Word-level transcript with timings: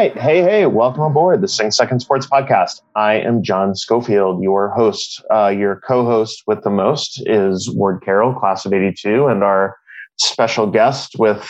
right. 0.00 0.16
Hey, 0.16 0.40
hey, 0.40 0.64
welcome 0.64 1.02
aboard 1.02 1.42
the 1.42 1.48
Sing 1.48 1.70
Second 1.70 2.00
Sports 2.00 2.26
Podcast. 2.26 2.80
I 2.96 3.16
am 3.16 3.42
John 3.42 3.74
Schofield, 3.74 4.42
your 4.42 4.70
host. 4.70 5.22
Uh, 5.30 5.48
your 5.48 5.76
co 5.76 6.06
host 6.06 6.42
with 6.46 6.62
the 6.62 6.70
most 6.70 7.22
is 7.26 7.70
Ward 7.74 8.02
Carroll, 8.02 8.32
class 8.32 8.64
of 8.64 8.72
82. 8.72 9.26
And 9.26 9.42
our 9.44 9.76
special 10.16 10.66
guest 10.66 11.16
with 11.18 11.46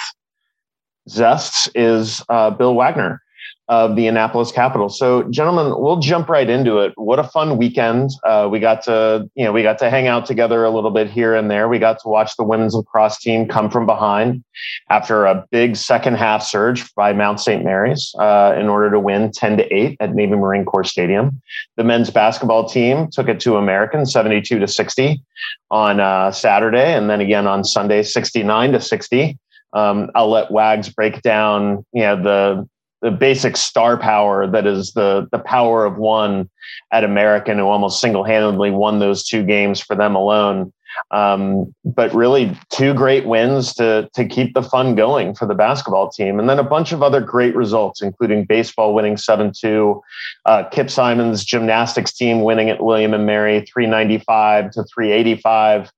Zests 1.08 1.68
is 1.74 2.22
uh, 2.28 2.50
Bill 2.50 2.74
Wagner 2.74 3.22
of 3.68 3.94
the 3.94 4.08
Annapolis 4.08 4.50
Capital. 4.50 4.88
So, 4.88 5.22
gentlemen, 5.30 5.72
we'll 5.80 6.00
jump 6.00 6.28
right 6.28 6.50
into 6.50 6.78
it. 6.78 6.92
What 6.96 7.20
a 7.20 7.24
fun 7.24 7.56
weekend! 7.56 8.10
Uh, 8.26 8.48
we 8.50 8.58
got 8.58 8.82
to, 8.84 9.30
you 9.36 9.44
know, 9.44 9.52
we 9.52 9.62
got 9.62 9.78
to 9.78 9.88
hang 9.88 10.08
out 10.08 10.26
together 10.26 10.64
a 10.64 10.70
little 10.70 10.90
bit 10.90 11.08
here 11.08 11.36
and 11.36 11.48
there. 11.48 11.68
We 11.68 11.78
got 11.78 12.00
to 12.00 12.08
watch 12.08 12.32
the 12.36 12.42
women's 12.42 12.74
lacrosse 12.74 13.18
team 13.18 13.46
come 13.46 13.70
from 13.70 13.86
behind 13.86 14.42
after 14.88 15.24
a 15.24 15.46
big 15.52 15.76
second 15.76 16.16
half 16.16 16.42
surge 16.42 16.92
by 16.96 17.12
Mount 17.12 17.38
St. 17.38 17.64
Mary's 17.64 18.12
uh, 18.18 18.56
in 18.58 18.68
order 18.68 18.90
to 18.90 18.98
win 18.98 19.30
ten 19.30 19.56
to 19.58 19.72
eight 19.72 19.96
at 20.00 20.16
Navy 20.16 20.34
Marine 20.34 20.64
Corps 20.64 20.82
Stadium. 20.82 21.40
The 21.76 21.84
men's 21.84 22.10
basketball 22.10 22.68
team 22.68 23.08
took 23.12 23.28
it 23.28 23.38
to 23.40 23.56
American 23.56 24.04
seventy-two 24.04 24.58
to 24.58 24.66
sixty 24.66 25.22
on 25.70 26.00
uh, 26.00 26.32
Saturday, 26.32 26.92
and 26.92 27.08
then 27.08 27.20
again 27.20 27.46
on 27.46 27.62
Sunday, 27.62 28.02
sixty-nine 28.02 28.72
to 28.72 28.80
sixty. 28.80 29.38
Um, 29.72 30.10
I'll 30.14 30.30
let 30.30 30.50
Wags 30.50 30.88
break 30.88 31.22
down, 31.22 31.84
you 31.92 32.02
know, 32.02 32.22
the 32.22 32.68
the 33.02 33.10
basic 33.10 33.56
star 33.56 33.96
power 33.96 34.46
that 34.46 34.66
is 34.66 34.92
the 34.92 35.26
the 35.32 35.38
power 35.38 35.86
of 35.86 35.96
one 35.96 36.50
at 36.92 37.04
American, 37.04 37.58
who 37.58 37.64
almost 37.64 38.00
single 38.00 38.24
handedly 38.24 38.70
won 38.70 38.98
those 38.98 39.24
two 39.24 39.42
games 39.42 39.80
for 39.80 39.96
them 39.96 40.14
alone. 40.14 40.72
Um, 41.12 41.72
but 41.84 42.12
really, 42.12 42.58
two 42.70 42.92
great 42.92 43.24
wins 43.24 43.72
to 43.74 44.10
to 44.12 44.26
keep 44.26 44.54
the 44.54 44.62
fun 44.62 44.96
going 44.96 45.34
for 45.34 45.46
the 45.46 45.54
basketball 45.54 46.10
team, 46.10 46.40
and 46.40 46.48
then 46.50 46.58
a 46.58 46.64
bunch 46.64 46.92
of 46.92 47.02
other 47.02 47.20
great 47.20 47.54
results, 47.54 48.02
including 48.02 48.44
baseball 48.44 48.92
winning 48.92 49.16
seven 49.16 49.52
two, 49.58 50.02
uh, 50.46 50.64
Kip 50.64 50.90
Simon's 50.90 51.44
gymnastics 51.44 52.12
team 52.12 52.42
winning 52.42 52.70
at 52.70 52.82
William 52.82 53.14
and 53.14 53.24
Mary 53.24 53.64
three 53.72 53.86
ninety 53.86 54.18
five 54.18 54.72
to 54.72 54.84
three 54.92 55.12
eighty 55.12 55.36
five, 55.36 55.90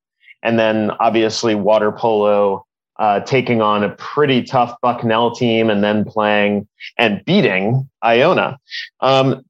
and 0.43 0.59
then 0.59 0.91
obviously 1.01 1.55
water 1.55 1.91
polo 1.91 2.67
uh, 3.03 3.19
taking 3.19 3.61
on 3.61 3.83
a 3.83 3.89
pretty 3.97 4.45
tough 4.45 4.81
Bucknell 4.81 5.35
team 5.35 5.69
and 5.69 5.83
then 5.83 6.05
playing 6.05 6.69
and 6.97 7.23
beating 7.25 7.91
Iona 8.05 8.61
um, 9.01 9.45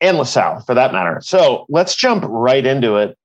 and 0.00 0.18
LaSalle 0.18 0.62
for 0.62 0.74
that 0.74 0.92
matter. 0.92 1.20
So 1.22 1.64
let's 1.68 1.94
jump 1.94 2.24
right 2.26 2.66
into 2.66 2.96
it. 2.96 3.16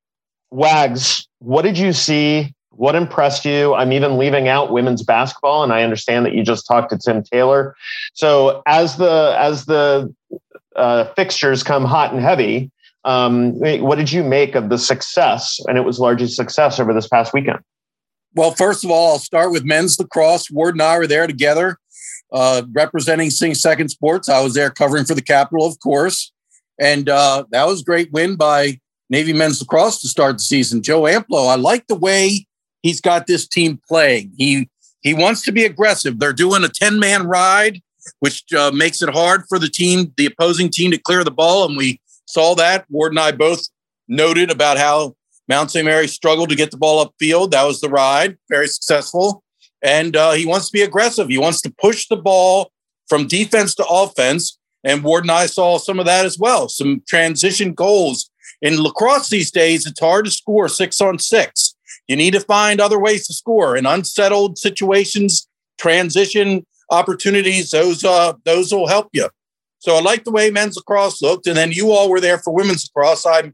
Wags, 0.52 1.28
what 1.40 1.64
did 1.64 1.80
you 1.80 1.92
see? 1.92 2.54
What 2.70 2.94
impressed 2.94 3.46
you? 3.46 3.74
I'm 3.74 3.92
even 3.92 4.20
leaving 4.20 4.48
out 4.48 4.72
women's 4.72 5.02
basketball, 5.02 5.64
and 5.64 5.74
I 5.74 5.82
understand 5.82 6.28
that 6.28 6.36
you 6.36 6.44
just 6.44 6.68
talked 6.68 6.92
to 6.92 6.98
Tim 7.00 7.24
Taylor. 7.24 7.76
So 8.14 8.62
as 8.68 8.98
the 8.98 9.36
as 9.40 9.66
the 9.66 10.14
uh, 10.76 11.06
fixtures 11.16 11.64
come 11.64 11.84
hot 11.84 12.14
and 12.14 12.22
heavy, 12.22 12.70
um, 13.06 13.54
what 13.60 13.96
did 13.96 14.12
you 14.12 14.24
make 14.24 14.54
of 14.54 14.70
the 14.70 14.78
success? 14.78 15.60
And 15.68 15.80
it 15.80 15.82
was 15.82 15.98
largely 15.98 16.28
success 16.28 16.80
over 16.80 16.94
this 16.94 17.08
past 17.08 17.34
weekend. 17.34 17.60
Well, 18.36 18.52
first 18.52 18.84
of 18.84 18.90
all, 18.90 19.14
I'll 19.14 19.20
start 19.20 19.52
with 19.52 19.64
men's 19.64 20.00
lacrosse. 20.00 20.50
Ward 20.50 20.76
and 20.76 20.82
I 20.82 20.98
were 20.98 21.08
there 21.08 21.28
together, 21.28 21.78
uh, 22.32 22.64
representing 22.72 23.30
Sing 23.30 23.54
Second 23.54 23.90
Sports. 23.90 24.28
I 24.28 24.42
was 24.42 24.56
there 24.56 24.72
covering 24.72 25.06
for 25.06 25.14
the 25.14 25.22
Capital, 25.22 25.66
of 25.66 25.80
course, 25.80 26.32
and 26.80 27.10
uh, 27.10 27.46
that 27.52 27.68
was 27.68 27.82
a 27.82 27.84
great 27.84 28.12
win 28.12 28.36
by 28.36 28.80
Navy 29.10 29.34
men's 29.34 29.62
lacrosse 29.62 30.02
to 30.02 30.08
start 30.08 30.38
the 30.38 30.44
season. 30.44 30.82
Joe 30.82 31.04
Amplo, 31.04 31.48
I 31.48 31.56
like 31.56 31.86
the 31.88 31.96
way 31.96 32.48
he's 32.82 33.02
got 33.02 33.28
this 33.28 33.48
team 33.48 33.80
playing. 33.88 34.32
He 34.38 34.70
he 35.02 35.14
wants 35.14 35.44
to 35.44 35.52
be 35.52 35.66
aggressive. 35.66 36.18
They're 36.18 36.34
doing 36.34 36.64
a 36.64 36.70
ten 36.70 37.00
man 37.00 37.28
ride, 37.28 37.82
which 38.20 38.52
uh, 38.54 38.72
makes 38.74 39.04
it 39.04 39.10
hard 39.10 39.44
for 39.48 39.60
the 39.60 39.70
team, 39.70 40.12
the 40.18 40.26
opposing 40.26 40.72
team, 40.72 40.90
to 40.92 40.98
clear 40.98 41.24
the 41.24 41.32
ball, 41.32 41.68
and 41.68 41.78
we 41.78 42.02
saw 42.26 42.56
that. 42.56 42.86
Ward 42.90 43.12
and 43.12 43.20
I 43.20 43.32
both 43.32 43.68
noted 44.08 44.50
about 44.50 44.78
how 44.78 45.16
Mount 45.48 45.72
St. 45.72 45.86
Mary 45.86 46.08
struggled 46.08 46.50
to 46.50 46.56
get 46.56 46.72
the 46.72 46.78
ball 46.78 47.06
upfield. 47.06 47.52
That 47.52 47.64
was 47.64 47.82
the 47.82 47.90
ride, 47.90 48.38
very 48.50 48.68
successful. 48.68 49.44
And 49.82 50.16
uh, 50.16 50.32
he 50.32 50.46
wants 50.46 50.68
to 50.68 50.74
be 50.74 50.82
aggressive. 50.82 51.28
He 51.28 51.38
wants 51.38 51.62
to 51.62 51.74
push 51.82 52.08
the 52.08 52.16
ball 52.16 52.72
from 53.08 53.28
defense 53.28 53.76
to 53.76 53.86
offense. 53.86 54.58
And 54.84 55.04
Ward 55.04 55.26
and 55.26 55.32
I 55.32 55.46
saw 55.46 55.78
some 55.78 56.00
of 56.00 56.06
that 56.06 56.26
as 56.26 56.40
well. 56.40 56.70
Some 56.70 57.04
transition 57.08 57.74
goals. 57.74 58.30
In 58.62 58.82
lacrosse 58.82 59.30
these 59.30 59.52
days, 59.52 59.86
it's 59.86 60.00
hard 60.00 60.26
to 60.26 60.32
score 60.32 60.70
six 60.70 61.02
on 61.02 61.20
six. 61.20 61.76
You 62.08 62.16
need 62.16 62.32
to 62.32 62.40
find 62.40 62.80
other 62.80 63.00
ways 63.00 63.28
to 63.28 63.34
score 63.34 63.76
in 63.76 63.86
unsettled 63.86 64.58
situations, 64.58 65.48
transition 65.78 66.66
opportunities. 66.90 67.72
Those 67.72 68.04
uh, 68.04 68.34
those 68.46 68.74
will 68.74 68.88
help 68.88 69.10
you. 69.14 69.30
So 69.80 69.96
I 69.96 70.02
like 70.02 70.24
the 70.24 70.32
way 70.32 70.50
men's 70.50 70.78
lacrosse 70.78 71.22
looked. 71.22 71.46
And 71.46 71.58
then 71.58 71.74
you 71.74 71.92
all 71.92 72.10
were 72.10 72.22
there 72.22 72.38
for 72.38 72.54
women's 72.54 72.90
lacrosse. 72.90 73.26
I'm 73.26 73.54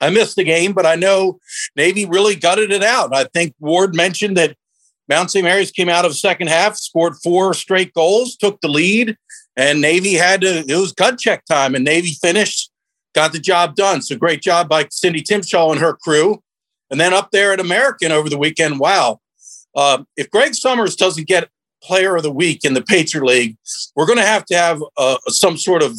I 0.00 0.10
missed 0.10 0.36
the 0.36 0.44
game, 0.44 0.72
but 0.72 0.86
I 0.86 0.94
know 0.94 1.38
Navy 1.76 2.06
really 2.06 2.34
gutted 2.34 2.72
it 2.72 2.82
out. 2.82 3.14
I 3.14 3.24
think 3.24 3.54
Ward 3.60 3.94
mentioned 3.94 4.36
that 4.36 4.56
Mount 5.08 5.30
St. 5.30 5.44
Mary's 5.44 5.70
came 5.70 5.88
out 5.88 6.04
of 6.04 6.16
second 6.16 6.48
half, 6.48 6.76
scored 6.76 7.16
four 7.22 7.52
straight 7.52 7.92
goals, 7.92 8.36
took 8.36 8.60
the 8.60 8.68
lead, 8.68 9.16
and 9.56 9.80
Navy 9.80 10.14
had 10.14 10.40
to, 10.42 10.64
it 10.66 10.76
was 10.76 10.92
gut 10.92 11.18
check 11.18 11.44
time, 11.44 11.74
and 11.74 11.84
Navy 11.84 12.12
finished, 12.20 12.70
got 13.14 13.32
the 13.32 13.40
job 13.40 13.74
done. 13.74 14.02
So 14.02 14.16
great 14.16 14.40
job 14.40 14.68
by 14.68 14.86
Cindy 14.90 15.22
Timchal 15.22 15.72
and 15.72 15.80
her 15.80 15.94
crew. 15.94 16.42
And 16.90 17.00
then 17.00 17.12
up 17.12 17.30
there 17.30 17.52
at 17.52 17.60
American 17.60 18.12
over 18.12 18.28
the 18.28 18.38
weekend, 18.38 18.78
wow. 18.78 19.20
Uh, 19.76 20.04
if 20.16 20.30
Greg 20.30 20.54
Summers 20.54 20.96
doesn't 20.96 21.28
get 21.28 21.48
player 21.82 22.16
of 22.16 22.22
the 22.22 22.32
week 22.32 22.64
in 22.64 22.74
the 22.74 22.82
Patriot 22.82 23.24
League, 23.24 23.56
we're 23.94 24.06
going 24.06 24.18
to 24.18 24.24
have 24.24 24.44
to 24.46 24.56
have 24.56 24.82
uh, 24.96 25.18
some 25.28 25.56
sort 25.56 25.82
of 25.82 25.96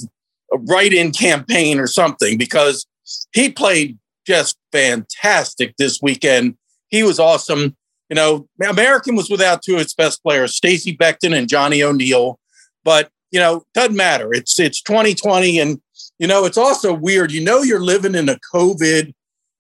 write 0.69 0.93
in 0.93 1.11
campaign 1.11 1.79
or 1.79 1.87
something 1.87 2.37
because 2.37 2.85
he 3.33 3.49
played 3.49 3.97
just 4.25 4.57
fantastic 4.71 5.75
this 5.77 5.99
weekend. 6.01 6.55
He 6.89 7.03
was 7.03 7.19
awesome. 7.19 7.75
You 8.09 8.15
know, 8.15 8.47
American 8.67 9.15
was 9.15 9.29
without 9.29 9.61
two 9.61 9.75
of 9.75 9.81
its 9.81 9.93
best 9.93 10.21
players, 10.21 10.55
Stacey 10.55 10.95
Beckton 10.95 11.35
and 11.35 11.47
Johnny 11.47 11.81
O'Neill. 11.81 12.39
But, 12.83 13.09
you 13.31 13.39
know, 13.39 13.63
doesn't 13.73 13.95
matter. 13.95 14.33
It's 14.33 14.59
it's 14.59 14.81
2020. 14.81 15.59
And, 15.59 15.81
you 16.19 16.27
know, 16.27 16.45
it's 16.45 16.57
also 16.57 16.93
weird. 16.93 17.31
You 17.31 17.43
know, 17.43 17.61
you're 17.61 17.79
living 17.79 18.15
in 18.15 18.27
a 18.27 18.39
COVID 18.53 19.13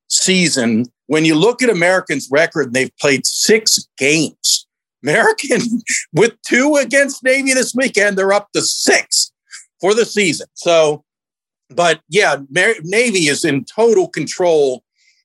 season 0.09 0.85
when 1.11 1.25
you 1.25 1.35
look 1.35 1.61
at 1.61 1.69
Americans' 1.69 2.29
record, 2.31 2.73
they've 2.73 2.95
played 2.97 3.25
six 3.25 3.85
games. 3.97 4.65
American 5.03 5.59
with 6.13 6.41
two 6.47 6.77
against 6.77 7.21
Navy 7.21 7.53
this 7.53 7.75
weekend, 7.75 8.17
they're 8.17 8.31
up 8.31 8.47
to 8.53 8.61
six 8.61 9.29
for 9.81 9.93
the 9.93 10.05
season. 10.05 10.47
So 10.53 11.03
but 11.75 12.01
yeah, 12.09 12.37
Navy 12.49 13.27
is 13.27 13.45
in 13.45 13.65
total 13.65 14.07
control 14.07 14.83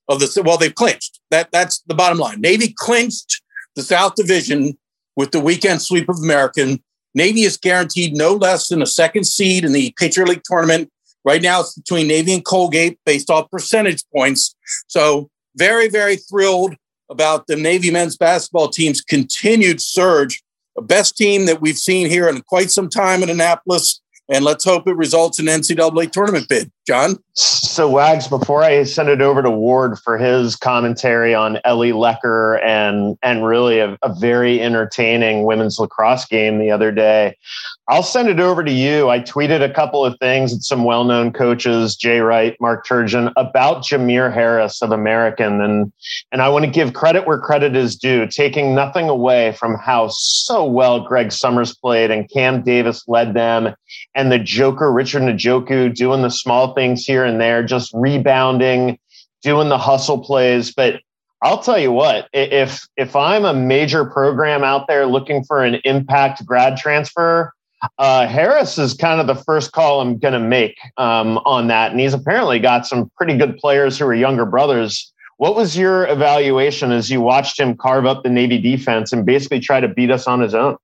of 0.09 0.21
the. 0.21 0.43
Well, 0.45 0.59
they've 0.59 0.75
clinched. 0.75 1.21
That 1.31 1.51
that's 1.53 1.81
the 1.87 1.95
bottom 1.95 2.19
line. 2.19 2.41
Navy 2.41 2.73
clinched 2.77 3.43
the 3.75 3.83
South 3.83 4.15
Division 4.15 4.77
with 5.17 5.33
the 5.33 5.41
weekend 5.41 5.83
sweep 5.83 6.09
of 6.09 6.19
American. 6.19 6.83
Navy 7.15 7.43
is 7.43 7.57
guaranteed 7.57 8.15
no 8.15 8.35
less 8.35 8.69
than 8.69 8.83
a 8.83 8.87
second 8.87 9.25
seed 9.25 9.65
in 9.65 9.73
the 9.73 9.95
Patriot 9.99 10.29
League 10.29 10.43
tournament. 10.45 10.91
Right 11.25 11.43
now, 11.43 11.61
it's 11.61 11.75
between 11.75 12.07
Navy 12.07 12.35
and 12.35 12.45
Colgate 12.45 12.99
based 13.05 13.31
off 13.31 13.51
percentage 13.51 14.05
points. 14.15 14.55
So, 14.87 15.31
very, 15.57 15.89
very 15.89 16.17
thrilled 16.17 16.77
about 17.11 17.47
the 17.47 17.57
Navy 17.57 17.91
men's 17.91 18.17
basketball 18.17 18.69
team's 18.69 19.01
continued 19.01 19.81
surge. 19.81 20.43
The 20.77 20.83
best 20.83 21.17
team 21.17 21.47
that 21.47 21.61
we've 21.61 21.79
seen 21.79 22.09
here 22.09 22.29
in 22.29 22.43
quite 22.43 22.71
some 22.71 22.89
time 22.89 23.23
in 23.23 23.31
Annapolis 23.31 24.01
and 24.29 24.45
let's 24.45 24.65
hope 24.65 24.89
it 24.89 24.97
results 24.97 25.39
in 25.39 25.47
NCAA 25.47 26.11
tournament 26.11 26.49
bid. 26.49 26.71
John? 26.87 27.17
So, 27.39 27.91
Wags, 27.91 28.29
before 28.29 28.63
I 28.63 28.85
send 28.85 29.11
it 29.11 29.21
over 29.21 29.43
to 29.43 29.51
Ward 29.51 29.99
for 29.99 30.17
his 30.17 30.57
commentary 30.57 31.35
on 31.35 31.59
Ellie 31.67 31.93
Lecker 31.93 32.65
and 32.65 33.19
and 33.23 33.45
really 33.45 33.79
a, 33.79 33.99
a 34.03 34.15
very 34.15 34.63
entertaining 34.63 35.45
women's 35.45 35.79
lacrosse 35.79 36.25
game 36.25 36.59
the 36.59 36.71
other 36.71 36.91
day, 36.91 37.37
I'll 37.89 38.03
send 38.03 38.31
it 38.31 38.41
over 38.41 38.65
to 38.65 38.73
you. 38.73 39.11
I 39.11 39.21
tweeted 39.21 39.63
a 39.63 39.71
couple 39.71 40.03
of 40.03 40.19
things 40.19 40.55
at 40.55 40.63
some 40.63 40.85
well-known 40.85 41.35
coaches, 41.35 41.95
Jay 41.95 42.21
Wright, 42.21 42.57
Mark 42.59 42.87
Turgeon, 42.87 43.31
about 43.37 43.85
Jamir 43.85 44.33
Harris 44.33 44.81
of 44.81 44.91
American, 44.91 45.61
and 45.61 45.93
and 46.33 46.41
I 46.41 46.49
want 46.49 46.65
to 46.65 46.71
give 46.71 46.95
credit 46.95 47.27
where 47.27 47.39
credit 47.39 47.77
is 47.77 47.97
due, 47.97 48.27
taking 48.27 48.75
nothing 48.75 49.11
away 49.11 49.53
from 49.53 49.77
how 49.77 50.09
so 50.09 50.65
well 50.65 51.01
Greg 51.01 51.33
Summers 51.33 51.75
played 51.77 52.11
and 52.11 52.31
Cam 52.31 52.63
Davis 52.63 53.05
led 53.07 53.35
them, 53.35 53.75
and 54.15 54.33
the 54.33 54.39
Joker 54.39 54.91
Richard 54.91 55.21
Njoku 55.21 55.95
doing 55.95 56.23
the 56.23 56.31
small 56.31 56.73
things 56.73 57.05
here 57.05 57.26
and 57.27 57.41
there, 57.41 57.63
just 57.63 57.93
rebounding, 57.93 58.99
doing 59.43 59.69
the 59.69 59.79
hustle 59.79 60.19
plays, 60.19 60.73
but 60.73 61.01
I'll 61.43 61.63
tell 61.63 61.79
you 61.79 61.93
what, 61.93 62.29
if 62.33 62.87
if 62.97 63.15
I'm 63.15 63.45
a 63.45 63.53
major 63.53 64.05
program 64.05 64.65
out 64.65 64.87
there 64.89 65.07
looking 65.07 65.45
for 65.45 65.63
an 65.63 65.77
impact 65.85 66.45
grad 66.47 66.79
transfer, 66.79 67.53
uh, 67.99 68.27
Harris 68.27 68.79
is 68.79 68.95
kind 68.95 69.21
of 69.21 69.27
the 69.27 69.35
first 69.35 69.73
call 69.73 70.01
I'm 70.01 70.19
going 70.19 70.33
to 70.33 70.41
make 70.41 70.79
um, 70.97 71.39
on 71.45 71.67
that, 71.69 71.91
and 71.91 72.01
he's 72.01 72.15
apparently 72.15 72.59
got 72.59 72.87
some 72.87 73.11
pretty 73.17 73.37
good 73.37 73.59
players 73.59 73.99
who 73.99 74.07
are 74.07 74.15
younger 74.15 74.47
brothers. 74.47 75.13
What 75.37 75.55
was 75.55 75.77
your 75.77 76.07
evaluation 76.09 76.91
as 76.93 77.11
you 77.11 77.21
watched 77.21 77.61
him 77.61 77.77
carve 77.77 78.07
up 78.07 78.23
the 78.23 78.31
Navy 78.31 78.59
defense 78.59 79.13
and 79.13 79.27
basically 79.27 79.61
try 79.61 79.81
to 79.81 79.89
beat 79.89 80.11
us 80.11 80.27
on 80.27 80.41
his 80.41 80.55
own? 80.55 80.79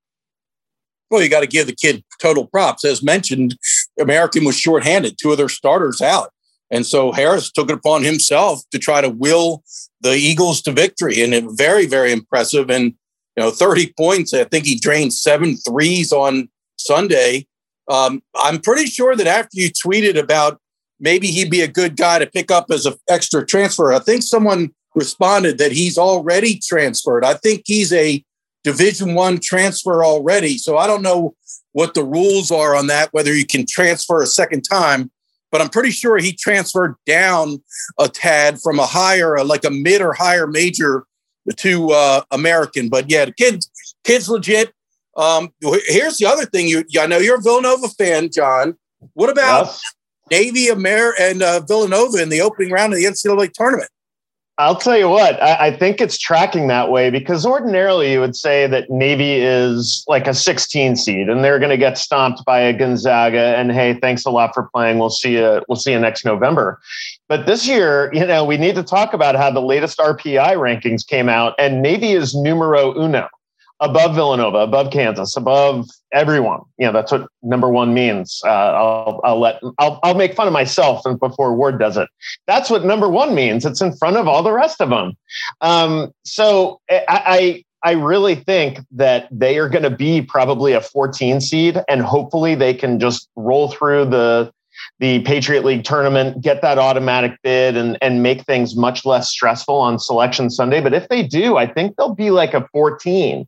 Well, 1.11 1.23
you 1.23 1.31
got 1.31 1.41
to 1.41 1.47
give 1.47 1.67
the 1.67 1.75
kid 1.75 2.05
total 2.21 2.47
props. 2.47 2.85
As 2.85 3.03
mentioned, 3.03 3.56
American 4.00 4.44
was 4.44 4.59
shorthanded, 4.59 5.17
two 5.21 5.33
of 5.33 5.39
their 5.39 5.49
starters 5.49 6.00
out. 6.00 6.33
And 6.71 6.87
so 6.87 7.12
Harris 7.12 7.53
took 7.53 7.71
it 7.71 7.77
upon 7.77 8.03
himself 8.03 8.62
to 8.71 8.79
try 8.79 9.03
to 9.03 9.11
will 9.11 9.62
the 10.00 10.15
Eagles 10.15 10.62
to 10.62 10.73
victory. 10.73 11.23
And 11.23 11.35
it 11.35 11.44
very, 11.50 11.87
very 11.87 12.12
impressive. 12.12 12.71
And, 12.71 12.94
you 13.37 13.43
know, 13.43 13.50
30 13.50 13.93
points. 13.97 14.33
I 14.33 14.44
think 14.44 14.65
he 14.65 14.79
drained 14.79 15.12
seven 15.12 15.56
threes 15.56 16.12
on 16.12 16.49
Sunday. 16.77 17.47
Um, 17.89 18.23
I'm 18.35 18.59
pretty 18.59 18.87
sure 18.87 19.15
that 19.15 19.27
after 19.27 19.61
you 19.61 19.69
tweeted 19.71 20.19
about 20.19 20.59
maybe 20.99 21.27
he'd 21.27 21.50
be 21.50 21.61
a 21.61 21.69
good 21.69 21.97
guy 21.97 22.19
to 22.19 22.27
pick 22.27 22.50
up 22.50 22.71
as 22.71 22.87
an 22.87 22.95
extra 23.09 23.45
transfer, 23.45 23.93
I 23.93 23.99
think 23.99 24.23
someone 24.23 24.73
responded 24.95 25.59
that 25.59 25.73
he's 25.73 25.99
already 25.99 26.59
transferred. 26.59 27.25
I 27.25 27.35
think 27.35 27.62
he's 27.67 27.93
a 27.93 28.25
division 28.65 29.15
one 29.15 29.41
transfer 29.41 30.05
already. 30.05 30.56
So 30.56 30.79
I 30.79 30.87
don't 30.87 31.03
know 31.03 31.35
what 31.73 31.95
the 31.95 32.05
rules 32.05 32.51
are 32.51 32.75
on 32.77 32.87
that, 32.89 33.13
whether 33.13 33.35
you 33.35 33.47
can 33.47 33.67
transfer 33.67 34.23
a 34.23 34.27
second 34.27 34.63
time 34.63 35.11
but 35.53 35.61
I'm 35.61 35.69
pretty 35.69 35.91
sure 35.91 36.17
he 36.17 36.33
transferred 36.33 36.97
down 37.07 37.63
a 38.01 38.09
tad 38.09 38.59
from 38.61 38.81
a 38.81 38.87
higher, 38.87 39.45
like 39.45 39.65
a 39.65 39.71
mid 39.71 40.01
or 40.01 40.15
higher 40.15 40.47
major 40.47 41.05
to 41.59 41.91
uh, 41.91 42.23
American. 42.31 42.89
But 42.89 43.11
yeah, 43.11 43.27
the 43.27 43.33
kids, 43.33 43.71
kids 44.03 44.29
legit. 44.29 44.73
Um, 45.17 45.53
here's 45.87 46.17
the 46.17 46.27
other 46.27 46.47
thing. 46.47 46.67
You, 46.67 46.85
I 46.99 47.07
know 47.07 47.19
you're 47.19 47.39
a 47.39 47.43
Villanova 47.43 47.89
fan, 47.89 48.31
John. 48.33 48.77
What 49.13 49.29
about 49.29 49.67
yes. 49.67 49.83
Navy, 50.31 50.69
Amer, 50.71 51.15
and 51.21 51.43
uh, 51.43 51.61
Villanova 51.61 52.23
in 52.23 52.31
the 52.31 52.41
opening 52.41 52.73
round 52.73 52.95
of 52.95 52.99
the 52.99 53.05
NCAA 53.05 53.53
tournament? 53.53 53.91
I'll 54.62 54.76
tell 54.76 54.97
you 54.97 55.09
what, 55.09 55.43
I, 55.43 55.67
I, 55.67 55.70
think 55.76 56.00
it's 56.00 56.17
tracking 56.17 56.69
that 56.69 56.88
way 56.88 57.11
because 57.11 57.44
ordinarily 57.44 58.12
you 58.12 58.20
would 58.20 58.37
say 58.37 58.69
that 58.69 58.88
Navy 58.91 59.41
is 59.41 60.05
like 60.06 60.29
a 60.29 60.35
16 60.35 60.94
seed 60.94 61.29
and 61.29 61.43
they're 61.43 61.59
going 61.59 61.70
to 61.70 61.76
get 61.76 61.99
stomped 61.99 62.44
by 62.44 62.61
a 62.61 62.73
Gonzaga. 62.73 63.56
And 63.56 63.73
hey, 63.73 63.94
thanks 63.94 64.25
a 64.25 64.31
lot 64.31 64.55
for 64.55 64.69
playing. 64.73 64.99
We'll 64.99 65.11
see 65.11 65.32
you. 65.32 65.62
We'll 65.69 65.76
see 65.76 65.91
you 65.91 65.99
next 65.99 66.25
November. 66.25 66.81
But 67.26 67.47
this 67.47 67.67
year, 67.67 68.09
you 68.14 68.25
know, 68.25 68.44
we 68.44 68.56
need 68.56 68.76
to 68.76 68.85
talk 68.85 69.12
about 69.12 69.35
how 69.35 69.50
the 69.50 69.61
latest 69.61 69.99
RPI 69.99 70.55
rankings 70.55 71.05
came 71.05 71.29
out, 71.29 71.55
and 71.59 71.82
Navy 71.82 72.12
is 72.12 72.35
numero 72.35 72.97
uno 72.97 73.29
above 73.82 74.14
Villanova, 74.14 74.58
above 74.58 74.90
Kansas, 74.90 75.37
above 75.37 75.88
everyone. 76.12 76.61
You 76.79 76.87
know, 76.87 76.93
that's 76.93 77.12
what 77.12 77.29
number 77.43 77.69
one 77.69 77.93
means. 77.93 78.40
Uh, 78.44 78.49
I'll, 78.49 79.20
I'll 79.25 79.40
let 79.40 79.61
I'll, 79.79 79.99
I'll 80.02 80.14
make 80.14 80.34
fun 80.34 80.46
of 80.46 80.52
myself 80.52 81.02
before 81.20 81.55
Ward 81.55 81.79
does 81.79 81.96
it. 81.96 82.08
That's 82.46 82.70
what 82.70 82.84
number 82.84 83.08
one 83.08 83.34
means. 83.34 83.67
It's 83.67 83.82
in 83.82 83.94
front 83.96 84.17
of 84.17 84.29
all 84.29 84.43
the 84.43 84.52
rest 84.52 84.81
of 84.81 84.88
them. 84.88 85.14
Um, 85.61 86.12
so 86.25 86.81
I, 86.88 87.05
I 87.08 87.64
I 87.84 87.93
really 87.93 88.37
think 88.37 88.79
that 88.93 89.29
they 89.32 89.58
are 89.58 89.69
going 89.69 89.82
to 89.82 89.90
be 89.90 90.23
probably 90.23 90.73
a 90.73 90.81
14 90.81 91.40
seed, 91.40 91.82
and 91.88 92.00
hopefully 92.00 92.55
they 92.55 92.75
can 92.75 93.00
just 93.00 93.28
roll 93.35 93.69
through 93.69 94.06
the 94.06 94.52
the 94.99 95.20
Patriot 95.23 95.64
League 95.64 95.84
tournament, 95.84 96.40
get 96.40 96.62
that 96.62 96.79
automatic 96.79 97.37
bid 97.43 97.76
and, 97.76 97.99
and 98.00 98.23
make 98.23 98.43
things 98.43 98.76
much 98.76 99.05
less 99.05 99.29
stressful 99.29 99.75
on 99.75 99.99
selection 99.99 100.50
Sunday. 100.50 100.81
But 100.81 100.94
if 100.94 101.08
they 101.08 101.23
do, 101.23 101.56
I 101.56 101.67
think 101.67 101.96
they'll 101.96 102.14
be 102.14 102.31
like 102.31 102.55
a 102.55 102.67
14, 102.73 103.46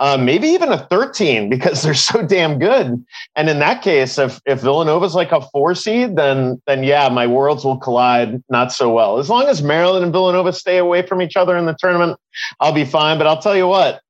uh, 0.00 0.16
maybe 0.16 0.48
even 0.48 0.72
a 0.72 0.86
13 0.86 1.50
because 1.54 1.82
they're 1.82 1.94
so 1.94 2.26
damn 2.26 2.58
good. 2.58 3.04
And 3.36 3.48
in 3.48 3.58
that 3.58 3.82
case, 3.82 4.18
if, 4.18 4.40
if 4.46 4.60
Villanova's 4.60 5.14
like 5.14 5.32
a 5.32 5.40
four 5.40 5.74
seed, 5.74 6.16
then, 6.16 6.60
then 6.66 6.84
yeah, 6.84 7.08
my 7.08 7.26
worlds 7.26 7.64
will 7.64 7.78
collide 7.78 8.42
not 8.48 8.72
so 8.72 8.92
well. 8.92 9.18
As 9.18 9.28
long 9.28 9.46
as 9.46 9.62
Maryland 9.62 10.04
and 10.04 10.12
Villanova 10.12 10.52
stay 10.52 10.78
away 10.78 11.06
from 11.06 11.20
each 11.20 11.36
other 11.36 11.56
in 11.56 11.66
the 11.66 11.76
tournament, 11.78 12.18
I'll 12.60 12.72
be 12.72 12.84
fine. 12.84 13.18
But 13.18 13.26
I'll 13.26 13.40
tell 13.40 13.56
you 13.56 13.68
what, 13.68 14.00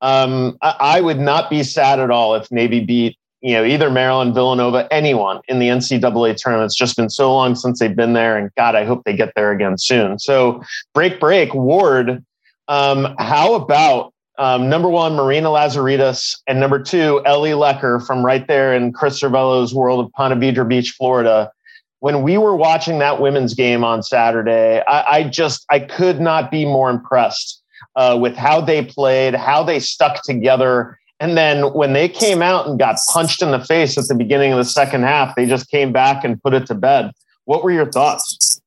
um, 0.00 0.56
I, 0.62 0.76
I, 0.80 1.00
would 1.00 1.20
not 1.20 1.50
be 1.50 1.62
sad 1.62 2.00
at 2.00 2.10
all 2.10 2.34
if 2.34 2.50
Navy 2.50 2.80
beat 2.80 3.18
you 3.40 3.54
know, 3.54 3.64
either 3.64 3.90
Maryland, 3.90 4.34
Villanova, 4.34 4.86
anyone 4.90 5.40
in 5.48 5.58
the 5.58 5.68
NCAA 5.68 6.36
tournament. 6.36 6.66
It's 6.66 6.74
just 6.74 6.96
been 6.96 7.08
so 7.10 7.32
long 7.32 7.54
since 7.54 7.78
they've 7.78 7.94
been 7.94 8.12
there, 8.12 8.36
and 8.36 8.50
God, 8.56 8.74
I 8.74 8.84
hope 8.84 9.04
they 9.04 9.16
get 9.16 9.32
there 9.34 9.50
again 9.50 9.78
soon. 9.78 10.18
So, 10.18 10.62
break, 10.94 11.18
break, 11.20 11.54
Ward. 11.54 12.24
Um, 12.68 13.14
how 13.18 13.54
about 13.54 14.12
um, 14.38 14.68
number 14.68 14.88
one, 14.88 15.14
Marina 15.16 15.48
Lazarides, 15.48 16.38
and 16.46 16.60
number 16.60 16.82
two, 16.82 17.20
Ellie 17.26 17.50
Lecker 17.50 18.04
from 18.06 18.24
right 18.24 18.46
there 18.46 18.74
in 18.74 18.92
Chris 18.92 19.20
Cervello's 19.20 19.74
world 19.74 20.04
of 20.04 20.12
Ponte 20.12 20.38
Vedra 20.38 20.66
Beach, 20.66 20.92
Florida. 20.92 21.50
When 21.98 22.22
we 22.22 22.38
were 22.38 22.56
watching 22.56 23.00
that 23.00 23.20
women's 23.20 23.52
game 23.52 23.84
on 23.84 24.02
Saturday, 24.02 24.82
I, 24.86 25.16
I 25.18 25.24
just 25.24 25.66
I 25.70 25.80
could 25.80 26.20
not 26.20 26.50
be 26.50 26.64
more 26.64 26.88
impressed 26.88 27.62
uh, 27.96 28.18
with 28.20 28.36
how 28.36 28.60
they 28.60 28.84
played, 28.84 29.34
how 29.34 29.62
they 29.62 29.80
stuck 29.80 30.22
together 30.22 30.98
and 31.20 31.36
then 31.36 31.72
when 31.74 31.92
they 31.92 32.08
came 32.08 32.40
out 32.40 32.66
and 32.66 32.78
got 32.78 32.96
punched 33.12 33.42
in 33.42 33.50
the 33.50 33.62
face 33.62 33.98
at 33.98 34.08
the 34.08 34.14
beginning 34.14 34.52
of 34.52 34.58
the 34.58 34.64
second 34.64 35.02
half, 35.02 35.36
they 35.36 35.46
just 35.46 35.70
came 35.70 35.92
back 35.92 36.24
and 36.24 36.42
put 36.42 36.54
it 36.54 36.66
to 36.66 36.74
bed. 36.74 37.12
What 37.44 37.62
were 37.62 37.70
your 37.70 37.90
thoughts? 37.92 38.60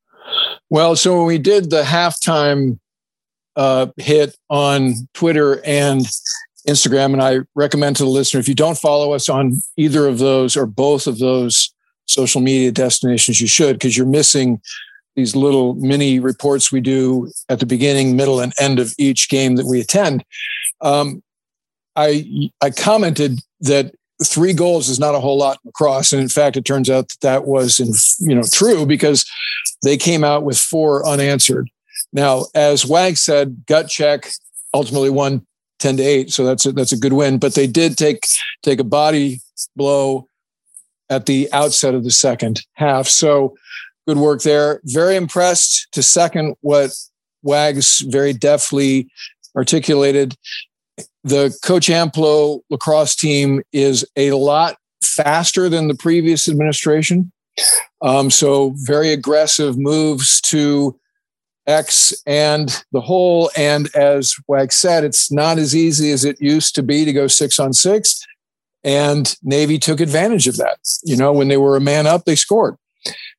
Well, 0.69 0.95
so 0.95 1.17
when 1.17 1.25
we 1.25 1.39
did 1.39 1.71
the 1.71 1.81
halftime 1.81 2.79
uh, 3.55 3.87
hit 3.97 4.37
on 4.51 4.93
Twitter 5.13 5.61
and 5.65 6.05
Instagram, 6.67 7.13
and 7.13 7.23
I 7.23 7.39
recommend 7.55 7.95
to 7.97 8.03
the 8.03 8.09
listener 8.09 8.39
if 8.39 8.47
you 8.47 8.55
don't 8.55 8.77
follow 8.77 9.13
us 9.13 9.29
on 9.29 9.61
either 9.75 10.07
of 10.07 10.19
those 10.19 10.55
or 10.55 10.67
both 10.67 11.07
of 11.07 11.17
those 11.17 11.73
social 12.05 12.39
media 12.39 12.71
destinations, 12.71 13.41
you 13.41 13.47
should 13.47 13.73
because 13.73 13.97
you're 13.97 14.05
missing 14.05 14.61
these 15.15 15.35
little 15.35 15.73
mini 15.75 16.19
reports 16.19 16.71
we 16.71 16.81
do 16.81 17.31
at 17.49 17.59
the 17.59 17.65
beginning, 17.65 18.15
middle, 18.15 18.39
and 18.39 18.53
end 18.59 18.79
of 18.79 18.93
each 18.97 19.29
game 19.29 19.55
that 19.55 19.65
we 19.65 19.79
attend. 19.79 20.23
Um, 20.81 21.21
I 21.95 22.49
I 22.61 22.69
commented 22.69 23.39
that 23.61 23.93
three 24.25 24.53
goals 24.53 24.89
is 24.89 24.99
not 24.99 25.15
a 25.15 25.19
whole 25.19 25.37
lot 25.37 25.59
across, 25.67 26.11
and 26.11 26.21
in 26.21 26.29
fact, 26.29 26.57
it 26.57 26.65
turns 26.65 26.89
out 26.89 27.09
that 27.09 27.21
that 27.21 27.45
was 27.45 27.79
in, 27.79 27.93
you 28.27 28.35
know 28.35 28.43
true 28.51 28.85
because 28.85 29.25
they 29.83 29.97
came 29.97 30.23
out 30.23 30.43
with 30.43 30.57
four 30.57 31.05
unanswered. 31.07 31.69
Now, 32.11 32.45
as 32.53 32.85
Wag 32.85 33.17
said, 33.17 33.63
gut 33.67 33.89
check 33.89 34.29
ultimately 34.73 35.09
won 35.09 35.45
ten 35.79 35.97
to 35.97 36.03
eight, 36.03 36.31
so 36.31 36.45
that's 36.45 36.65
a, 36.65 36.71
that's 36.71 36.91
a 36.91 36.97
good 36.97 37.13
win. 37.13 37.37
But 37.37 37.55
they 37.55 37.67
did 37.67 37.97
take 37.97 38.25
take 38.61 38.79
a 38.79 38.85
body 38.85 39.39
blow 39.75 40.27
at 41.09 41.25
the 41.25 41.51
outset 41.51 41.93
of 41.93 42.03
the 42.03 42.11
second 42.11 42.61
half, 42.73 43.07
so 43.07 43.55
good 44.07 44.17
work 44.17 44.41
there. 44.41 44.81
Very 44.85 45.15
impressed 45.15 45.87
to 45.91 46.01
second 46.01 46.55
what 46.61 46.91
Wags 47.43 47.99
very 47.99 48.33
deftly 48.33 49.09
articulated 49.55 50.35
the 51.23 51.57
Coach 51.63 51.87
Amplo 51.87 52.61
lacrosse 52.69 53.15
team 53.15 53.61
is 53.71 54.05
a 54.15 54.31
lot 54.31 54.77
faster 55.03 55.69
than 55.69 55.87
the 55.87 55.95
previous 55.95 56.47
administration. 56.47 57.31
Um, 58.01 58.29
so 58.29 58.73
very 58.77 59.11
aggressive 59.11 59.77
moves 59.77 60.41
to 60.41 60.99
X 61.67 62.13
and 62.25 62.83
the 62.91 63.01
whole. 63.01 63.49
And 63.55 63.93
as 63.95 64.35
Wag 64.47 64.73
said, 64.73 65.03
it's 65.03 65.31
not 65.31 65.57
as 65.57 65.75
easy 65.75 66.11
as 66.11 66.25
it 66.25 66.41
used 66.41 66.75
to 66.75 66.83
be 66.83 67.05
to 67.05 67.13
go 67.13 67.27
six 67.27 67.59
on 67.59 67.73
six. 67.73 68.25
And 68.83 69.33
Navy 69.43 69.79
took 69.79 70.01
advantage 70.01 70.47
of 70.47 70.57
that. 70.57 70.77
You 71.03 71.15
know, 71.15 71.31
when 71.31 71.47
they 71.47 71.57
were 71.57 71.77
a 71.77 71.81
man 71.81 72.05
up, 72.05 72.25
they 72.25 72.35
scored. 72.35 72.75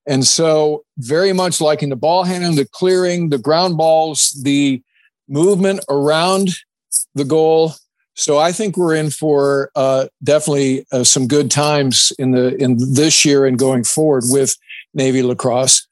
And 0.07 0.27
so, 0.27 0.85
very 0.99 1.33
much 1.33 1.61
liking 1.61 1.89
the 1.89 1.97
ball 1.97 2.25
handling, 2.25 2.57
the 2.57 2.67
clearing, 2.67 3.31
the 3.31 3.39
ground 3.39 3.77
balls, 3.77 4.39
the 4.43 4.83
movement 5.29 5.81
around 5.89 6.51
the 7.15 7.25
goal. 7.25 7.73
So 8.15 8.39
I 8.39 8.53
think 8.53 8.77
we're 8.77 8.95
in 8.95 9.11
for 9.11 9.71
uh, 9.75 10.07
definitely 10.23 10.87
uh, 10.93 11.05
some 11.05 11.27
good 11.27 11.51
times 11.51 12.13
in 12.19 12.31
the 12.31 12.55
in 12.63 12.77
this 12.95 13.25
year 13.25 13.45
and 13.45 13.59
going 13.59 13.85
forward 13.85 14.25
with 14.27 14.57
Navy 14.95 15.23
lacrosse. 15.23 15.87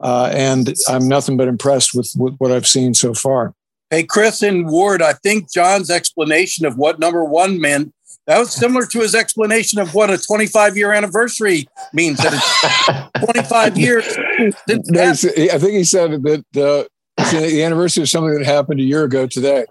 Uh, 0.00 0.30
and 0.32 0.74
I'm 0.88 1.08
nothing 1.08 1.36
but 1.36 1.48
impressed 1.48 1.94
with, 1.94 2.12
with 2.16 2.36
what 2.38 2.52
I've 2.52 2.66
seen 2.66 2.94
so 2.94 3.14
far. 3.14 3.54
Hey, 3.90 4.02
Chris 4.02 4.42
and 4.42 4.68
Ward, 4.68 5.02
I 5.02 5.14
think 5.14 5.52
John's 5.52 5.90
explanation 5.90 6.66
of 6.66 6.76
what 6.76 6.98
number 6.98 7.24
one 7.24 7.60
meant 7.60 7.94
that 8.26 8.38
was 8.38 8.52
similar 8.52 8.86
to 8.86 9.00
his 9.00 9.14
explanation 9.14 9.78
of 9.78 9.94
what 9.94 10.10
a 10.10 10.18
25 10.18 10.76
year 10.76 10.92
anniversary 10.92 11.66
means. 11.92 12.18
That 12.18 12.32
it's 12.32 13.24
25 13.24 13.76
years. 13.76 14.06
I 14.38 15.58
think 15.58 15.74
he 15.74 15.84
said 15.84 16.22
that 16.22 16.88
the 17.16 17.48
the 17.50 17.62
anniversary 17.62 18.02
of 18.02 18.08
something 18.08 18.36
that 18.38 18.44
happened 18.44 18.80
a 18.80 18.84
year 18.84 19.04
ago 19.04 19.26
today. 19.26 19.66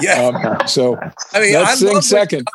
Yeah. 0.00 0.58
Um, 0.60 0.68
so 0.68 0.96
I 1.32 1.40
mean, 1.40 1.54
let's 1.54 1.80
sing 1.80 2.00
second. 2.00 2.46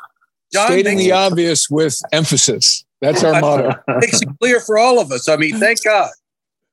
Stating 0.53 0.97
the 0.97 1.13
obvious 1.13 1.69
with 1.69 2.00
emphasis. 2.11 2.83
That's 3.01 3.23
our 3.23 3.39
motto. 3.41 3.73
Makes 3.88 4.21
it 4.21 4.29
clear 4.39 4.59
for 4.59 4.77
all 4.77 5.00
of 5.00 5.11
us. 5.11 5.27
I 5.27 5.38
mean, 5.38 5.59
thank 5.59 5.83
God. 5.83 6.09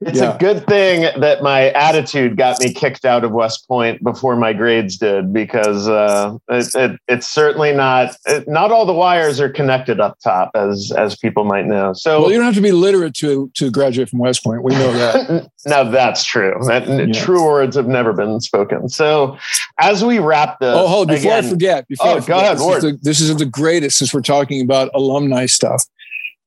It's 0.00 0.20
yeah. 0.20 0.36
a 0.36 0.38
good 0.38 0.64
thing 0.68 1.08
that 1.20 1.42
my 1.42 1.70
attitude 1.70 2.36
got 2.36 2.60
me 2.60 2.72
kicked 2.72 3.04
out 3.04 3.24
of 3.24 3.32
West 3.32 3.66
Point 3.66 4.02
before 4.04 4.36
my 4.36 4.52
grades 4.52 4.96
did, 4.96 5.32
because 5.32 5.88
uh, 5.88 6.36
it, 6.48 6.72
it, 6.76 7.00
it's 7.08 7.26
certainly 7.26 7.72
not. 7.72 8.14
It, 8.24 8.46
not 8.46 8.70
all 8.70 8.86
the 8.86 8.92
wires 8.92 9.40
are 9.40 9.48
connected 9.48 9.98
up 9.98 10.16
top, 10.20 10.52
as 10.54 10.92
as 10.96 11.16
people 11.16 11.42
might 11.42 11.66
know. 11.66 11.94
So, 11.94 12.20
well, 12.20 12.30
you 12.30 12.36
don't 12.36 12.46
have 12.46 12.54
to 12.54 12.60
be 12.60 12.70
literate 12.70 13.14
to 13.14 13.50
to 13.54 13.72
graduate 13.72 14.08
from 14.08 14.20
West 14.20 14.44
Point. 14.44 14.62
We 14.62 14.72
know 14.74 14.92
that. 14.92 15.50
now 15.66 15.82
that's 15.82 16.24
true. 16.24 16.54
That, 16.68 16.86
yeah. 16.86 17.20
True 17.20 17.44
words 17.44 17.74
have 17.74 17.88
never 17.88 18.12
been 18.12 18.40
spoken. 18.40 18.88
So, 18.88 19.36
as 19.80 20.04
we 20.04 20.20
wrap 20.20 20.60
this, 20.60 20.76
oh, 20.76 20.86
hold 20.86 21.08
before 21.08 21.32
again, 21.32 21.44
I 21.44 21.48
forget. 21.48 21.88
Before 21.88 22.06
oh, 22.06 22.16
I 22.18 22.20
forget, 22.20 22.28
go 22.28 22.38
ahead, 22.38 22.58
this 22.58 22.76
is, 22.76 22.82
the, 22.82 22.98
this 23.02 23.20
is 23.20 23.36
the 23.36 23.46
greatest 23.46 23.98
since 23.98 24.14
we're 24.14 24.20
talking 24.20 24.62
about 24.62 24.92
alumni 24.94 25.46
stuff. 25.46 25.82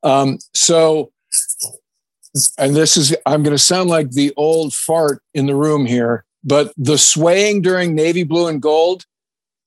Um, 0.03 0.39
so 0.53 1.11
and 2.57 2.75
this 2.75 2.97
is 2.97 3.15
I'm 3.25 3.43
going 3.43 3.55
to 3.55 3.61
sound 3.61 3.89
like 3.89 4.11
the 4.11 4.33
old 4.37 4.73
fart 4.73 5.21
in 5.33 5.45
the 5.45 5.55
room 5.55 5.85
here, 5.85 6.25
but 6.43 6.73
the 6.77 6.97
swaying 6.97 7.61
during 7.61 7.95
navy 7.95 8.23
blue 8.23 8.47
and 8.47 8.61
gold, 8.61 9.05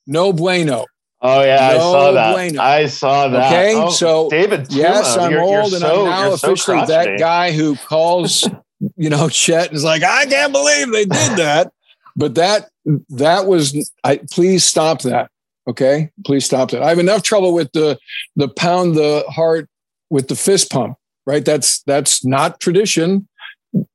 no 0.06 0.33
bueno. 0.33 0.87
Oh 1.21 1.42
yeah, 1.42 1.56
no 1.56 1.62
I 1.62 1.78
saw 1.78 2.12
that. 2.12 2.33
Bueno. 2.35 2.62
I 2.62 2.87
saw 2.87 3.28
that. 3.28 3.47
Okay, 3.47 3.75
oh, 3.76 3.90
so 3.90 4.28
David, 4.28 4.66
Tuma, 4.66 4.76
yes, 4.76 5.16
I'm 5.16 5.33
you're, 5.33 5.40
old, 5.40 5.71
you're 5.71 5.76
and 5.76 5.83
so, 5.83 6.02
I'm 6.06 6.11
now 6.11 6.33
officially 6.33 6.80
so 6.80 6.87
that 6.87 7.18
guy 7.18 7.52
who 7.52 7.76
calls, 7.76 8.49
you 8.97 9.09
know, 9.11 9.28
Chet 9.28 9.68
and 9.68 9.76
is 9.76 9.85
like, 9.85 10.02
I 10.02 10.26
can't 10.26 10.52
believe 10.52 10.92
they 10.92 11.04
did 11.04 11.38
that. 11.38 11.73
but 12.16 12.35
that 12.35 12.68
that 13.11 13.47
was, 13.47 13.90
I 14.02 14.21
please 14.30 14.64
stop 14.64 15.02
that. 15.02 15.30
Okay, 15.66 16.11
please 16.26 16.44
stop 16.44 16.71
that. 16.73 16.83
I 16.83 16.90
have 16.90 16.99
enough 16.99 17.23
trouble 17.23 17.54
with 17.54 17.73
the 17.73 17.99
the 18.37 18.49
pound 18.49 18.94
the 18.94 19.25
heart 19.28 19.68
with 20.11 20.28
the 20.28 20.37
fist 20.37 20.71
pump 20.71 20.99
right? 21.26 21.44
That's 21.44 21.82
that's 21.82 22.24
not 22.24 22.60
tradition, 22.60 23.28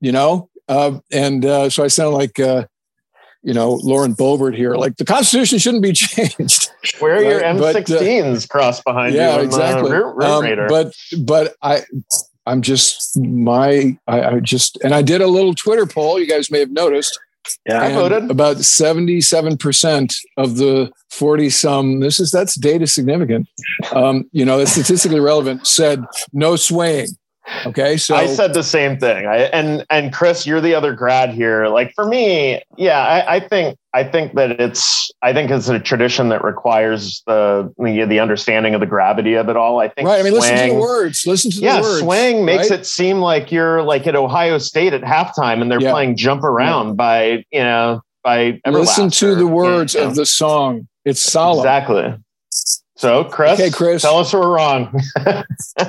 you 0.01 0.11
know. 0.11 0.49
Uh, 0.67 0.99
and 1.11 1.45
uh, 1.45 1.69
so 1.69 1.83
I 1.83 1.87
sound 1.87 2.15
like 2.15 2.39
uh, 2.39 2.65
you 3.43 3.53
know 3.53 3.73
Lauren 3.83 4.15
Boebert 4.15 4.55
here. 4.55 4.75
Like 4.75 4.97
the 4.97 5.05
Constitution 5.05 5.59
shouldn't 5.59 5.83
be 5.83 5.93
changed. 5.93 6.71
Where 6.99 7.15
are 7.15 7.23
your 7.23 7.41
M16s 7.41 8.41
but, 8.41 8.49
crossed 8.49 8.83
behind 8.83 9.15
yeah, 9.15 9.35
you? 9.35 9.37
Yeah, 9.39 9.45
exactly. 9.45 9.91
Um, 9.91 10.67
but 10.67 10.93
but 11.23 11.55
I. 11.61 11.83
I'm 12.45 12.63
just 12.63 13.19
my 13.19 13.95
I, 14.07 14.23
I 14.23 14.39
just 14.39 14.79
and 14.83 14.95
I 14.95 15.03
did 15.03 15.21
a 15.21 15.27
little 15.27 15.53
Twitter 15.53 15.85
poll. 15.85 16.19
You 16.19 16.25
guys 16.25 16.49
may 16.49 16.57
have 16.59 16.71
noticed. 16.71 17.19
Yeah, 17.65 17.81
I 17.81 17.93
voted. 17.93 18.29
About 18.29 18.57
77% 18.57 20.15
of 20.37 20.57
the 20.57 20.91
40 21.09 21.49
some, 21.49 21.99
this 21.99 22.19
is 22.19 22.31
that's 22.31 22.55
data 22.55 22.87
significant. 22.87 23.47
Um, 23.93 24.29
you 24.31 24.45
know, 24.45 24.57
that's 24.57 24.71
statistically 24.71 25.19
relevant, 25.19 25.65
said 25.67 26.03
no 26.33 26.55
swaying. 26.55 27.07
Okay, 27.65 27.97
so 27.97 28.15
I 28.15 28.27
said 28.27 28.53
the 28.53 28.63
same 28.63 28.97
thing. 28.97 29.25
I 29.25 29.37
and 29.37 29.85
and 29.89 30.13
Chris, 30.13 30.45
you're 30.45 30.61
the 30.61 30.73
other 30.73 30.93
grad 30.93 31.31
here. 31.31 31.67
Like 31.67 31.93
for 31.93 32.05
me, 32.05 32.61
yeah, 32.77 32.99
I, 32.99 33.35
I 33.35 33.39
think 33.39 33.77
I 33.93 34.03
think 34.03 34.35
that 34.35 34.59
it's 34.59 35.11
I 35.21 35.33
think 35.33 35.51
it's 35.51 35.67
a 35.67 35.79
tradition 35.79 36.29
that 36.29 36.43
requires 36.43 37.23
the 37.27 37.73
the, 37.77 38.05
the 38.05 38.19
understanding 38.19 38.73
of 38.75 38.79
the 38.79 38.85
gravity 38.85 39.33
of 39.33 39.49
it 39.49 39.57
all. 39.57 39.79
I 39.79 39.89
think 39.89 40.07
right. 40.07 40.19
I 40.19 40.23
mean, 40.23 40.33
swang, 40.33 40.51
listen 40.51 40.67
to 40.67 40.73
the 40.73 40.79
words. 40.79 41.27
Listen 41.27 41.51
to 41.51 41.59
yeah, 41.59 41.77
the 41.77 41.81
words. 41.81 41.99
swang 42.01 42.45
makes 42.45 42.69
right? 42.69 42.79
it 42.79 42.85
seem 42.85 43.19
like 43.19 43.51
you're 43.51 43.83
like 43.83 44.07
at 44.07 44.15
Ohio 44.15 44.57
State 44.57 44.93
at 44.93 45.01
halftime 45.01 45.61
and 45.61 45.71
they're 45.71 45.81
yeah. 45.81 45.91
playing 45.91 46.15
"Jump 46.15 46.43
Around" 46.43 46.87
yeah. 46.87 46.93
by 46.93 47.45
you 47.51 47.63
know 47.63 48.01
by 48.23 48.53
Everlast 48.65 48.73
listen 48.73 49.09
to 49.11 49.35
the 49.35 49.47
words 49.47 49.95
you 49.95 50.01
know. 50.01 50.07
of 50.07 50.15
the 50.15 50.25
song. 50.25 50.87
It's 51.05 51.21
solemn. 51.21 51.59
Exactly. 51.59 52.15
So, 52.99 53.23
Chris, 53.23 53.53
okay, 53.53 53.69
Chris, 53.69 54.01
tell 54.01 54.17
us 54.17 54.33
we're 54.33 54.53
wrong. 54.53 54.91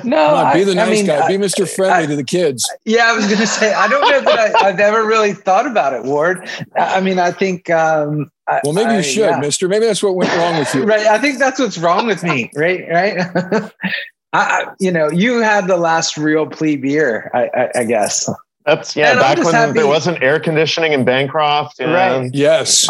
no, 0.05 0.27
on, 0.33 0.53
be 0.53 0.63
the 0.63 0.73
nice 0.73 0.87
I 0.87 0.91
mean, 0.91 1.05
guy. 1.05 1.27
Be 1.27 1.33
Mr. 1.33 1.69
Friendly 1.69 2.05
I, 2.05 2.05
to 2.05 2.15
the 2.15 2.23
kids. 2.23 2.65
Yeah, 2.85 3.07
I 3.07 3.11
was 3.11 3.25
going 3.25 3.39
to 3.39 3.47
say, 3.47 3.73
I 3.73 3.89
don't 3.89 4.09
know 4.09 4.21
that 4.21 4.55
I, 4.55 4.67
have 4.67 4.79
ever 4.79 5.05
really 5.05 5.33
thought 5.33 5.67
about 5.67 5.91
it, 5.91 6.05
Ward. 6.05 6.49
I 6.77 7.01
mean, 7.01 7.19
I 7.19 7.31
think. 7.31 7.69
Um, 7.69 8.31
well, 8.63 8.71
maybe 8.71 8.93
you 8.95 9.03
should, 9.03 9.29
yeah. 9.29 9.39
Mister. 9.41 9.67
Maybe 9.67 9.87
that's 9.87 10.01
what 10.01 10.15
went 10.15 10.33
wrong 10.37 10.57
with 10.57 10.73
you. 10.73 10.83
right. 10.85 11.05
I 11.05 11.17
think 11.17 11.37
that's 11.37 11.59
what's 11.59 11.77
wrong 11.77 12.07
with 12.07 12.23
me. 12.23 12.49
Right. 12.55 12.85
Right. 12.89 13.71
I, 14.33 14.67
you 14.79 14.91
know, 14.93 15.11
you 15.11 15.41
had 15.41 15.67
the 15.67 15.75
last 15.75 16.15
real 16.15 16.47
plebe 16.47 16.85
year, 16.85 17.29
I, 17.33 17.71
I 17.75 17.83
guess. 17.83 18.29
That's 18.65 18.95
yeah. 18.95 19.11
And 19.11 19.19
back 19.19 19.37
when 19.39 19.53
happy. 19.53 19.73
there 19.73 19.87
wasn't 19.87 20.23
air 20.23 20.39
conditioning 20.39 20.93
in 20.93 21.03
Bancroft. 21.03 21.81
Right. 21.81 22.29
Yes. 22.33 22.87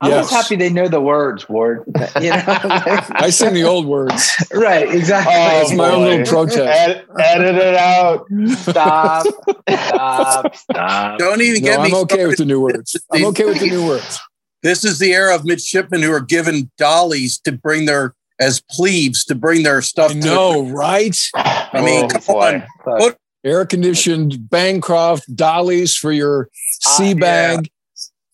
I'm 0.00 0.10
yes. 0.10 0.30
just 0.30 0.32
happy 0.32 0.54
they 0.54 0.70
know 0.70 0.86
the 0.86 1.00
words, 1.00 1.48
Ward. 1.48 1.82
You 2.20 2.30
know, 2.30 2.42
I 2.46 3.30
sing 3.30 3.54
the 3.54 3.64
old 3.64 3.86
words. 3.86 4.32
Right, 4.54 4.88
exactly. 4.92 5.34
Oh, 5.36 5.60
it's 5.60 5.72
my 5.72 5.90
boy. 5.90 5.94
own 5.94 6.04
little 6.04 6.26
protest. 6.26 6.58
Ed, 6.58 7.06
edit 7.20 7.54
it 7.56 7.74
out. 7.74 8.26
Stop. 8.56 9.26
Stop. 9.68 10.56
Stop. 10.56 11.18
Don't 11.18 11.40
even 11.40 11.62
no, 11.62 11.68
get 11.68 11.80
me. 11.80 11.86
I'm 11.88 11.94
okay 11.94 12.14
started. 12.14 12.28
with 12.28 12.38
the 12.38 12.44
new 12.44 12.60
words. 12.60 12.96
I'm 13.12 13.24
okay 13.26 13.44
with 13.44 13.60
the 13.60 13.68
new 13.68 13.86
words. 13.86 14.18
This 14.62 14.84
is 14.84 14.98
the 14.98 15.12
era 15.12 15.34
of 15.34 15.44
midshipmen 15.44 16.02
who 16.02 16.12
are 16.12 16.20
given 16.20 16.70
dollies 16.78 17.38
to 17.40 17.52
bring 17.52 17.84
their 17.86 18.14
as 18.40 18.62
plebes 18.70 19.24
to 19.26 19.34
bring 19.34 19.62
their 19.62 19.82
stuff. 19.82 20.14
No, 20.14 20.64
right? 20.64 21.16
I 21.34 21.80
mean, 21.80 22.04
oh, 22.04 22.08
come 22.08 22.22
boy. 22.26 22.62
on. 22.86 23.12
Air 23.44 23.66
conditioned 23.66 24.48
Bancroft 24.50 25.34
dollies 25.36 25.94
for 25.94 26.10
your 26.10 26.48
sea 26.80 27.12
uh, 27.12 27.16
bag. 27.16 27.58
Yeah 27.64 27.72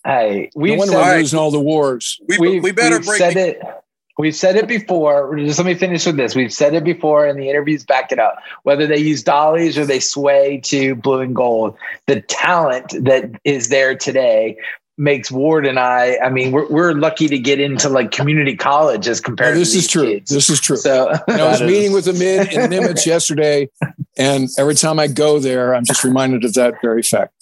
Hey, 0.04 0.50
we've 0.54 0.78
no 0.78 0.84
said, 0.84 1.16
losing 1.16 1.38
all 1.38 1.50
the 1.50 1.60
wars. 1.60 2.20
We, 2.28 2.38
we, 2.38 2.60
we 2.60 2.72
better 2.72 2.96
we've 2.98 3.06
said 3.06 3.36
it. 3.36 3.60
We've 4.16 4.36
said 4.36 4.56
it 4.56 4.68
before. 4.68 5.36
Just 5.36 5.58
let 5.58 5.66
me 5.66 5.74
finish 5.74 6.06
with 6.06 6.16
this. 6.16 6.36
We've 6.36 6.52
said 6.52 6.74
it 6.74 6.84
before, 6.84 7.26
and 7.26 7.38
the 7.38 7.48
interviews 7.48 7.84
back 7.84 8.12
it 8.12 8.18
up. 8.18 8.36
Whether 8.62 8.86
they 8.86 8.98
use 8.98 9.22
dollies 9.22 9.76
or 9.76 9.86
they 9.86 9.98
sway 9.98 10.60
to 10.64 10.94
blue 10.94 11.20
and 11.20 11.34
gold, 11.34 11.76
the 12.06 12.20
talent 12.20 12.94
that 13.04 13.30
is 13.44 13.70
there 13.70 13.96
today 13.96 14.56
makes 14.96 15.32
Ward 15.32 15.66
and 15.66 15.78
I. 15.78 16.18
I 16.22 16.28
mean, 16.28 16.52
we're 16.52 16.68
we're 16.68 16.92
lucky 16.92 17.26
to 17.28 17.38
get 17.38 17.58
into 17.58 17.88
like 17.88 18.12
community 18.12 18.56
college 18.56 19.08
as 19.08 19.20
compared. 19.20 19.56
Oh, 19.56 19.58
this 19.58 19.74
is 19.74 19.88
true. 19.88 20.04
Kids. 20.04 20.30
This 20.30 20.48
is 20.50 20.60
true. 20.60 20.76
So 20.76 21.10
you 21.10 21.34
I 21.34 21.44
was 21.48 21.60
is. 21.60 21.66
meeting 21.66 21.92
with 21.92 22.06
a 22.06 22.12
mid 22.12 22.52
in 22.52 22.70
Nimitz 22.70 23.06
yesterday, 23.06 23.68
and 24.16 24.48
every 24.58 24.74
time 24.74 25.00
I 25.00 25.08
go 25.08 25.40
there, 25.40 25.74
I'm 25.74 25.84
just 25.84 26.04
reminded 26.04 26.44
of 26.44 26.54
that 26.54 26.74
very 26.82 27.02
fact. 27.02 27.34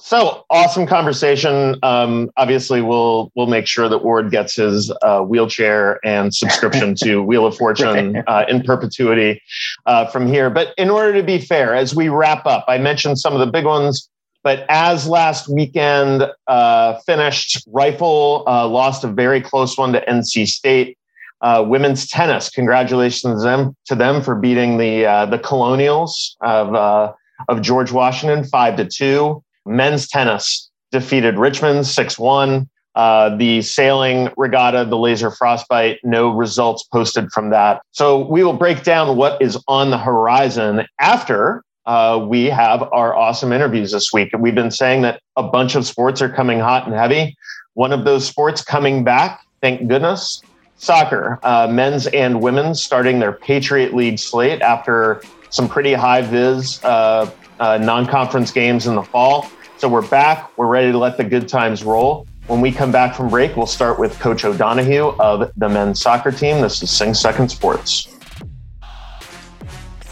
So 0.00 0.44
awesome 0.48 0.86
conversation. 0.86 1.76
Um, 1.82 2.30
obviously, 2.36 2.82
we'll 2.82 3.32
we'll 3.34 3.48
make 3.48 3.66
sure 3.66 3.88
that 3.88 4.04
Ward 4.04 4.30
gets 4.30 4.54
his 4.54 4.92
uh, 5.02 5.22
wheelchair 5.22 5.98
and 6.04 6.32
subscription 6.32 6.94
to 7.02 7.20
Wheel 7.24 7.44
of 7.44 7.56
Fortune 7.56 8.22
uh, 8.28 8.44
in 8.48 8.62
perpetuity 8.62 9.42
uh, 9.86 10.06
from 10.06 10.28
here. 10.28 10.50
But 10.50 10.72
in 10.78 10.88
order 10.88 11.14
to 11.14 11.24
be 11.24 11.38
fair, 11.38 11.74
as 11.74 11.96
we 11.96 12.08
wrap 12.08 12.46
up, 12.46 12.64
I 12.68 12.78
mentioned 12.78 13.18
some 13.18 13.32
of 13.34 13.40
the 13.40 13.46
big 13.46 13.64
ones. 13.64 14.08
But 14.44 14.64
as 14.68 15.08
last 15.08 15.52
weekend 15.52 16.30
uh, 16.46 16.98
finished, 17.04 17.60
Rifle 17.66 18.44
uh, 18.46 18.68
lost 18.68 19.02
a 19.02 19.08
very 19.08 19.40
close 19.40 19.76
one 19.76 19.92
to 19.94 20.04
NC 20.06 20.46
State. 20.46 20.96
Uh, 21.40 21.64
women's 21.66 22.06
tennis, 22.06 22.50
congratulations 22.50 23.42
to 23.42 23.44
them, 23.44 23.76
to 23.86 23.96
them 23.96 24.22
for 24.22 24.36
beating 24.36 24.78
the 24.78 25.26
the 25.28 25.40
Colonials 25.40 26.36
of 26.40 27.14
of 27.48 27.62
George 27.62 27.90
Washington 27.90 28.44
five 28.44 28.76
to 28.76 28.84
two 28.84 29.42
men's 29.68 30.08
tennis 30.08 30.70
defeated 30.90 31.38
Richmond 31.38 31.86
6 31.86 32.18
1. 32.18 32.68
Uh, 32.94 33.36
the 33.36 33.62
sailing 33.62 34.28
regatta, 34.36 34.84
the 34.84 34.98
laser 34.98 35.30
frostbite, 35.30 36.00
no 36.02 36.30
results 36.30 36.82
posted 36.82 37.30
from 37.30 37.50
that. 37.50 37.80
So 37.92 38.26
we 38.26 38.42
will 38.42 38.54
break 38.54 38.82
down 38.82 39.16
what 39.16 39.40
is 39.40 39.56
on 39.68 39.90
the 39.90 39.98
horizon 39.98 40.84
after 40.98 41.62
uh, 41.88 42.18
we 42.28 42.44
have 42.44 42.82
our 42.92 43.16
awesome 43.16 43.52
interviews 43.52 43.92
this 43.92 44.12
week. 44.12 44.30
And 44.32 44.42
We've 44.42 44.54
been 44.54 44.70
saying 44.70 45.02
that 45.02 45.22
a 45.36 45.42
bunch 45.42 45.74
of 45.74 45.86
sports 45.86 46.20
are 46.20 46.28
coming 46.28 46.58
hot 46.58 46.86
and 46.86 46.94
heavy. 46.94 47.34
One 47.74 47.92
of 47.92 48.04
those 48.04 48.26
sports 48.26 48.62
coming 48.62 49.04
back, 49.04 49.40
thank 49.62 49.88
goodness, 49.88 50.42
soccer, 50.76 51.38
uh, 51.42 51.66
men's 51.68 52.06
and 52.08 52.42
women's, 52.42 52.82
starting 52.82 53.20
their 53.20 53.32
Patriot 53.32 53.94
League 53.94 54.18
slate 54.18 54.60
after 54.60 55.22
some 55.48 55.66
pretty 55.66 55.94
high 55.94 56.20
vis 56.20 56.82
uh, 56.84 57.30
uh 57.58 57.78
non 57.78 58.06
conference 58.06 58.50
games 58.50 58.86
in 58.86 58.94
the 58.94 59.02
fall. 59.02 59.48
So 59.78 59.88
we're 59.88 60.08
back. 60.08 60.58
We're 60.58 60.66
ready 60.66 60.90
to 60.90 60.98
let 60.98 61.16
the 61.18 61.22
good 61.22 61.48
times 61.48 61.84
roll. 61.84 62.26
When 62.48 62.60
we 62.60 62.72
come 62.72 62.90
back 62.90 63.14
from 63.14 63.28
break, 63.28 63.56
we'll 63.56 63.66
start 63.66 63.96
with 63.96 64.18
Coach 64.18 64.44
O'Donohue 64.44 65.14
of 65.20 65.52
the 65.56 65.68
men's 65.68 66.00
soccer 66.00 66.32
team. 66.32 66.60
This 66.60 66.82
is 66.82 66.90
Sing 66.90 67.14
Second 67.14 67.48
Sports. 67.48 68.08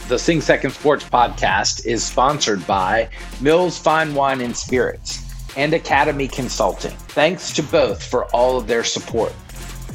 The 0.06 0.20
Sing 0.20 0.40
Second 0.40 0.70
Sports 0.70 1.04
podcast 1.04 1.84
is 1.84 2.04
sponsored 2.04 2.64
by 2.64 3.08
Mills 3.40 3.76
Fine 3.76 4.14
Wine 4.14 4.40
and 4.40 4.56
Spirits 4.56 5.24
and 5.56 5.74
Academy 5.74 6.28
Consulting. 6.28 6.92
Thanks 7.08 7.52
to 7.54 7.62
both 7.64 8.00
for 8.00 8.26
all 8.26 8.56
of 8.56 8.68
their 8.68 8.84
support. 8.84 9.32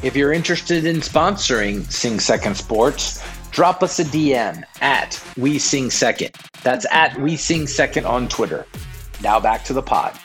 If 0.04 0.18
you're 0.18 0.34
interested 0.34 0.84
in 0.84 0.98
sponsoring 0.98 1.90
Sing 1.90 2.20
Second 2.20 2.58
Sports, 2.58 3.24
drop 3.52 3.84
us 3.84 4.00
a 4.00 4.04
DM 4.04 4.64
at 4.82 5.24
We 5.38 5.60
Sing 5.60 5.90
Second. 5.90 6.36
That's 6.62 6.86
at 6.92 7.18
We 7.22 7.38
Sing 7.38 7.68
Second 7.68 8.06
on 8.06 8.28
Twitter. 8.28 8.66
Now 9.22 9.40
back 9.40 9.64
to 9.66 9.74
the 9.74 9.82
pod. 9.82 10.18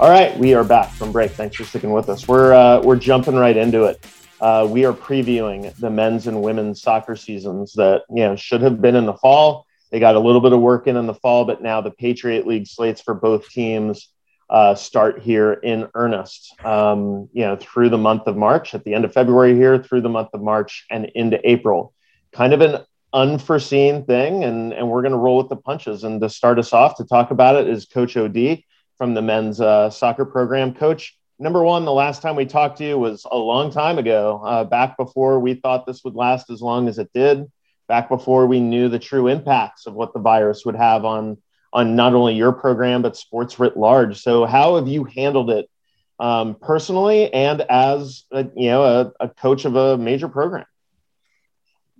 All 0.00 0.08
right, 0.08 0.36
we 0.38 0.54
are 0.54 0.64
back 0.64 0.90
from 0.90 1.12
break. 1.12 1.30
Thanks 1.32 1.56
for 1.56 1.64
sticking 1.64 1.92
with 1.92 2.08
us. 2.08 2.26
We're 2.26 2.52
uh, 2.52 2.82
we're 2.82 2.96
jumping 2.96 3.36
right 3.36 3.56
into 3.56 3.84
it. 3.84 4.04
Uh, 4.40 4.66
we 4.68 4.84
are 4.84 4.92
previewing 4.92 5.74
the 5.76 5.90
men's 5.90 6.26
and 6.26 6.42
women's 6.42 6.80
soccer 6.80 7.14
seasons 7.14 7.74
that 7.74 8.04
you 8.08 8.22
know 8.22 8.34
should 8.34 8.62
have 8.62 8.80
been 8.80 8.96
in 8.96 9.06
the 9.06 9.14
fall. 9.14 9.66
They 9.90 10.00
got 10.00 10.14
a 10.14 10.20
little 10.20 10.40
bit 10.40 10.52
of 10.52 10.60
work 10.60 10.86
in 10.86 10.96
in 10.96 11.06
the 11.06 11.14
fall, 11.14 11.44
but 11.44 11.62
now 11.62 11.80
the 11.80 11.90
Patriot 11.90 12.46
League 12.46 12.66
slates 12.66 13.00
for 13.00 13.14
both 13.14 13.48
teams 13.50 14.08
uh, 14.48 14.74
start 14.74 15.20
here 15.20 15.52
in 15.52 15.88
earnest. 15.94 16.54
Um, 16.64 17.28
you 17.32 17.42
know, 17.42 17.56
through 17.56 17.90
the 17.90 17.98
month 17.98 18.26
of 18.26 18.36
March, 18.36 18.74
at 18.74 18.84
the 18.84 18.94
end 18.94 19.04
of 19.04 19.12
February 19.12 19.54
here, 19.54 19.82
through 19.82 20.00
the 20.00 20.08
month 20.08 20.30
of 20.32 20.42
March 20.42 20.86
and 20.90 21.06
into 21.14 21.38
April. 21.48 21.92
Kind 22.32 22.52
of 22.52 22.60
an 22.60 22.84
unforeseen 23.12 24.04
thing, 24.04 24.44
and 24.44 24.72
and 24.72 24.88
we're 24.88 25.02
going 25.02 25.12
to 25.12 25.18
roll 25.18 25.38
with 25.38 25.48
the 25.48 25.56
punches. 25.56 26.04
And 26.04 26.20
to 26.20 26.28
start 26.28 26.58
us 26.58 26.72
off 26.72 26.96
to 26.96 27.04
talk 27.04 27.30
about 27.30 27.56
it 27.56 27.68
is 27.68 27.86
Coach 27.86 28.16
Od 28.16 28.62
from 28.96 29.14
the 29.14 29.22
men's 29.22 29.60
uh, 29.60 29.90
soccer 29.90 30.24
program. 30.24 30.74
Coach, 30.74 31.18
number 31.38 31.62
one, 31.62 31.84
the 31.84 31.92
last 31.92 32.22
time 32.22 32.36
we 32.36 32.46
talked 32.46 32.78
to 32.78 32.84
you 32.84 32.98
was 32.98 33.26
a 33.30 33.36
long 33.36 33.72
time 33.72 33.98
ago, 33.98 34.42
uh, 34.44 34.64
back 34.64 34.96
before 34.96 35.40
we 35.40 35.54
thought 35.54 35.86
this 35.86 36.04
would 36.04 36.14
last 36.14 36.50
as 36.50 36.60
long 36.60 36.88
as 36.88 36.98
it 36.98 37.10
did, 37.14 37.50
back 37.88 38.08
before 38.08 38.46
we 38.46 38.60
knew 38.60 38.88
the 38.88 38.98
true 38.98 39.26
impacts 39.26 39.86
of 39.86 39.94
what 39.94 40.12
the 40.12 40.20
virus 40.20 40.64
would 40.64 40.76
have 40.76 41.04
on 41.04 41.38
on 41.72 41.94
not 41.94 42.14
only 42.14 42.34
your 42.34 42.52
program 42.52 43.02
but 43.02 43.16
sports 43.16 43.58
writ 43.58 43.76
large. 43.76 44.20
So, 44.20 44.44
how 44.44 44.76
have 44.76 44.88
you 44.88 45.04
handled 45.04 45.50
it 45.50 45.70
um, 46.18 46.56
personally 46.60 47.32
and 47.32 47.62
as 47.62 48.24
a, 48.30 48.44
you 48.54 48.68
know 48.68 48.82
a, 48.82 49.12
a 49.20 49.28
coach 49.28 49.64
of 49.64 49.76
a 49.76 49.96
major 49.96 50.28
program? 50.28 50.66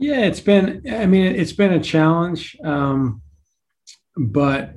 Yeah, 0.00 0.21
it's 0.21 0.40
been. 0.40 0.83
I 0.90 1.04
mean, 1.04 1.37
it's 1.37 1.52
been 1.52 1.75
a 1.75 1.80
challenge, 1.80 2.57
um, 2.64 3.21
but 4.16 4.73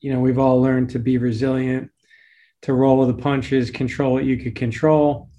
you 0.00 0.12
know, 0.12 0.18
we've 0.18 0.38
all 0.38 0.60
learned 0.60 0.90
to 0.90 0.98
be 0.98 1.16
resilient, 1.16 1.90
to 2.62 2.72
roll 2.72 2.98
with 2.98 3.16
the 3.16 3.22
punches, 3.22 3.70
control 3.70 4.12
what 4.12 4.24
you 4.24 4.36
could 4.36 4.56
control, 4.56 5.30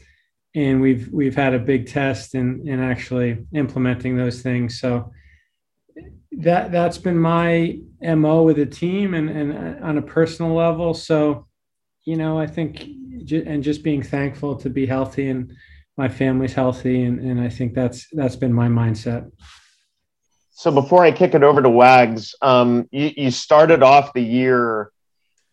and 0.56 0.80
we've 0.80 1.10
we've 1.12 1.36
had 1.36 1.54
a 1.54 1.60
big 1.60 1.88
test 1.88 2.34
in 2.34 2.66
in 2.66 2.80
actually 2.80 3.46
implementing 3.54 4.16
those 4.16 4.42
things. 4.42 4.80
So 4.80 5.12
that 6.32 6.72
that's 6.72 6.98
been 6.98 7.18
my 7.18 7.78
mo 8.02 8.44
with 8.44 8.56
the 8.56 8.66
team 8.66 9.16
and 9.16 9.30
and 9.30 9.84
on 9.84 9.98
a 9.98 10.02
personal 10.02 10.54
level. 10.54 10.94
So, 10.94 11.46
you 12.06 12.16
know, 12.16 12.40
I 12.40 12.48
think 12.48 12.84
and 13.32 13.62
just 13.62 13.84
being 13.84 14.02
thankful 14.02 14.56
to 14.56 14.70
be 14.70 14.86
healthy 14.86 15.28
and 15.28 15.52
my 16.00 16.08
family's 16.08 16.54
healthy, 16.54 17.04
and, 17.04 17.20
and 17.20 17.42
I 17.42 17.50
think 17.50 17.74
that's 17.74 18.08
that's 18.14 18.38
been 18.38 18.54
my 18.54 18.70
mindset. 18.70 19.30
So 20.52 20.72
before 20.72 21.04
I 21.04 21.12
kick 21.12 21.36
it 21.36 21.44
over 21.44 21.62
to 21.62 21.70
Wags, 21.70 22.36
um, 22.42 22.88
you, 22.90 23.12
you 23.18 23.32
started 23.32 23.84
off 23.84 24.14
the 24.14 24.24
year 24.24 24.94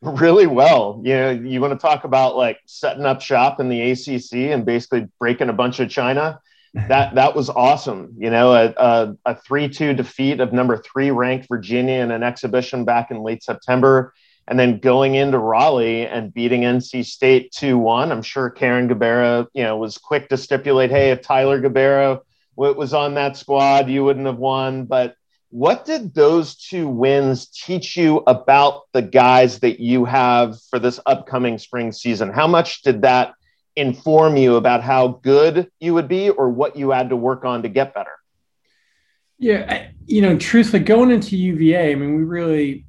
really 0.00 0.47
well. 0.47 1.03
You 1.05 1.15
know, 1.17 1.31
you 1.31 1.61
want 1.61 1.73
to 1.73 1.85
talk 1.85 2.05
about 2.05 2.37
like 2.37 2.61
setting 2.65 3.05
up 3.05 3.21
shop 3.21 3.59
in 3.59 3.69
the 3.69 3.91
ACC 3.91 4.53
and 4.53 4.65
basically 4.65 5.09
breaking 5.19 5.49
a 5.49 5.53
bunch 5.53 5.81
of 5.81 5.91
China. 5.91 6.41
That 6.88 7.15
that 7.15 7.35
was 7.35 7.49
awesome. 7.49 8.17
You 8.19 8.29
know, 8.29 8.53
a, 8.53 8.67
a, 8.76 9.17
a 9.25 9.35
three-two 9.35 9.95
defeat 9.95 10.41
of 10.41 10.53
number 10.53 10.76
three 10.76 11.11
ranked 11.11 11.49
Virginia 11.49 12.03
in 12.03 12.11
an 12.11 12.23
exhibition 12.23 12.85
back 12.85 13.11
in 13.11 13.23
late 13.23 13.43
September 13.43 14.12
and 14.49 14.59
then 14.59 14.79
going 14.79 15.15
into 15.15 15.38
Raleigh 15.38 16.07
and 16.07 16.33
beating 16.33 16.62
NC 16.62 17.05
State 17.05 17.53
2-1. 17.53 18.12
I'm 18.12 18.23
sure 18.23 18.50
Carin 18.50 18.88
Gabarra, 18.88 19.47
you 19.55 19.65
know, 19.65 19.76
was 19.76 19.99
quick 19.99 20.29
to 20.29 20.37
stipulate, 20.37 20.91
hey, 20.91 21.11
if 21.11 21.23
Tyler 21.23 21.61
Gabarra 21.61 22.21
was 22.57 22.95
on 22.95 23.15
that 23.15 23.37
squad, 23.37 23.88
you 23.91 24.05
wouldn't 24.05 24.26
have 24.26 24.38
won. 24.38 24.85
But 24.87 25.17
what 25.50 25.85
did 25.85 26.15
those 26.15 26.57
two 26.57 26.88
wins 26.88 27.47
teach 27.49 27.97
you 27.97 28.23
about 28.26 28.83
the 28.93 29.03
guys 29.03 29.61
that 29.61 29.81
you 29.81 30.05
have 30.05 30.61
for 30.71 30.79
this 30.79 31.00
upcoming 31.07 31.59
spring 31.59 31.93
season? 31.93 32.31
How 32.31 32.47
much 32.47 32.83
did 32.83 33.03
that 33.03 33.35
inform 33.75 34.37
you 34.37 34.57
about 34.57 34.83
how 34.83 35.09
good 35.23 35.71
you 35.81 35.95
would 35.95 36.09
be 36.09 36.31
or 36.31 36.50
what 36.50 36.76
you 36.76 36.91
had 36.91 37.11
to 37.11 37.17
work 37.17 37.45
on 37.45 37.62
to 37.62 37.69
get 37.69 37.95
better? 37.95 38.11
Yeah, 39.38 39.67
I, 39.69 39.95
you 40.07 40.23
know, 40.23 40.38
truthfully, 40.38 40.83
going 40.83 41.11
into 41.11 41.37
UVA, 41.37 41.93
I 41.93 41.95
mean, 41.95 42.17
we 42.17 42.23
really 42.23 42.86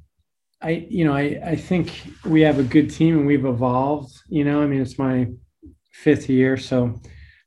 I, 0.60 0.86
you 0.88 1.04
know, 1.04 1.14
I, 1.14 1.40
I 1.44 1.56
think 1.56 2.02
we 2.24 2.40
have 2.40 2.58
a 2.58 2.64
good 2.64 2.90
team 2.90 3.18
and 3.18 3.26
we've 3.26 3.44
evolved. 3.44 4.12
You 4.28 4.44
know, 4.44 4.60
I 4.60 4.66
mean, 4.66 4.80
it's 4.80 4.98
my 4.98 5.28
fifth 5.92 6.28
year, 6.28 6.56
so 6.56 7.00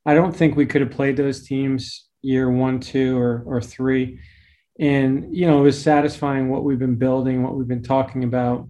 I 0.06 0.14
don't 0.14 0.34
think 0.34 0.56
we 0.56 0.66
could 0.66 0.80
have 0.80 0.90
played 0.90 1.16
those 1.16 1.46
teams 1.46 2.08
year 2.22 2.50
one, 2.50 2.80
two, 2.80 3.18
or 3.18 3.42
or 3.46 3.60
three. 3.60 4.18
And 4.80 5.34
you 5.34 5.46
know, 5.46 5.60
it 5.60 5.64
was 5.64 5.80
satisfying 5.80 6.48
what 6.48 6.64
we've 6.64 6.78
been 6.78 6.96
building, 6.96 7.42
what 7.42 7.54
we've 7.54 7.68
been 7.68 7.82
talking 7.82 8.24
about, 8.24 8.68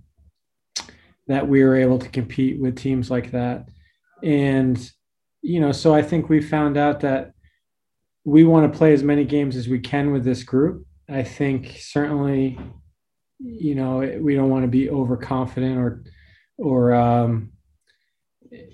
that 1.29 1.47
we 1.47 1.63
were 1.63 1.77
able 1.77 1.99
to 1.99 2.09
compete 2.09 2.61
with 2.61 2.77
teams 2.77 3.11
like 3.11 3.31
that. 3.31 3.69
And 4.25 4.79
you 5.43 5.61
know, 5.61 5.73
so 5.73 5.95
I 5.95 6.03
think 6.03 6.29
we 6.29 6.41
found 6.41 6.77
out 6.77 7.01
that 7.01 7.33
we 8.25 8.45
want 8.45 8.73
to 8.73 8.77
play 8.77 8.93
as 8.93 9.03
many 9.03 9.25
games 9.25 9.57
as 9.57 9.69
we 9.69 9.81
can 9.81 10.13
with 10.13 10.25
this 10.25 10.43
group. 10.43 10.85
I 11.09 11.23
think 11.23 11.77
certainly 11.79 12.59
you 13.43 13.75
know 13.75 13.99
we 14.21 14.35
don't 14.35 14.51
want 14.51 14.63
to 14.63 14.69
be 14.69 14.91
overconfident 14.91 15.79
or 15.79 16.05
or 16.59 16.93
um, 16.95 17.53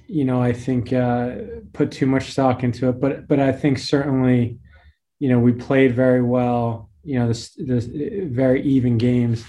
you 0.07 0.25
know 0.25 0.43
I 0.43 0.53
think 0.53 0.93
uh, 0.93 1.37
put 1.73 1.91
too 1.91 2.07
much 2.07 2.33
stock 2.33 2.63
into 2.63 2.89
it. 2.89 3.01
But 3.01 3.29
but 3.29 3.41
I 3.41 3.53
think 3.53 3.79
certainly 3.79 4.59
you 5.19 5.29
know 5.29 5.39
we 5.39 5.53
played 5.53 5.95
very 5.95 6.23
well. 6.23 6.91
You 7.03 7.19
know 7.19 7.29
this 7.29 7.55
the 7.55 8.29
very 8.31 8.63
even 8.63 8.99
games. 8.99 9.45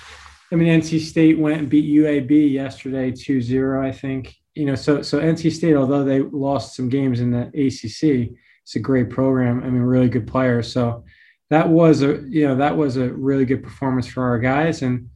I 0.51 0.55
mean 0.55 0.82
NC 0.82 1.01
State 1.01 1.38
went 1.38 1.60
and 1.60 1.69
beat 1.69 1.86
UAB 1.86 2.51
yesterday 2.51 3.12
2-0 3.12 3.86
I 3.86 3.91
think. 3.91 4.36
You 4.55 4.65
know 4.65 4.75
so 4.75 5.01
so 5.01 5.19
NC 5.19 5.51
State 5.51 5.75
although 5.75 6.03
they 6.03 6.21
lost 6.21 6.75
some 6.75 6.89
games 6.89 7.19
in 7.19 7.32
the 7.32 7.47
ACC, 7.47 8.32
it's 8.63 8.75
a 8.75 8.79
great 8.79 9.10
program. 9.10 9.63
I 9.63 9.69
mean 9.69 9.82
really 9.82 10.10
good 10.10 10.27
players. 10.27 10.71
So 10.71 11.03
that 11.49 11.69
was 11.69 12.01
a 12.01 12.23
you 12.27 12.47
know 12.47 12.55
that 12.55 12.77
was 12.77 12.97
a 12.97 13.12
really 13.12 13.45
good 13.45 13.63
performance 13.63 14.07
for 14.07 14.23
our 14.23 14.39
guys 14.39 14.81
and 14.81 15.09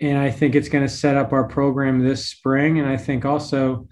and 0.00 0.18
I 0.18 0.30
think 0.30 0.54
it's 0.54 0.68
going 0.68 0.84
to 0.84 0.92
set 0.92 1.16
up 1.16 1.32
our 1.32 1.44
program 1.44 2.00
this 2.00 2.28
spring 2.28 2.80
and 2.80 2.88
I 2.88 2.96
think 2.96 3.24
also 3.24 3.86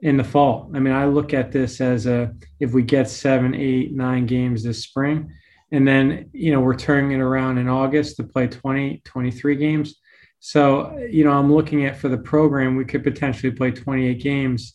in 0.00 0.16
the 0.16 0.24
fall. 0.24 0.70
I 0.74 0.80
mean 0.80 0.92
I 0.92 1.06
look 1.06 1.32
at 1.32 1.52
this 1.52 1.80
as 1.80 2.06
a 2.06 2.34
if 2.58 2.72
we 2.72 2.82
get 2.82 3.08
seven, 3.08 3.54
eight, 3.54 3.92
nine 3.92 4.26
games 4.26 4.64
this 4.64 4.82
spring 4.82 5.32
and 5.70 5.86
then 5.86 6.30
you 6.32 6.52
know 6.52 6.60
we're 6.60 6.76
turning 6.76 7.12
it 7.12 7.22
around 7.22 7.58
in 7.58 7.68
August 7.68 8.16
to 8.16 8.24
play 8.24 8.48
20 8.48 9.02
23 9.04 9.56
games. 9.56 9.96
So 10.40 10.96
you 11.08 11.24
know 11.24 11.32
I'm 11.32 11.52
looking 11.52 11.86
at 11.86 11.96
for 11.96 12.08
the 12.08 12.18
program 12.18 12.76
we 12.76 12.84
could 12.84 13.04
potentially 13.04 13.52
play 13.52 13.70
28 13.70 14.20
games 14.20 14.74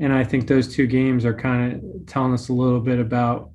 and 0.00 0.12
I 0.12 0.24
think 0.24 0.46
those 0.46 0.74
two 0.74 0.86
games 0.86 1.24
are 1.24 1.34
kind 1.34 1.72
of 1.72 2.06
telling 2.06 2.32
us 2.32 2.48
a 2.48 2.52
little 2.52 2.80
bit 2.80 2.98
about 2.98 3.50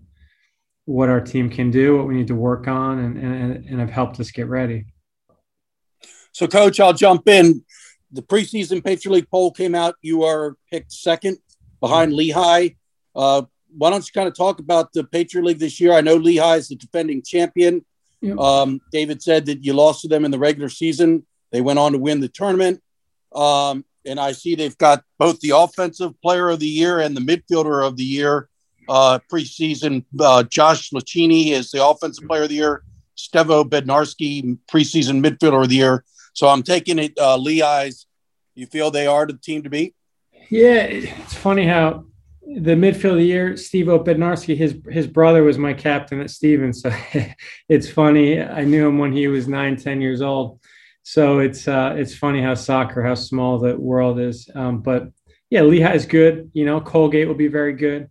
what 0.86 1.10
our 1.10 1.22
team 1.22 1.50
can 1.50 1.72
do, 1.72 1.98
what 1.98 2.08
we 2.08 2.15
need 2.15 2.28
to 2.28 2.36
work 2.36 2.67
on, 2.67 3.00
and, 3.00 3.17
and, 3.17 3.65
and 3.65 3.80
have 3.80 3.89
helped 3.89 4.19
us 4.19 4.32
get 4.32 4.48
ready. 4.48 4.86
So, 6.32 6.48
coach, 6.48 6.80
I'll 6.80 6.93
jump 6.93 7.28
in. 7.28 7.63
The 8.12 8.22
preseason 8.22 8.84
Patriot 8.84 9.13
League 9.13 9.30
poll 9.30 9.52
came 9.52 9.76
out. 9.76 9.96
You 10.02 10.24
are 10.24 10.56
picked 10.72 10.91
second 10.91 11.38
behind 11.80 12.13
Lehigh. 12.13 12.69
Uh, 13.15 13.43
why 13.76 13.89
don't 13.89 14.06
you 14.06 14.12
kind 14.13 14.28
of 14.28 14.36
talk 14.36 14.60
about 14.60 14.93
the 14.93 15.04
Patriot 15.04 15.46
League 15.46 15.60
this 15.60 15.80
year? 15.80 15.93
I 15.93 16.02
know 16.02 16.15
Lehigh 16.15 16.58
is 16.58 16.67
the 16.67 16.76
defending 16.76 17.24
champion. 17.24 17.86
Yep. 18.22 18.38
Um, 18.38 18.82
David 18.91 19.22
said 19.22 19.46
that 19.48 19.63
you 19.63 19.74
lost 19.74 20.02
to 20.02 20.08
them 20.08 20.26
in 20.26 20.32
the 20.32 20.39
regular 20.39 20.69
season. 20.69 21.26
They 21.52 21.62
went 21.62 21.80
on 21.80 21.93
to 21.93 21.98
win 21.98 22.19
the 22.19 22.30
tournament. 22.30 22.82
Um, 23.34 23.84
and 24.06 24.19
I 24.19 24.34
see 24.34 24.56
they've 24.56 24.78
got 24.78 25.04
both 25.17 25.39
the 25.39 25.52
offensive 25.52 26.19
player 26.22 26.50
of 26.50 26.60
the 26.60 26.67
year 26.67 27.00
and 27.00 27.15
the 27.17 27.22
midfielder 27.22 27.86
of 27.86 27.98
the 27.98 28.04
year 28.04 28.50
uh, 28.88 29.19
preseason. 29.32 30.06
Uh, 30.19 30.43
Josh 30.43 30.91
Lachini 30.91 31.50
is 31.52 31.72
the 31.72 31.86
offensive 31.86 32.28
player 32.28 32.43
of 32.43 32.50
the 32.50 32.56
year. 32.56 32.84
Stevo 33.17 33.63
Bednarski, 33.67 34.58
preseason 34.72 35.24
midfielder 35.24 35.63
of 35.63 35.69
the 35.69 35.76
year. 35.76 36.04
So 36.34 36.48
I'm 36.48 36.63
taking 36.63 37.00
it 37.00 37.13
uh, 37.19 37.38
Lehigh's. 37.38 38.08
You 38.56 38.65
feel 38.67 38.91
they 38.91 39.08
are 39.08 39.26
the 39.26 39.34
team 39.34 39.63
to 39.63 39.69
beat? 39.69 39.96
Yeah, 40.50 40.84
it's 40.84 41.34
funny 41.34 41.65
how 41.65 42.06
the 42.46 42.76
midfield 42.76 43.12
of 43.12 43.17
the 43.17 43.26
year, 43.26 43.58
Steve 43.58 43.88
Bednarski, 43.88 44.56
his 44.56 44.78
his 44.89 45.08
brother 45.08 45.43
was 45.43 45.58
my 45.58 45.74
captain 45.74 46.22
at 46.22 46.30
Stevens. 46.30 46.82
So 46.82 46.91
it's 47.69 47.89
funny. 47.89 48.41
I 48.41 48.63
knew 48.63 48.88
him 48.88 48.98
when 48.98 49.12
he 49.12 49.28
was 49.28 49.48
nine, 49.48 49.78
ten 49.78 50.02
years 50.02 50.22
old. 50.22 50.60
So 51.04 51.39
it's 51.39 51.67
uh, 51.67 51.96
it's 51.98 52.15
funny 52.15 52.41
how 52.41 52.54
soccer, 52.54 53.04
how 53.04 53.15
small 53.15 53.60
the 53.60 53.76
world 53.78 54.19
is. 54.19 54.50
Um, 54.54 54.82
but 54.82 55.10
yeah, 55.50 55.62
Lehigh 55.62 55.96
is 55.96 56.06
good. 56.06 56.52
You 56.54 56.65
know, 56.65 56.82
Colgate 56.82 57.28
will 57.28 57.36
be 57.36 57.48
very 57.48 57.74
good. 57.74 58.10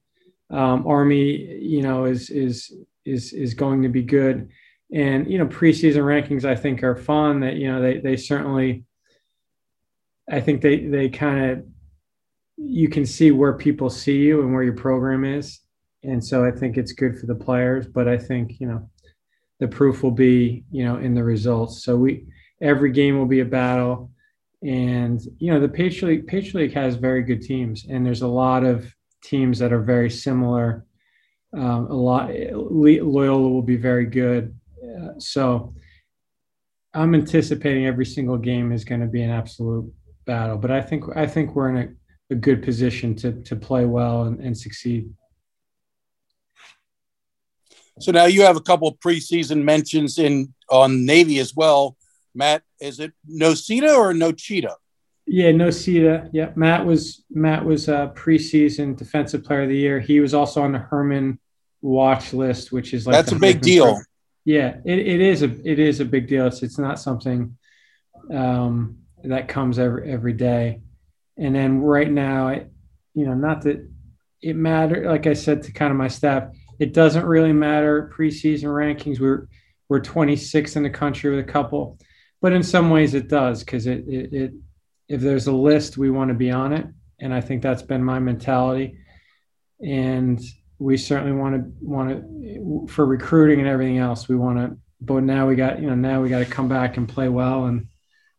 Um, 0.52 0.86
Army, 0.86 1.58
you 1.60 1.82
know, 1.82 2.04
is 2.04 2.30
is 2.30 2.72
is 3.04 3.32
is 3.32 3.54
going 3.54 3.82
to 3.82 3.88
be 3.88 4.02
good. 4.02 4.50
And 4.92 5.30
you 5.30 5.38
know 5.38 5.46
preseason 5.46 6.02
rankings 6.02 6.44
i 6.44 6.54
think 6.54 6.82
are 6.82 6.94
fun 6.94 7.40
that 7.40 7.56
you 7.56 7.72
know 7.72 7.80
they 7.80 7.98
they 7.98 8.14
certainly 8.14 8.84
i 10.30 10.38
think 10.38 10.60
they 10.60 10.84
they 10.84 11.08
kind 11.08 11.50
of 11.50 11.64
you 12.58 12.88
can 12.88 13.06
see 13.06 13.30
where 13.30 13.54
people 13.54 13.88
see 13.88 14.18
you 14.18 14.42
and 14.42 14.52
where 14.52 14.62
your 14.62 14.74
program 14.74 15.24
is. 15.24 15.60
And 16.04 16.22
so 16.22 16.44
i 16.44 16.50
think 16.50 16.76
it's 16.76 16.92
good 16.92 17.18
for 17.18 17.26
the 17.26 17.34
players 17.34 17.86
but 17.86 18.06
i 18.06 18.18
think 18.18 18.60
you 18.60 18.66
know 18.66 18.90
the 19.60 19.68
proof 19.68 20.02
will 20.02 20.10
be 20.10 20.64
you 20.70 20.84
know 20.84 20.96
in 20.96 21.14
the 21.14 21.24
results. 21.24 21.84
So 21.84 21.96
we 21.96 22.26
every 22.60 22.92
game 22.92 23.16
will 23.16 23.26
be 23.26 23.40
a 23.40 23.44
battle. 23.44 24.10
And 24.62 25.20
you 25.38 25.52
know 25.52 25.60
the 25.60 25.68
patriot 25.68 26.08
league, 26.10 26.26
patriot 26.26 26.54
league 26.66 26.74
has 26.74 26.96
very 26.96 27.22
good 27.22 27.40
teams 27.40 27.86
and 27.88 28.04
there's 28.04 28.22
a 28.22 28.28
lot 28.28 28.62
of 28.62 28.94
teams 29.22 29.58
that 29.58 29.72
are 29.72 29.82
very 29.82 30.10
similar 30.10 30.84
um, 31.54 31.86
a 31.86 31.94
lot 31.94 32.30
loyola 32.52 33.48
will 33.48 33.62
be 33.62 33.76
very 33.76 34.06
good 34.06 34.54
so 35.18 35.74
I'm 36.94 37.14
anticipating 37.14 37.86
every 37.86 38.04
single 38.04 38.36
game 38.36 38.72
is 38.72 38.84
going 38.84 39.00
to 39.00 39.06
be 39.06 39.22
an 39.22 39.30
absolute 39.30 39.90
battle, 40.26 40.58
but 40.58 40.70
I 40.70 40.82
think 40.82 41.04
I 41.16 41.26
think 41.26 41.54
we're 41.54 41.70
in 41.70 41.76
a, 41.76 42.34
a 42.34 42.36
good 42.36 42.62
position 42.62 43.14
to 43.16 43.32
to 43.42 43.56
play 43.56 43.84
well 43.84 44.24
and, 44.24 44.40
and 44.40 44.56
succeed. 44.56 45.10
So 48.00 48.12
now 48.12 48.24
you 48.24 48.42
have 48.42 48.56
a 48.56 48.60
couple 48.60 48.88
of 48.88 48.98
preseason 48.98 49.62
mentions 49.62 50.18
in 50.18 50.52
on 50.68 51.06
Navy 51.06 51.38
as 51.38 51.54
well. 51.54 51.96
Matt, 52.34 52.62
is 52.80 52.98
it 53.00 53.12
no 53.26 53.52
Nocita 53.52 53.96
or 53.96 54.12
Nochita? 54.12 54.74
Yeah, 55.26 55.52
no 55.52 55.68
Nocita. 55.68 56.30
Yeah, 56.32 56.50
Matt 56.56 56.84
was 56.84 57.24
Matt 57.30 57.64
was 57.64 57.88
a 57.88 58.12
preseason 58.14 58.96
defensive 58.96 59.44
player 59.44 59.62
of 59.62 59.68
the 59.68 59.76
year. 59.76 60.00
He 60.00 60.20
was 60.20 60.34
also 60.34 60.62
on 60.62 60.72
the 60.72 60.78
Hermann 60.78 61.38
watch 61.80 62.32
list, 62.32 62.72
which 62.72 62.92
is 62.92 63.06
like 63.06 63.14
that's 63.14 63.32
a 63.32 63.38
big 63.38 63.60
deal. 63.60 64.00
Yeah, 64.44 64.76
it, 64.84 64.98
it 64.98 65.20
is 65.20 65.42
a 65.42 65.50
it 65.64 65.78
is 65.78 66.00
a 66.00 66.04
big 66.04 66.28
deal. 66.28 66.46
It's 66.46 66.62
it's 66.62 66.78
not 66.78 66.98
something 66.98 67.56
um, 68.32 68.98
that 69.24 69.48
comes 69.48 69.78
every 69.78 70.10
every 70.10 70.32
day. 70.32 70.80
And 71.38 71.54
then 71.54 71.80
right 71.80 72.10
now, 72.10 72.48
I, 72.48 72.66
you 73.14 73.26
know, 73.26 73.34
not 73.34 73.62
that 73.62 73.88
it 74.42 74.56
matter. 74.56 75.08
Like 75.08 75.26
I 75.26 75.32
said 75.34 75.62
to 75.62 75.72
kind 75.72 75.90
of 75.90 75.96
my 75.96 76.08
staff, 76.08 76.48
it 76.78 76.92
doesn't 76.92 77.24
really 77.24 77.52
matter 77.52 78.12
preseason 78.14 78.64
rankings. 78.64 79.20
We're 79.20 79.48
we're 79.88 80.00
26 80.00 80.76
in 80.76 80.82
the 80.82 80.90
country 80.90 81.30
with 81.30 81.40
a 81.40 81.52
couple, 81.52 81.98
but 82.40 82.52
in 82.52 82.62
some 82.62 82.90
ways 82.90 83.14
it 83.14 83.28
does 83.28 83.62
because 83.62 83.86
it, 83.86 84.04
it 84.08 84.32
it 84.32 84.52
if 85.12 85.20
there's 85.20 85.46
a 85.46 85.52
list, 85.52 85.98
we 85.98 86.10
want 86.10 86.28
to 86.28 86.34
be 86.34 86.50
on 86.50 86.72
it, 86.72 86.86
and 87.20 87.34
I 87.34 87.40
think 87.42 87.62
that's 87.62 87.82
been 87.82 88.02
my 88.02 88.18
mentality. 88.18 88.98
And 89.84 90.40
we 90.78 90.96
certainly 90.96 91.32
want 91.32 91.54
to 91.54 91.72
want 91.80 92.08
to 92.10 92.86
for 92.88 93.04
recruiting 93.04 93.60
and 93.60 93.68
everything 93.68 93.98
else. 93.98 94.28
We 94.28 94.36
want 94.36 94.58
to, 94.58 94.78
but 95.00 95.22
now 95.22 95.46
we 95.46 95.54
got 95.54 95.80
you 95.80 95.88
know 95.88 95.94
now 95.94 96.22
we 96.22 96.30
got 96.30 96.38
to 96.38 96.46
come 96.46 96.68
back 96.68 96.96
and 96.96 97.06
play 97.08 97.28
well 97.28 97.66
and 97.66 97.88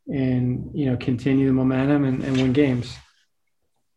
and 0.07 0.71
you 0.73 0.87
know 0.87 0.97
continue 0.97 1.45
the 1.45 1.53
momentum 1.53 2.05
and, 2.05 2.23
and 2.23 2.37
win 2.37 2.53
games. 2.53 2.97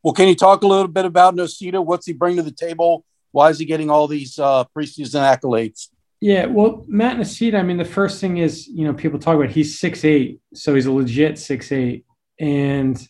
Well, 0.03 0.13
can 0.13 0.29
you 0.29 0.37
talk 0.37 0.63
a 0.63 0.67
little 0.67 0.87
bit 0.87 1.07
about 1.07 1.35
Nocita? 1.35 1.85
What's 1.85 2.07
he 2.07 2.13
bring 2.13 2.37
to 2.37 2.43
the 2.43 2.53
table? 2.53 3.05
Why 3.33 3.51
is 3.51 3.59
he 3.59 3.65
getting 3.65 3.91
all 3.91 4.07
these 4.07 4.39
uh, 4.39 4.65
preseason 4.77 5.23
accolades? 5.23 5.89
Yeah, 6.21 6.47
well, 6.47 6.85
Matt 6.89 7.17
Nocita, 7.17 7.59
I 7.59 7.63
mean, 7.63 7.77
the 7.77 7.85
first 7.85 8.21
thing 8.21 8.39
is, 8.39 8.67
you 8.67 8.85
know, 8.85 8.95
people 8.95 9.19
talk 9.19 9.35
about 9.37 9.51
he's 9.51 9.79
six 9.79 10.05
eight, 10.05 10.41
so 10.55 10.75
he's 10.75 10.87
a 10.87 10.93
legit 10.93 11.39
six 11.39 11.73
eight, 11.73 12.07
and 12.41 13.07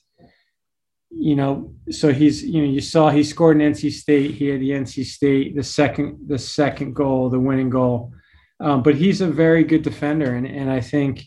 you 1.18 1.34
know, 1.34 1.72
so 1.90 2.12
he's, 2.12 2.44
you 2.44 2.60
know, 2.60 2.68
you 2.68 2.80
saw 2.80 3.10
he 3.10 3.24
scored 3.24 3.60
in 3.60 3.72
NC 3.72 3.92
State. 3.92 4.32
He 4.32 4.48
had 4.48 4.60
the 4.60 4.70
NC 4.70 5.04
State, 5.04 5.56
the 5.56 5.62
second, 5.62 6.18
the 6.28 6.38
second 6.38 6.94
goal, 6.94 7.30
the 7.30 7.40
winning 7.40 7.70
goal. 7.70 8.12
Um, 8.60 8.82
but 8.82 8.96
he's 8.96 9.20
a 9.20 9.26
very 9.26 9.64
good 9.64 9.82
defender, 9.82 10.34
and 10.34 10.46
and 10.46 10.70
I 10.70 10.80
think, 10.80 11.24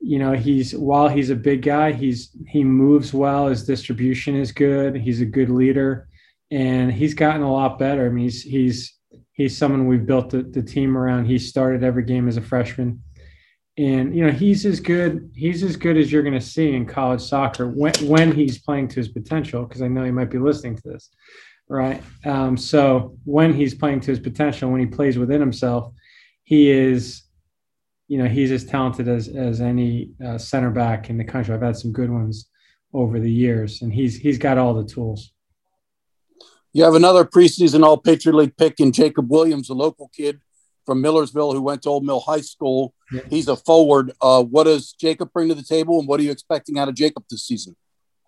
you 0.00 0.18
know, 0.18 0.32
he's 0.32 0.74
while 0.74 1.08
he's 1.08 1.30
a 1.30 1.36
big 1.36 1.62
guy, 1.62 1.92
he's 1.92 2.36
he 2.48 2.64
moves 2.64 3.12
well. 3.12 3.48
His 3.48 3.64
distribution 3.64 4.36
is 4.36 4.52
good. 4.52 4.96
He's 4.96 5.20
a 5.20 5.26
good 5.26 5.50
leader, 5.50 6.08
and 6.50 6.92
he's 6.92 7.14
gotten 7.14 7.42
a 7.42 7.52
lot 7.52 7.78
better. 7.78 8.06
I 8.06 8.08
mean, 8.08 8.24
he's 8.24 8.42
he's 8.42 8.96
he's 9.32 9.56
someone 9.56 9.86
we've 9.86 10.06
built 10.06 10.30
the, 10.30 10.42
the 10.42 10.62
team 10.62 10.96
around. 10.96 11.26
He 11.26 11.38
started 11.38 11.84
every 11.84 12.04
game 12.04 12.28
as 12.28 12.36
a 12.36 12.42
freshman 12.42 13.02
and 13.78 14.16
you 14.16 14.24
know 14.24 14.32
he's 14.32 14.64
as 14.64 14.80
good 14.80 15.30
he's 15.34 15.62
as 15.62 15.76
good 15.76 15.96
as 15.96 16.10
you're 16.10 16.22
going 16.22 16.32
to 16.32 16.40
see 16.40 16.74
in 16.74 16.86
college 16.86 17.20
soccer 17.20 17.68
when, 17.68 17.92
when 18.06 18.32
he's 18.32 18.58
playing 18.58 18.88
to 18.88 18.96
his 18.96 19.08
potential 19.08 19.64
because 19.64 19.82
i 19.82 19.88
know 19.88 20.04
he 20.04 20.10
might 20.10 20.30
be 20.30 20.38
listening 20.38 20.74
to 20.74 20.82
this 20.88 21.10
right? 21.68 22.02
Um, 22.24 22.56
so 22.56 23.16
when 23.24 23.52
he's 23.52 23.74
playing 23.74 24.00
to 24.00 24.10
his 24.10 24.20
potential 24.20 24.70
when 24.70 24.80
he 24.80 24.86
plays 24.86 25.18
within 25.18 25.40
himself 25.40 25.92
he 26.44 26.70
is 26.70 27.22
you 28.08 28.18
know 28.18 28.28
he's 28.28 28.52
as 28.52 28.64
talented 28.64 29.08
as 29.08 29.28
as 29.28 29.60
any 29.60 30.12
uh, 30.24 30.38
center 30.38 30.70
back 30.70 31.10
in 31.10 31.18
the 31.18 31.24
country. 31.24 31.54
I've 31.54 31.62
had 31.62 31.76
some 31.76 31.92
good 31.92 32.10
ones 32.10 32.48
over 32.92 33.18
the 33.18 33.30
years 33.30 33.82
and 33.82 33.92
he's 33.92 34.16
he's 34.16 34.38
got 34.38 34.58
all 34.58 34.74
the 34.74 34.84
tools. 34.84 35.32
You 36.72 36.84
have 36.84 36.94
another 36.94 37.24
preseason 37.24 37.84
all 37.84 37.96
patriot 37.96 38.36
league 38.36 38.56
pick 38.56 38.80
in 38.80 38.92
jacob 38.92 39.30
williams 39.30 39.70
a 39.70 39.74
local 39.74 40.10
kid 40.14 40.42
from 40.86 41.02
Millersville 41.02 41.52
who 41.52 41.60
went 41.60 41.82
to 41.82 41.90
Old 41.90 42.06
Mill 42.06 42.20
High 42.20 42.40
School. 42.40 42.94
Yeah. 43.12 43.22
He's 43.28 43.48
a 43.48 43.56
forward. 43.56 44.12
Uh, 44.20 44.42
what 44.44 44.64
does 44.64 44.92
Jacob 44.92 45.32
bring 45.32 45.48
to 45.48 45.54
the 45.54 45.62
table, 45.62 45.98
and 45.98 46.08
what 46.08 46.20
are 46.20 46.22
you 46.22 46.30
expecting 46.30 46.78
out 46.78 46.88
of 46.88 46.94
Jacob 46.94 47.24
this 47.28 47.44
season? 47.44 47.76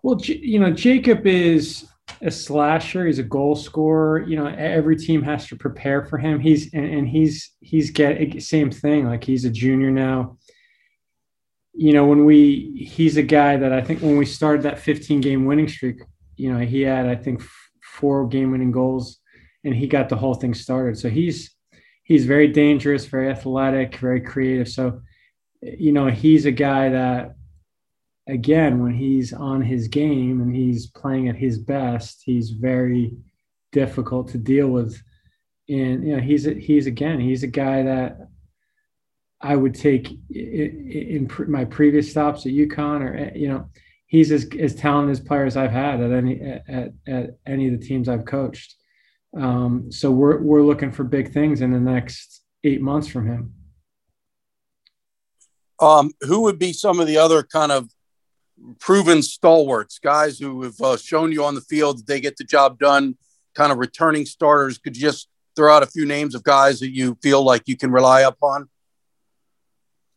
Well, 0.03 0.19
you 0.21 0.59
know, 0.59 0.71
Jacob 0.71 1.25
is 1.25 1.87
a 2.21 2.31
slasher. 2.31 3.05
He's 3.05 3.19
a 3.19 3.23
goal 3.23 3.55
scorer. 3.55 4.19
You 4.25 4.37
know, 4.37 4.47
every 4.47 4.95
team 4.95 5.21
has 5.23 5.47
to 5.47 5.55
prepare 5.55 6.05
for 6.05 6.17
him. 6.17 6.39
He's 6.39 6.73
and, 6.73 6.85
and 6.85 7.07
he's 7.07 7.51
he's 7.61 7.91
get 7.91 8.41
same 8.41 8.71
thing. 8.71 9.05
Like 9.07 9.23
he's 9.23 9.45
a 9.45 9.49
junior 9.49 9.91
now. 9.91 10.37
You 11.73 11.93
know, 11.93 12.05
when 12.05 12.25
we 12.25 12.89
he's 12.91 13.17
a 13.17 13.23
guy 13.23 13.57
that 13.57 13.71
I 13.71 13.81
think 13.81 14.01
when 14.01 14.17
we 14.17 14.25
started 14.25 14.63
that 14.63 14.79
15 14.79 15.21
game 15.21 15.45
winning 15.45 15.67
streak, 15.67 16.01
you 16.35 16.51
know, 16.53 16.59
he 16.59 16.81
had 16.81 17.07
I 17.07 17.15
think 17.15 17.41
four 17.83 18.27
game 18.27 18.51
winning 18.51 18.71
goals, 18.71 19.19
and 19.63 19.75
he 19.75 19.87
got 19.87 20.09
the 20.09 20.17
whole 20.17 20.35
thing 20.35 20.53
started. 20.53 20.97
So 20.97 21.09
he's 21.09 21.55
he's 22.09 22.25
very 22.25 22.47
dangerous, 22.47 23.05
very 23.05 23.29
athletic, 23.29 23.95
very 23.97 24.19
creative. 24.19 24.67
So, 24.67 25.01
you 25.61 25.91
know, 25.93 26.07
he's 26.07 26.45
a 26.45 26.51
guy 26.51 26.89
that, 26.89 27.35
again, 28.27 28.81
when 28.81 28.93
he's 28.93 29.31
on 29.31 29.61
his 29.61 29.87
game 29.87 30.41
and 30.41 30.53
he's 30.53 30.87
playing 30.87 31.29
at 31.29 31.35
his 31.35 31.59
best, 31.59 32.23
he's 32.25 32.49
very 32.49 33.15
difficult 33.71 34.29
to 34.29 34.39
deal 34.39 34.67
with. 34.67 35.01
And 35.69 36.03
you 36.03 36.15
know, 36.15 36.21
he's 36.21 36.47
a, 36.47 36.55
he's 36.55 36.87
again, 36.87 37.19
he's 37.19 37.43
a 37.43 37.47
guy 37.47 37.83
that 37.83 38.17
I 39.39 39.55
would 39.55 39.75
take 39.75 40.09
in 40.31 41.29
my 41.47 41.63
previous 41.65 42.09
stops 42.09 42.47
at 42.47 42.53
UConn, 42.53 43.01
or 43.01 43.37
you 43.37 43.49
know, 43.49 43.69
he's 44.07 44.31
as 44.31 44.47
as 44.59 44.73
talented 44.73 45.11
as 45.11 45.19
players 45.19 45.55
I've 45.55 45.71
had 45.71 46.01
at 46.01 46.11
any 46.11 46.41
at, 46.41 46.91
at 47.07 47.37
any 47.45 47.67
of 47.67 47.79
the 47.79 47.85
teams 47.85 48.09
I've 48.09 48.25
coached. 48.25 48.78
Um, 49.37 49.91
so 49.91 50.11
we're 50.11 50.41
we're 50.41 50.63
looking 50.63 50.91
for 50.91 51.03
big 51.03 51.31
things 51.31 51.61
in 51.61 51.71
the 51.71 51.79
next 51.79 52.41
eight 52.63 52.81
months 52.81 53.07
from 53.07 53.27
him. 53.27 53.53
Um, 55.79 56.11
who 56.21 56.41
would 56.41 56.59
be 56.59 56.73
some 56.73 56.99
of 56.99 57.07
the 57.07 57.17
other 57.17 57.43
kind 57.43 57.71
of 57.71 57.89
proven 58.79 59.21
stalwarts, 59.21 59.99
guys 59.99 60.39
who 60.39 60.63
have 60.63 60.81
uh, 60.81 60.97
shown 60.97 61.31
you 61.31 61.45
on 61.45 61.55
the 61.55 61.61
field 61.61 61.99
that 61.99 62.07
they 62.07 62.19
get 62.19 62.37
the 62.37 62.43
job 62.43 62.79
done, 62.79 63.17
kind 63.55 63.71
of 63.71 63.77
returning 63.77 64.25
starters? 64.25 64.77
Could 64.77 64.97
you 64.97 65.01
just 65.01 65.29
throw 65.55 65.73
out 65.73 65.83
a 65.83 65.87
few 65.87 66.05
names 66.05 66.35
of 66.35 66.43
guys 66.43 66.79
that 66.79 66.93
you 66.93 67.17
feel 67.21 67.43
like 67.43 67.63
you 67.67 67.77
can 67.77 67.91
rely 67.91 68.21
upon? 68.21 68.69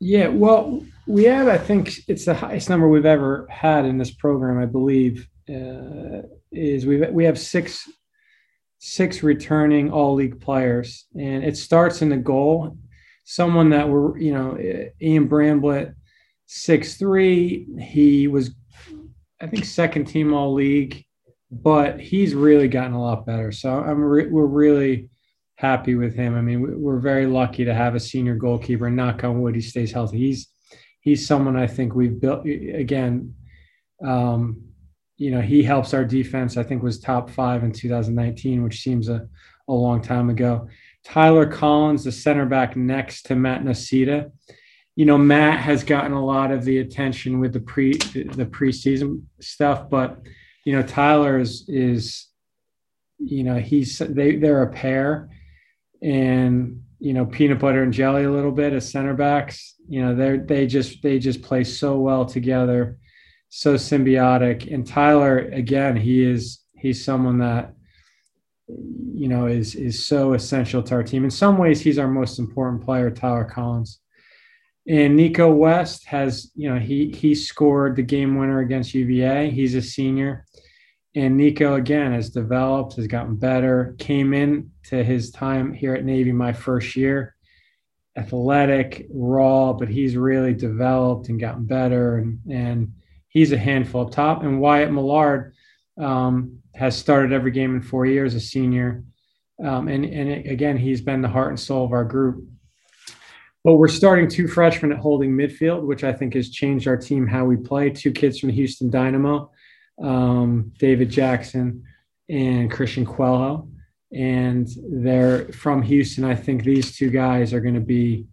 Yeah, 0.01 0.29
well, 0.29 0.85
we 1.07 1.25
have, 1.25 1.47
I 1.47 1.59
think 1.59 1.93
it's 2.09 2.25
the 2.25 2.35
highest 2.35 2.69
number 2.69 2.89
we've 2.89 3.07
ever 3.07 3.47
had 3.49 3.85
in 3.85 3.99
this 3.99 4.11
program, 4.11 4.59
I 4.59 4.67
believe. 4.67 5.29
Uh, 5.49 6.23
is 6.53 6.87
we 6.87 6.99
we 6.99 7.25
have 7.25 7.39
six 7.39 7.89
six 8.85 9.23
returning 9.23 9.93
all 9.93 10.15
league 10.15 10.41
players. 10.41 11.07
And 11.15 11.45
it 11.45 11.57
starts 11.57 12.03
in 12.03 12.09
the 12.09 12.17
goal. 12.17 12.77
Someone 13.25 13.71
that 13.71 13.89
were, 13.89 14.19
you 14.19 14.33
know, 14.33 14.59
Ian 15.01 15.29
Bramblett, 15.29 15.95
six 16.47 16.97
three. 16.97 17.69
He 17.81 18.27
was, 18.27 18.51
I 19.41 19.47
think, 19.47 19.65
second 19.65 20.07
team 20.07 20.35
all 20.35 20.53
league, 20.53 21.05
but 21.49 22.01
he's 22.01 22.35
really 22.35 22.67
gotten 22.67 22.95
a 22.95 23.01
lot 23.01 23.25
better. 23.25 23.53
So 23.53 23.71
I'm 23.71 24.03
re- 24.03 24.27
we're 24.27 24.47
really 24.47 25.09
happy 25.55 25.95
with 25.95 26.17
him. 26.17 26.37
I 26.37 26.41
mean, 26.41 26.83
we're 26.83 26.99
very 26.99 27.27
lucky 27.27 27.65
to 27.65 27.73
have 27.73 27.95
a 27.95 28.01
senior 28.01 28.35
goalkeeper. 28.35 28.91
Knock 28.91 29.23
on 29.23 29.41
wood, 29.41 29.55
he 29.55 29.61
stays 29.61 29.93
healthy. 29.93 30.19
He's 30.19 30.49
he's 31.01 31.25
someone 31.25 31.57
I 31.57 31.69
think 31.69 31.95
we've 31.95 32.21
built 32.21 32.45
again. 32.45 33.37
Um, 34.05 34.72
you 35.17 35.31
know, 35.31 35.41
he 35.41 35.63
helps 35.63 35.95
our 35.95 36.05
defense. 36.05 36.57
I 36.57 36.63
think 36.63 36.83
was 36.83 36.99
top 36.99 37.31
five 37.31 37.63
in 37.63 37.73
2019, 37.73 38.63
which 38.63 38.81
seems 38.81 39.09
a, 39.09 39.29
a 39.69 39.73
long 39.73 40.03
time 40.03 40.31
ago. 40.31 40.69
Tyler 41.05 41.47
Collins, 41.47 42.05
the 42.05 42.13
center 42.13 42.47
back 42.47 42.77
next 42.77 43.27
to 43.27 43.37
Matt 43.37 43.63
Nocita. 43.63 44.31
You 44.95 45.07
know, 45.07 45.19
Matt 45.19 45.61
has 45.61 45.85
gotten 45.85 46.13
a 46.13 46.25
lot 46.25 46.51
of 46.51 46.65
the 46.65 46.79
attention 46.79 47.41
with 47.41 47.53
the 47.53 47.61
pre 47.61 47.93
the 47.93 48.49
preseason 48.51 49.23
stuff, 49.41 49.89
but 49.89 50.21
you 50.65 50.75
know, 50.75 50.83
Tyler 50.83 51.39
is 51.39 51.65
is 51.69 52.29
you 53.19 53.43
know 53.43 53.59
he's 53.59 53.99
they 53.99 54.37
they're 54.37 54.63
a 54.63 54.73
pair, 54.73 55.31
and 56.03 56.83
you 56.99 57.15
know 57.15 57.25
peanut 57.25 57.59
butter 57.59 57.83
and 57.83 57.93
jelly 57.93 58.25
a 58.25 58.31
little 58.31 58.53
bit 58.53 58.75
as 58.75 58.91
center 58.91 59.15
backs. 59.15 59.77
You 59.89 60.05
know, 60.05 60.15
they're 60.15 60.39
they 60.39 60.67
just 60.67 61.03
they 61.03 61.19
just 61.19 61.43
play 61.43 61.65
so 61.65 61.99
well 61.99 62.27
together 62.27 62.99
so 63.55 63.75
symbiotic. 63.75 64.73
And 64.73 64.87
Tyler, 64.87 65.41
again, 65.41 65.95
he 65.95 66.25
is 66.25 66.61
he's 66.75 67.05
someone 67.05 67.39
that 67.39 67.75
you 68.67 69.29
know 69.29 69.47
is 69.47 69.75
is 69.75 70.07
so 70.07 70.33
essential 70.33 70.83
to 70.85 70.95
our 70.95 71.03
team. 71.03 71.23
In 71.23 71.31
some 71.31 71.59
ways, 71.59 71.83
he's 71.83 71.99
our 71.99 72.09
most 72.09 72.39
important 72.39 72.83
player, 72.83 73.11
Tyler 73.11 73.45
Collins. 73.45 74.01
And 74.89 75.17
Nico 75.17 75.53
West 75.53 76.07
has, 76.07 76.51
you 76.57 76.73
know, 76.73 76.81
he 76.81 77.11
he 77.11 77.35
scored 77.35 77.95
the 77.97 78.03
game 78.03 78.37
winner 78.39 78.61
against 78.61 78.95
UVA. 78.95 79.51
He's 79.51 79.75
a 79.75 79.83
senior. 79.83 80.47
And 81.15 81.37
Nico 81.37 81.75
again 81.75 82.13
has 82.13 82.31
developed, 82.31 82.97
has 82.97 83.07
gotten 83.07 83.37
better, 83.37 83.95
came 83.99 84.33
in 84.33 84.71
to 84.85 85.05
his 85.05 85.31
time 85.31 85.75
here 85.75 85.95
at 85.95 86.07
Navy 86.07 86.33
my 86.33 86.55
first 86.55 86.97
year. 86.97 87.37
athletic, 88.17 89.07
raw, 89.11 89.73
but 89.73 89.89
he's 89.89 90.17
really 90.17 90.55
developed 90.55 91.29
and 91.29 91.41
gotten 91.41 91.65
better, 91.67 92.17
and 92.19 92.41
and 92.51 92.93
he's 93.33 93.53
a 93.53 93.59
handful 93.59 94.07
up 94.07 94.13
top. 94.13 94.43
And 94.43 94.61
Wyatt 94.61 94.93
Millard 94.93 95.55
um, 95.99 96.59
has 96.75 96.97
started 96.97 97.33
every 97.33 97.51
game 97.51 97.75
in 97.75 97.83
four 97.83 98.07
years, 98.07 98.35
a 98.35 98.41
senior, 98.41 99.05
um, 99.63 99.89
and 99.89 100.05
and 100.05 100.29
it, 100.29 100.51
again, 100.51 100.77
he's 100.77 101.01
been 101.01 101.23
the 101.23 101.29
heart 101.29 101.51
and 101.51 101.61
soul 101.61 101.85
of 101.85 101.93
our 101.93 102.05
group. 102.05 102.45
But 103.65 103.75
we're 103.75 103.89
starting 103.89 104.29
two 104.29 104.49
freshmen 104.49 104.93
at 104.93 104.99
holding 104.99 105.33
midfield, 105.33 105.83
which 105.83 106.03
I 106.03 106.13
think 106.13 106.35
has 106.35 106.51
changed 106.51 106.89
our 106.89 106.97
team 106.97 107.27
how 107.27 107.45
we 107.45 107.57
play. 107.57 107.91
Two 107.91 108.11
kids 108.11 108.39
from 108.39 108.49
Houston 108.49 108.91
Dynamo, 108.91 109.51
um, 110.03 110.73
David 110.79 111.11
Jackson 111.11 111.85
and 112.29 112.71
Christian 112.71 113.07
Coelho 113.07 113.69
and 114.13 114.69
they're 114.89 115.47
from 115.53 115.83
Houston. 115.83 116.25
I 116.25 116.35
think 116.35 116.65
these 116.65 116.97
two 116.97 117.11
guys 117.11 117.53
are 117.53 117.61
going 117.61 117.75
to 117.75 117.81
be 117.81 118.27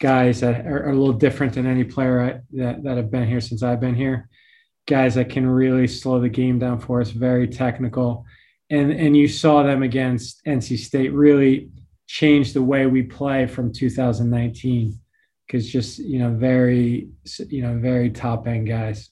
guys 0.00 0.40
that 0.40 0.66
are, 0.66 0.86
are, 0.86 0.90
a 0.90 0.96
little 0.96 1.12
different 1.12 1.54
than 1.54 1.66
any 1.66 1.84
player 1.84 2.20
I, 2.20 2.40
that, 2.52 2.82
that 2.82 2.96
have 2.96 3.10
been 3.10 3.28
here 3.28 3.40
since 3.40 3.62
I've 3.62 3.80
been 3.80 3.94
here. 3.94 4.28
Guys 4.90 5.14
that 5.14 5.30
can 5.30 5.46
really 5.46 5.86
slow 5.86 6.20
the 6.20 6.28
game 6.28 6.58
down 6.58 6.80
for 6.80 7.00
us, 7.00 7.10
very 7.10 7.46
technical. 7.46 8.24
And, 8.70 8.90
and 8.90 9.16
you 9.16 9.28
saw 9.28 9.62
them 9.62 9.84
against 9.84 10.44
NC 10.44 10.78
State 10.78 11.12
really 11.12 11.70
change 12.08 12.52
the 12.52 12.62
way 12.62 12.86
we 12.86 13.04
play 13.04 13.46
from 13.46 13.72
2019 13.72 14.98
because 15.46 15.70
just, 15.70 16.00
you 16.00 16.18
know, 16.18 16.32
very, 16.34 17.08
you 17.48 17.62
know, 17.62 17.78
very 17.78 18.10
top 18.10 18.48
end 18.48 18.66
guys. 18.66 19.10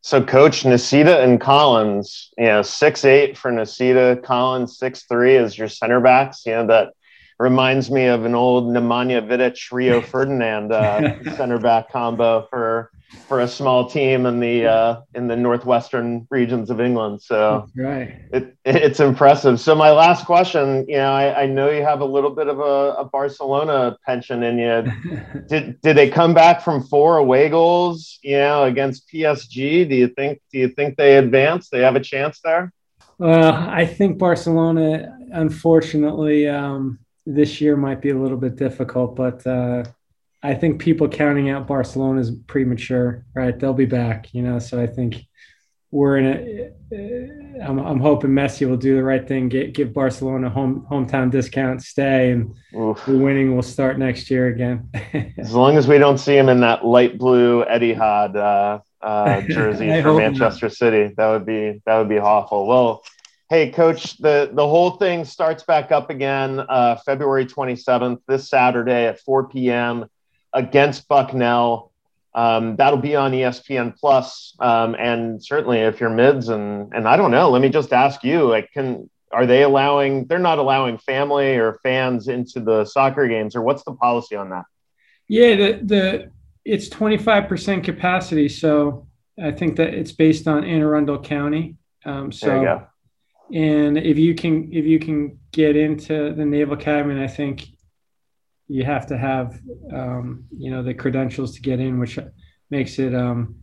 So, 0.00 0.24
Coach 0.24 0.62
Nocita 0.62 1.22
and 1.22 1.38
Collins, 1.38 2.32
you 2.38 2.46
know, 2.46 2.62
six 2.62 3.04
eight 3.04 3.36
for 3.36 3.52
Nocita, 3.52 4.22
Collins 4.22 4.78
six 4.78 5.04
three 5.10 5.36
as 5.36 5.58
your 5.58 5.68
center 5.68 6.00
backs. 6.00 6.46
You 6.46 6.52
know 6.52 6.66
that 6.68 6.94
reminds 7.38 7.90
me 7.90 8.06
of 8.06 8.24
an 8.24 8.34
old 8.34 8.64
Nemanja 8.64 9.26
Vidic, 9.26 9.70
Rio 9.72 10.00
Ferdinand 10.12 10.72
uh, 10.72 11.22
center 11.36 11.58
back 11.58 11.90
combo 11.90 12.46
for 12.50 12.90
for 13.28 13.40
a 13.40 13.48
small 13.48 13.88
team 13.88 14.26
in 14.26 14.40
the 14.40 14.66
uh, 14.66 15.00
in 15.14 15.28
the 15.28 15.36
northwestern 15.36 16.26
regions 16.30 16.70
of 16.70 16.80
England. 16.80 17.22
So 17.22 17.68
right. 17.76 18.20
it, 18.32 18.56
it's 18.64 19.00
impressive. 19.00 19.60
So 19.60 19.74
my 19.74 19.90
last 19.90 20.26
question, 20.26 20.84
you 20.88 20.96
know, 20.96 21.12
I, 21.12 21.42
I 21.42 21.46
know 21.46 21.70
you 21.70 21.82
have 21.82 22.00
a 22.00 22.04
little 22.04 22.30
bit 22.30 22.48
of 22.48 22.58
a, 22.58 22.94
a, 22.98 23.04
Barcelona 23.04 23.96
pension 24.04 24.42
in 24.42 24.58
you. 24.58 25.42
did 25.48 25.80
did 25.82 25.96
they 25.96 26.08
come 26.08 26.34
back 26.34 26.62
from 26.62 26.82
four 26.84 27.18
away 27.18 27.48
goals, 27.48 28.18
you 28.22 28.38
know, 28.38 28.64
against 28.64 29.08
PSG? 29.08 29.88
Do 29.88 29.94
you 29.94 30.08
think 30.08 30.40
do 30.52 30.58
you 30.58 30.68
think 30.68 30.96
they 30.96 31.16
advance? 31.16 31.68
They 31.68 31.80
have 31.80 31.96
a 31.96 32.00
chance 32.00 32.40
there? 32.42 32.72
Well, 33.18 33.54
I 33.54 33.86
think 33.86 34.18
Barcelona, 34.18 35.16
unfortunately, 35.32 36.48
um, 36.48 36.98
this 37.26 37.60
year 37.60 37.76
might 37.76 38.00
be 38.00 38.10
a 38.10 38.18
little 38.18 38.38
bit 38.38 38.56
difficult, 38.56 39.16
but. 39.16 39.46
Uh, 39.46 39.84
I 40.42 40.54
think 40.54 40.80
people 40.80 41.08
counting 41.08 41.50
out 41.50 41.66
Barcelona 41.66 42.20
is 42.20 42.30
premature, 42.30 43.24
right? 43.34 43.58
They'll 43.58 43.72
be 43.72 43.86
back, 43.86 44.32
you 44.32 44.42
know. 44.42 44.60
So 44.60 44.80
I 44.80 44.86
think 44.86 45.26
we're 45.90 46.18
in 46.18 46.26
a. 46.26 46.70
Uh, 46.94 47.64
I'm, 47.64 47.78
I'm 47.78 48.00
hoping 48.00 48.30
Messi 48.30 48.68
will 48.68 48.76
do 48.76 48.94
the 48.94 49.02
right 49.02 49.26
thing, 49.26 49.48
get 49.48 49.72
give 49.72 49.92
Barcelona 49.92 50.48
home 50.50 50.86
hometown 50.90 51.30
discount, 51.32 51.82
stay, 51.82 52.30
and 52.30 52.54
Oof. 52.76 53.04
the 53.06 53.18
winning 53.18 53.56
will 53.56 53.62
start 53.62 53.98
next 53.98 54.30
year 54.30 54.46
again. 54.48 54.88
as 55.38 55.52
long 55.52 55.76
as 55.76 55.88
we 55.88 55.98
don't 55.98 56.18
see 56.18 56.36
him 56.36 56.48
in 56.48 56.60
that 56.60 56.84
light 56.84 57.18
blue 57.18 57.64
Etihad 57.64 58.36
uh, 58.36 59.04
uh, 59.04 59.40
jersey 59.48 60.00
for 60.02 60.14
Manchester 60.14 60.66
not. 60.66 60.76
City, 60.76 61.14
that 61.16 61.28
would 61.28 61.46
be 61.46 61.82
that 61.86 61.98
would 61.98 62.08
be 62.08 62.18
awful. 62.18 62.66
Well. 62.66 63.02
Hey, 63.48 63.70
coach, 63.70 64.16
the, 64.18 64.50
the 64.52 64.66
whole 64.66 64.92
thing 64.92 65.24
starts 65.24 65.62
back 65.62 65.92
up 65.92 66.10
again 66.10 66.60
uh, 66.68 66.96
February 66.96 67.46
27th, 67.46 68.20
this 68.26 68.48
Saturday 68.48 69.06
at 69.06 69.20
4 69.20 69.48
p.m 69.48 70.06
against 70.56 71.06
Bucknell. 71.06 71.92
Um, 72.34 72.76
that'll 72.76 72.98
be 72.98 73.14
on 73.14 73.32
ESPN 73.32 73.96
Plus. 73.96 74.56
Um, 74.58 74.94
and 74.98 75.42
certainly 75.42 75.78
if 75.78 76.00
you're 76.00 76.10
mids 76.10 76.48
and 76.48 76.92
and 76.92 77.06
I 77.06 77.16
don't 77.16 77.30
know, 77.30 77.48
let 77.50 77.62
me 77.62 77.68
just 77.68 77.92
ask 77.92 78.24
you, 78.24 78.48
like 78.48 78.72
can 78.72 79.08
are 79.32 79.46
they 79.46 79.62
allowing 79.62 80.26
they're 80.26 80.38
not 80.38 80.58
allowing 80.58 80.98
family 80.98 81.56
or 81.56 81.78
fans 81.82 82.28
into 82.28 82.60
the 82.60 82.84
soccer 82.84 83.28
games 83.28 83.56
or 83.56 83.62
what's 83.62 83.84
the 83.84 83.92
policy 83.92 84.36
on 84.36 84.50
that? 84.50 84.64
Yeah, 85.28 85.56
the 85.56 85.80
the 85.82 86.30
it's 86.64 86.88
25% 86.88 87.84
capacity. 87.84 88.48
So 88.48 89.06
I 89.42 89.52
think 89.52 89.76
that 89.76 89.94
it's 89.94 90.12
based 90.12 90.48
on 90.48 90.64
Anne 90.64 90.82
Arundel 90.82 91.20
County. 91.22 91.76
Um, 92.04 92.32
so 92.32 92.86
and 93.52 93.96
if 93.96 94.18
you 94.18 94.34
can 94.34 94.72
if 94.72 94.84
you 94.84 94.98
can 94.98 95.38
get 95.52 95.76
into 95.76 96.32
the 96.34 96.44
Naval 96.44 96.74
Academy, 96.74 97.22
I 97.22 97.28
think 97.28 97.68
you 98.68 98.84
have 98.84 99.06
to 99.06 99.16
have 99.16 99.60
um, 99.92 100.44
you 100.56 100.70
know 100.70 100.82
the 100.82 100.94
credentials 100.94 101.54
to 101.54 101.60
get 101.60 101.80
in, 101.80 101.98
which 101.98 102.18
makes 102.70 102.98
it 102.98 103.14
um, 103.14 103.56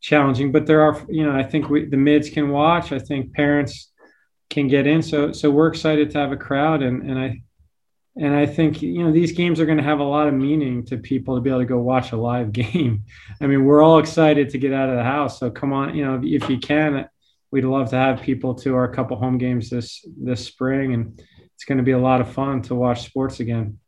challenging. 0.00 0.52
But 0.52 0.66
there 0.66 0.82
are 0.82 1.00
you 1.08 1.24
know 1.24 1.34
I 1.34 1.42
think 1.42 1.70
we, 1.70 1.86
the 1.86 1.96
mids 1.96 2.28
can 2.28 2.50
watch. 2.50 2.92
I 2.92 2.98
think 2.98 3.32
parents 3.32 3.92
can 4.50 4.68
get 4.68 4.86
in. 4.86 5.02
So 5.02 5.32
so 5.32 5.50
we're 5.50 5.68
excited 5.68 6.10
to 6.10 6.18
have 6.18 6.32
a 6.32 6.36
crowd, 6.36 6.82
and 6.82 7.02
and 7.08 7.18
I 7.18 7.42
and 8.16 8.34
I 8.34 8.44
think 8.44 8.82
you 8.82 9.04
know 9.04 9.12
these 9.12 9.32
games 9.32 9.58
are 9.58 9.66
going 9.66 9.78
to 9.78 9.84
have 9.84 10.00
a 10.00 10.04
lot 10.04 10.28
of 10.28 10.34
meaning 10.34 10.84
to 10.86 10.98
people 10.98 11.34
to 11.34 11.40
be 11.40 11.48
able 11.48 11.60
to 11.60 11.66
go 11.66 11.78
watch 11.78 12.12
a 12.12 12.16
live 12.16 12.52
game. 12.52 13.04
I 13.40 13.46
mean, 13.46 13.64
we're 13.64 13.82
all 13.82 13.98
excited 13.98 14.50
to 14.50 14.58
get 14.58 14.74
out 14.74 14.90
of 14.90 14.96
the 14.96 15.04
house. 15.04 15.40
So 15.40 15.50
come 15.50 15.72
on, 15.72 15.94
you 15.94 16.04
know, 16.04 16.20
if 16.22 16.50
you 16.50 16.58
can, 16.58 17.08
we'd 17.54 17.64
love 17.64 17.88
to 17.88 17.96
have 17.96 18.20
people 18.20 18.52
to 18.52 18.74
our 18.74 18.88
couple 18.88 19.16
home 19.16 19.38
games 19.38 19.70
this 19.70 20.04
this 20.20 20.44
spring, 20.44 20.92
and 20.92 21.22
it's 21.54 21.64
going 21.64 21.78
to 21.78 21.84
be 21.84 21.92
a 21.92 21.98
lot 21.98 22.20
of 22.20 22.28
fun 22.32 22.60
to 22.62 22.74
watch 22.74 23.04
sports 23.04 23.38
again. 23.38 23.78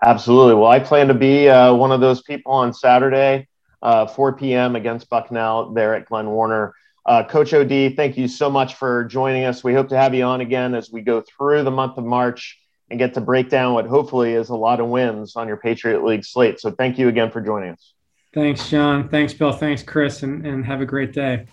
Absolutely. 0.00 0.54
Well, 0.54 0.70
I 0.70 0.78
plan 0.78 1.08
to 1.08 1.14
be 1.14 1.48
uh, 1.48 1.74
one 1.74 1.90
of 1.90 2.00
those 2.00 2.22
people 2.22 2.52
on 2.52 2.72
Saturday, 2.72 3.48
uh, 3.82 4.06
4 4.06 4.36
p.m. 4.36 4.76
against 4.76 5.10
Bucknell 5.10 5.72
there 5.72 5.96
at 5.96 6.06
Glenn 6.06 6.30
Warner. 6.30 6.72
Uh, 7.04 7.24
Coach 7.24 7.52
OD, 7.52 7.96
thank 7.96 8.16
you 8.16 8.28
so 8.28 8.48
much 8.48 8.76
for 8.76 9.04
joining 9.06 9.44
us. 9.44 9.64
We 9.64 9.74
hope 9.74 9.88
to 9.88 9.96
have 9.96 10.14
you 10.14 10.22
on 10.22 10.40
again 10.40 10.76
as 10.76 10.92
we 10.92 11.00
go 11.00 11.20
through 11.20 11.64
the 11.64 11.70
month 11.72 11.98
of 11.98 12.04
March 12.04 12.60
and 12.90 12.98
get 12.98 13.14
to 13.14 13.20
break 13.20 13.50
down 13.50 13.74
what 13.74 13.86
hopefully 13.86 14.34
is 14.34 14.50
a 14.50 14.54
lot 14.54 14.78
of 14.78 14.86
wins 14.86 15.34
on 15.34 15.48
your 15.48 15.56
Patriot 15.56 16.04
League 16.04 16.24
slate. 16.24 16.60
So 16.60 16.70
thank 16.70 16.96
you 16.96 17.08
again 17.08 17.32
for 17.32 17.40
joining 17.40 17.70
us. 17.70 17.92
Thanks, 18.32 18.70
John. 18.70 19.08
Thanks, 19.08 19.34
Bill. 19.34 19.52
Thanks, 19.52 19.82
Chris, 19.82 20.22
and, 20.22 20.46
and 20.46 20.64
have 20.64 20.80
a 20.80 20.86
great 20.86 21.12
day. 21.12 21.46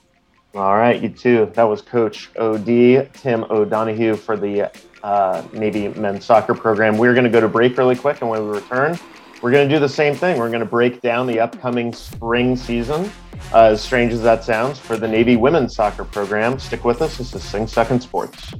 All 0.58 0.76
right, 0.76 1.00
you 1.00 1.10
too. 1.10 1.52
That 1.54 1.66
was 1.66 1.84
Coach 1.84 2.32
OD, 2.36 3.14
Tim 3.14 3.44
O'Donohue 3.52 4.16
for 4.16 4.36
the 4.36 4.72
uh, 5.04 5.44
Navy 5.54 5.90
men's 5.90 6.26
soccer 6.26 6.56
program. 6.56 6.98
We're 6.98 7.14
going 7.14 7.26
to 7.26 7.30
go 7.30 7.40
to 7.40 7.48
break 7.48 7.78
really 7.78 7.96
quick, 7.96 8.22
and 8.22 8.30
when 8.32 8.44
we 8.44 8.56
return, 8.56 8.98
we're 9.44 9.52
going 9.52 9.70
to 9.70 9.76
do 9.76 9.80
the 9.80 9.88
same 9.88 10.16
thing. 10.16 10.40
We're 10.40 10.50
going 10.50 10.62
to 10.62 10.66
break 10.66 11.00
down 11.02 11.28
the 11.28 11.40
upcoming 11.40 11.94
spring 11.94 12.56
season, 12.56 13.12
uh, 13.54 13.66
as 13.66 13.82
strange 13.84 14.12
as 14.14 14.24
that 14.24 14.44
sounds, 14.44 14.80
for 14.80 14.98
the 14.98 15.08
Navy 15.08 15.36
women's 15.36 15.76
soccer 15.76 16.04
program. 16.04 16.58
Stick 16.58 16.84
with 16.84 17.04
us. 17.04 17.20
This 17.20 17.36
is 17.36 17.44
Sing 17.44 17.68
Second 17.68 18.02
Sports. 18.02 18.56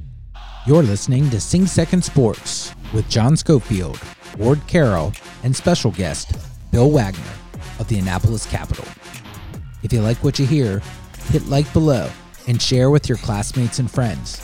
You're 0.68 0.84
listening 0.84 1.28
to 1.30 1.40
Sing 1.40 1.66
Second 1.66 2.04
Sports 2.04 2.76
with 2.94 3.08
John 3.08 3.36
Schofield, 3.36 3.98
Ward 4.38 4.60
Carroll, 4.68 5.12
and 5.42 5.56
special 5.56 5.90
guest 5.90 6.30
Bill 6.70 6.92
Wagner 6.92 7.32
of 7.80 7.88
the 7.88 7.98
Annapolis 7.98 8.46
Capital. 8.46 8.84
If 9.82 9.92
you 9.92 10.00
like 10.00 10.18
what 10.18 10.38
you 10.38 10.46
hear, 10.46 10.80
hit 11.28 11.46
like 11.46 11.70
below 11.72 12.10
and 12.46 12.60
share 12.60 12.90
with 12.90 13.08
your 13.08 13.18
classmates 13.18 13.78
and 13.78 13.90
friends. 13.90 14.40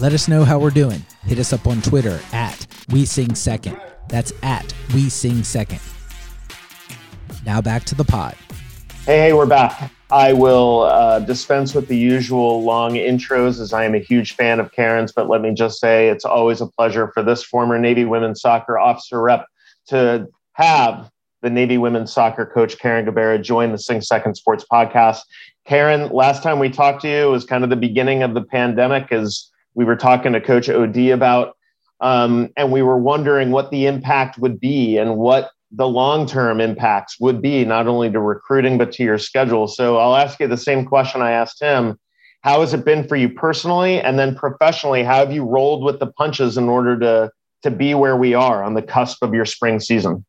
Let 0.00 0.12
us 0.12 0.26
know 0.28 0.44
how 0.44 0.58
we're 0.58 0.70
doing. 0.70 1.04
Hit 1.24 1.38
us 1.38 1.52
up 1.52 1.66
on 1.66 1.80
Twitter 1.82 2.20
at 2.32 2.66
We 2.90 3.04
Sing 3.04 3.34
Second. 3.34 3.80
That's 4.08 4.32
at 4.42 4.74
We 4.94 5.08
Sing 5.08 5.44
Second. 5.44 5.80
Now 7.46 7.60
back 7.60 7.84
to 7.84 7.94
the 7.94 8.04
pod. 8.04 8.34
Hey, 9.06 9.18
hey, 9.18 9.32
we're 9.34 9.46
back. 9.46 9.92
I 10.10 10.32
will 10.32 10.82
uh, 10.82 11.18
dispense 11.20 11.74
with 11.74 11.88
the 11.88 11.96
usual 11.96 12.62
long 12.62 12.92
intros 12.92 13.60
as 13.60 13.72
I 13.72 13.84
am 13.84 13.94
a 13.94 13.98
huge 13.98 14.34
fan 14.34 14.60
of 14.60 14.72
Carin's, 14.72 15.12
but 15.12 15.28
let 15.28 15.42
me 15.42 15.52
just 15.52 15.78
say 15.78 16.08
it's 16.08 16.24
always 16.24 16.60
a 16.60 16.66
pleasure 16.66 17.10
for 17.12 17.22
this 17.22 17.42
former 17.42 17.78
Navy 17.78 18.04
women's 18.04 18.40
soccer 18.40 18.78
officer 18.78 19.20
rep 19.20 19.46
to 19.88 20.28
have 20.54 21.10
the 21.42 21.50
Navy 21.50 21.76
women's 21.76 22.12
soccer 22.12 22.46
coach 22.46 22.78
Carin 22.78 23.04
Gabarra 23.04 23.42
join 23.42 23.72
the 23.72 23.78
Sing 23.78 24.00
Second 24.00 24.34
Sports 24.34 24.64
podcast. 24.72 25.20
Carin, 25.66 26.10
last 26.10 26.42
time 26.42 26.58
we 26.58 26.68
talked 26.68 27.02
to 27.02 27.08
you 27.08 27.30
was 27.30 27.44
kind 27.44 27.64
of 27.64 27.70
the 27.70 27.76
beginning 27.76 28.22
of 28.22 28.34
the 28.34 28.42
pandemic 28.42 29.10
as 29.10 29.50
we 29.74 29.84
were 29.84 29.96
talking 29.96 30.32
to 30.32 30.40
Coach 30.40 30.68
OD 30.68 31.08
about, 31.08 31.56
um, 32.00 32.50
and 32.56 32.70
we 32.70 32.82
were 32.82 32.98
wondering 32.98 33.50
what 33.50 33.70
the 33.70 33.86
impact 33.86 34.38
would 34.38 34.60
be 34.60 34.98
and 34.98 35.16
what 35.16 35.50
the 35.70 35.88
long 35.88 36.26
term 36.26 36.60
impacts 36.60 37.18
would 37.18 37.40
be, 37.40 37.64
not 37.64 37.86
only 37.86 38.10
to 38.10 38.20
recruiting, 38.20 38.78
but 38.78 38.92
to 38.92 39.02
your 39.02 39.18
schedule. 39.18 39.66
So 39.66 39.96
I'll 39.96 40.16
ask 40.16 40.38
you 40.38 40.46
the 40.46 40.56
same 40.56 40.84
question 40.84 41.22
I 41.22 41.32
asked 41.32 41.60
him. 41.60 41.98
How 42.42 42.60
has 42.60 42.74
it 42.74 42.84
been 42.84 43.08
for 43.08 43.16
you 43.16 43.30
personally? 43.30 44.00
And 44.00 44.18
then 44.18 44.36
professionally, 44.36 45.02
how 45.02 45.16
have 45.16 45.32
you 45.32 45.44
rolled 45.44 45.82
with 45.82 45.98
the 45.98 46.06
punches 46.06 46.58
in 46.58 46.68
order 46.68 46.98
to, 47.00 47.30
to 47.62 47.70
be 47.70 47.94
where 47.94 48.16
we 48.16 48.34
are 48.34 48.62
on 48.62 48.74
the 48.74 48.82
cusp 48.82 49.22
of 49.22 49.32
your 49.32 49.46
spring 49.46 49.80
season? 49.80 50.26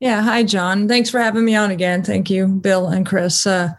Yeah. 0.00 0.22
Hi, 0.22 0.42
John. 0.42 0.88
Thanks 0.88 1.08
for 1.08 1.20
having 1.20 1.44
me 1.44 1.54
on 1.54 1.70
again. 1.70 2.02
Thank 2.02 2.28
you, 2.28 2.48
Bill 2.48 2.88
and 2.88 3.06
Chris. 3.06 3.46
Uh, 3.46 3.70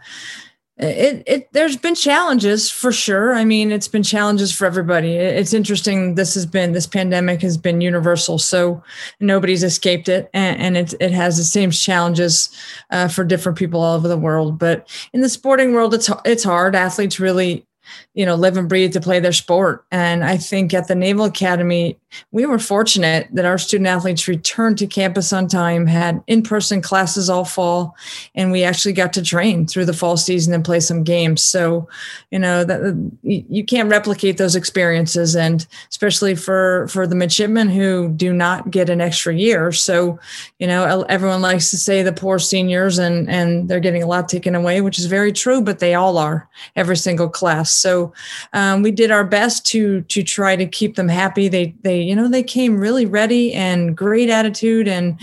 it, 0.78 1.22
it 1.26 1.52
there's 1.52 1.76
been 1.76 1.96
challenges 1.96 2.70
for 2.70 2.92
sure. 2.92 3.34
I 3.34 3.44
mean 3.44 3.72
it's 3.72 3.88
been 3.88 4.04
challenges 4.04 4.52
for 4.52 4.64
everybody. 4.64 5.16
It's 5.16 5.52
interesting 5.52 6.14
this 6.14 6.34
has 6.34 6.46
been 6.46 6.72
this 6.72 6.86
pandemic 6.86 7.42
has 7.42 7.56
been 7.56 7.80
universal 7.80 8.38
so 8.38 8.82
nobody's 9.18 9.64
escaped 9.64 10.08
it 10.08 10.30
and, 10.32 10.60
and 10.60 10.76
it, 10.76 10.94
it 11.00 11.10
has 11.10 11.36
the 11.36 11.44
same 11.44 11.72
challenges 11.72 12.50
uh, 12.90 13.08
for 13.08 13.24
different 13.24 13.58
people 13.58 13.80
all 13.80 13.96
over 13.96 14.06
the 14.06 14.16
world. 14.16 14.58
But 14.58 14.88
in 15.12 15.20
the 15.20 15.28
sporting 15.28 15.72
world 15.72 15.94
it's 15.94 16.10
it's 16.24 16.44
hard. 16.44 16.76
Athletes 16.76 17.18
really 17.18 17.66
you 18.14 18.24
know 18.24 18.36
live 18.36 18.56
and 18.56 18.68
breathe 18.68 18.92
to 18.92 19.00
play 19.00 19.18
their 19.18 19.32
sport. 19.32 19.84
And 19.90 20.22
i 20.22 20.36
think 20.36 20.74
at 20.74 20.86
the 20.86 20.94
naval 20.94 21.24
academy 21.24 21.98
we 22.30 22.46
were 22.46 22.58
fortunate 22.58 23.28
that 23.32 23.44
our 23.44 23.58
student 23.58 23.88
athletes 23.88 24.28
returned 24.28 24.78
to 24.78 24.86
campus 24.86 25.32
on 25.32 25.48
time 25.48 25.86
had 25.86 26.22
in-person 26.26 26.80
classes 26.80 27.28
all 27.28 27.44
fall 27.44 27.94
and 28.34 28.50
we 28.50 28.64
actually 28.64 28.92
got 28.92 29.12
to 29.12 29.22
train 29.22 29.66
through 29.66 29.84
the 29.84 29.92
fall 29.92 30.16
season 30.16 30.54
and 30.54 30.64
play 30.64 30.80
some 30.80 31.04
games. 31.04 31.42
So 31.42 31.88
you 32.30 32.38
know 32.38 32.64
that 32.64 33.10
you 33.22 33.64
can't 33.64 33.90
replicate 33.90 34.38
those 34.38 34.56
experiences 34.56 35.36
and 35.36 35.66
especially 35.90 36.34
for 36.34 36.88
for 36.88 37.06
the 37.06 37.14
midshipmen 37.14 37.68
who 37.68 38.08
do 38.10 38.32
not 38.32 38.70
get 38.70 38.90
an 38.90 39.00
extra 39.00 39.34
year. 39.34 39.72
So 39.72 40.18
you 40.58 40.66
know 40.66 41.02
everyone 41.08 41.42
likes 41.42 41.70
to 41.70 41.76
say 41.76 42.02
the 42.02 42.12
poor 42.12 42.38
seniors 42.38 42.98
and 42.98 43.28
and 43.28 43.68
they're 43.68 43.80
getting 43.80 44.02
a 44.02 44.06
lot 44.06 44.28
taken 44.28 44.54
away 44.54 44.80
which 44.80 44.98
is 44.98 45.06
very 45.06 45.32
true 45.32 45.60
but 45.60 45.78
they 45.78 45.94
all 45.94 46.18
are 46.18 46.48
every 46.76 46.96
single 46.96 47.28
class. 47.28 47.70
So 47.70 48.12
um, 48.52 48.82
we 48.82 48.90
did 48.90 49.10
our 49.10 49.24
best 49.24 49.66
to 49.66 50.02
to 50.02 50.22
try 50.22 50.56
to 50.56 50.66
keep 50.66 50.96
them 50.96 51.08
happy. 51.08 51.48
They 51.48 51.74
they 51.82 51.97
you 52.02 52.14
know 52.16 52.28
they 52.28 52.42
came 52.42 52.78
really 52.78 53.06
ready 53.06 53.52
and 53.52 53.96
great 53.96 54.30
attitude, 54.30 54.88
and 54.88 55.18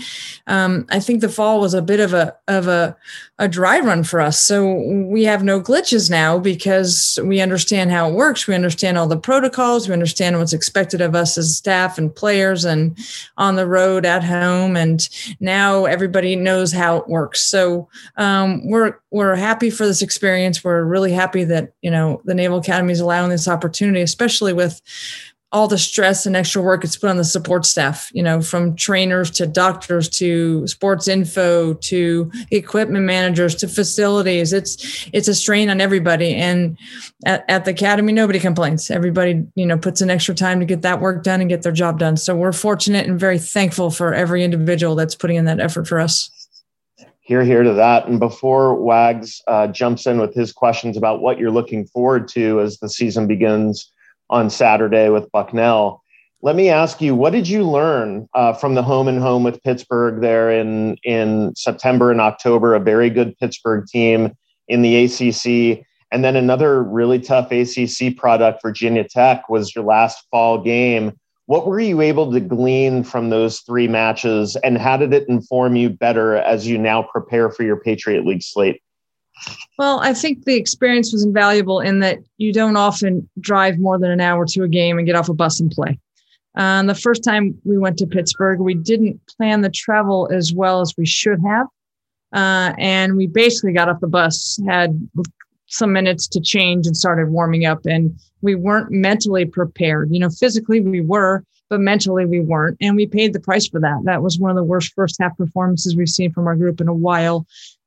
um, 0.46 0.86
I 0.90 1.00
think 1.00 1.20
the 1.20 1.28
fall 1.28 1.60
was 1.60 1.74
a 1.74 1.82
bit 1.82 2.00
of 2.00 2.12
a 2.12 2.36
of 2.48 2.68
a 2.68 2.96
a 3.38 3.48
dry 3.48 3.80
run 3.80 4.02
for 4.02 4.20
us. 4.20 4.38
So 4.38 4.72
we 5.08 5.24
have 5.24 5.44
no 5.44 5.60
glitches 5.60 6.10
now 6.10 6.38
because 6.38 7.18
we 7.22 7.40
understand 7.40 7.90
how 7.90 8.08
it 8.08 8.14
works. 8.14 8.46
We 8.46 8.54
understand 8.54 8.96
all 8.96 9.06
the 9.06 9.18
protocols. 9.18 9.88
We 9.88 9.92
understand 9.92 10.38
what's 10.38 10.54
expected 10.54 11.02
of 11.02 11.14
us 11.14 11.36
as 11.36 11.54
staff 11.54 11.98
and 11.98 12.14
players 12.14 12.64
and 12.64 12.96
on 13.36 13.56
the 13.56 13.66
road 13.66 14.06
at 14.06 14.24
home. 14.24 14.74
And 14.74 15.06
now 15.38 15.84
everybody 15.84 16.34
knows 16.34 16.72
how 16.72 16.96
it 16.96 17.08
works. 17.08 17.42
So 17.42 17.88
um, 18.16 18.66
we're 18.70 18.98
we're 19.10 19.36
happy 19.36 19.68
for 19.68 19.86
this 19.86 20.02
experience. 20.02 20.64
We're 20.64 20.84
really 20.84 21.12
happy 21.12 21.44
that 21.44 21.72
you 21.82 21.90
know 21.90 22.22
the 22.24 22.34
Naval 22.34 22.58
Academy 22.58 22.92
is 22.92 23.00
allowing 23.00 23.30
this 23.30 23.48
opportunity, 23.48 24.00
especially 24.00 24.54
with 24.54 24.80
all 25.56 25.66
the 25.66 25.78
stress 25.78 26.26
and 26.26 26.36
extra 26.36 26.60
work 26.60 26.84
it's 26.84 26.98
put 26.98 27.08
on 27.08 27.16
the 27.16 27.24
support 27.24 27.64
staff, 27.64 28.10
you 28.12 28.22
know, 28.22 28.42
from 28.42 28.76
trainers 28.76 29.30
to 29.30 29.46
doctors 29.46 30.06
to 30.06 30.66
sports 30.66 31.08
info 31.08 31.72
to 31.72 32.30
equipment 32.50 33.06
managers 33.06 33.54
to 33.54 33.66
facilities. 33.66 34.52
It's 34.52 35.08
it's 35.14 35.28
a 35.28 35.34
strain 35.34 35.70
on 35.70 35.80
everybody. 35.80 36.34
And 36.34 36.76
at, 37.24 37.42
at 37.48 37.64
the 37.64 37.70
academy, 37.70 38.12
nobody 38.12 38.38
complains. 38.38 38.90
Everybody, 38.90 39.46
you 39.54 39.64
know, 39.64 39.78
puts 39.78 40.02
in 40.02 40.10
extra 40.10 40.34
time 40.34 40.60
to 40.60 40.66
get 40.66 40.82
that 40.82 41.00
work 41.00 41.24
done 41.24 41.40
and 41.40 41.48
get 41.48 41.62
their 41.62 41.72
job 41.72 41.98
done. 41.98 42.18
So 42.18 42.36
we're 42.36 42.52
fortunate 42.52 43.06
and 43.06 43.18
very 43.18 43.38
thankful 43.38 43.90
for 43.90 44.12
every 44.12 44.44
individual 44.44 44.94
that's 44.94 45.14
putting 45.14 45.36
in 45.36 45.46
that 45.46 45.58
effort 45.58 45.88
for 45.88 45.98
us. 45.98 46.30
Here, 47.22 47.42
here 47.42 47.62
to 47.62 47.72
that. 47.72 48.06
And 48.08 48.20
before 48.20 48.74
Wags 48.74 49.40
uh, 49.46 49.68
jumps 49.68 50.06
in 50.06 50.20
with 50.20 50.34
his 50.34 50.52
questions 50.52 50.98
about 50.98 51.22
what 51.22 51.38
you're 51.38 51.50
looking 51.50 51.86
forward 51.86 52.28
to 52.28 52.60
as 52.60 52.76
the 52.78 52.90
season 52.90 53.26
begins 53.26 53.90
on 54.30 54.50
Saturday 54.50 55.08
with 55.08 55.30
Bucknell. 55.32 56.02
Let 56.42 56.56
me 56.56 56.68
ask 56.68 57.00
you, 57.00 57.14
what 57.14 57.32
did 57.32 57.48
you 57.48 57.68
learn 57.68 58.28
uh, 58.34 58.52
from 58.52 58.74
the 58.74 58.82
home 58.82 59.08
and 59.08 59.18
home 59.18 59.42
with 59.42 59.62
Pittsburgh 59.62 60.20
there 60.20 60.50
in 60.50 60.96
in 61.02 61.54
September 61.56 62.10
and 62.10 62.20
October? 62.20 62.74
A 62.74 62.80
very 62.80 63.10
good 63.10 63.36
Pittsburgh 63.38 63.86
team 63.86 64.36
in 64.68 64.82
the 64.82 65.04
ACC, 65.04 65.84
and 66.12 66.24
then 66.24 66.36
another 66.36 66.82
really 66.82 67.18
tough 67.18 67.50
ACC 67.50 68.16
product, 68.16 68.60
Virginia 68.62 69.04
Tech, 69.04 69.48
was 69.48 69.74
your 69.74 69.84
last 69.84 70.26
fall 70.30 70.62
game. 70.62 71.18
What 71.46 71.66
were 71.66 71.80
you 71.80 72.00
able 72.00 72.32
to 72.32 72.40
glean 72.40 73.04
from 73.04 73.30
those 73.30 73.60
three 73.60 73.88
matches, 73.88 74.56
and 74.56 74.76
how 74.76 74.96
did 74.96 75.14
it 75.14 75.28
inform 75.28 75.76
you 75.76 75.90
better 75.90 76.36
as 76.36 76.66
you 76.66 76.76
now 76.76 77.02
prepare 77.02 77.50
for 77.50 77.62
your 77.62 77.76
Patriot 77.76 78.26
League 78.26 78.42
slate? 78.42 78.82
Well, 79.78 80.00
I 80.00 80.14
think 80.14 80.44
the 80.44 80.56
experience 80.56 81.12
was 81.12 81.22
invaluable 81.22 81.80
in 81.80 82.00
that 82.00 82.18
you 82.38 82.52
don't 82.52 82.76
often 82.76 83.28
drive 83.40 83.78
more 83.78 83.98
than 83.98 84.10
an 84.10 84.20
hour 84.20 84.46
to 84.46 84.62
a 84.62 84.68
game 84.68 84.96
and 84.96 85.06
get 85.06 85.16
off 85.16 85.28
a 85.28 85.34
bus 85.34 85.60
and 85.60 85.70
play. 85.70 85.98
Uh, 86.56 86.82
the 86.84 86.94
first 86.94 87.22
time 87.22 87.58
we 87.64 87.76
went 87.76 87.98
to 87.98 88.06
Pittsburgh, 88.06 88.60
we 88.60 88.74
didn't 88.74 89.20
plan 89.36 89.60
the 89.60 89.68
travel 89.68 90.28
as 90.32 90.54
well 90.54 90.80
as 90.80 90.94
we 90.96 91.04
should 91.04 91.38
have. 91.46 91.66
Uh, 92.32 92.72
and 92.78 93.16
we 93.16 93.26
basically 93.26 93.72
got 93.72 93.88
off 93.88 94.00
the 94.00 94.06
bus, 94.06 94.58
had 94.66 94.98
some 95.66 95.92
minutes 95.92 96.26
to 96.28 96.40
change, 96.40 96.86
and 96.86 96.96
started 96.96 97.28
warming 97.28 97.66
up. 97.66 97.84
And 97.84 98.18
we 98.40 98.54
weren't 98.54 98.90
mentally 98.90 99.44
prepared. 99.44 100.08
You 100.10 100.20
know, 100.20 100.30
physically 100.30 100.80
we 100.80 101.02
were, 101.02 101.44
but 101.68 101.80
mentally 101.80 102.24
we 102.24 102.40
weren't. 102.40 102.78
And 102.80 102.96
we 102.96 103.06
paid 103.06 103.34
the 103.34 103.40
price 103.40 103.68
for 103.68 103.80
that. 103.80 104.00
That 104.04 104.22
was 104.22 104.38
one 104.38 104.50
of 104.50 104.56
the 104.56 104.64
worst 104.64 104.94
first 104.94 105.16
half 105.20 105.36
performances 105.36 105.94
we've 105.94 106.08
seen 106.08 106.32
from 106.32 106.46
our 106.46 106.56
group 106.56 106.80
in 106.80 106.88
a 106.88 106.94
while. 106.94 107.46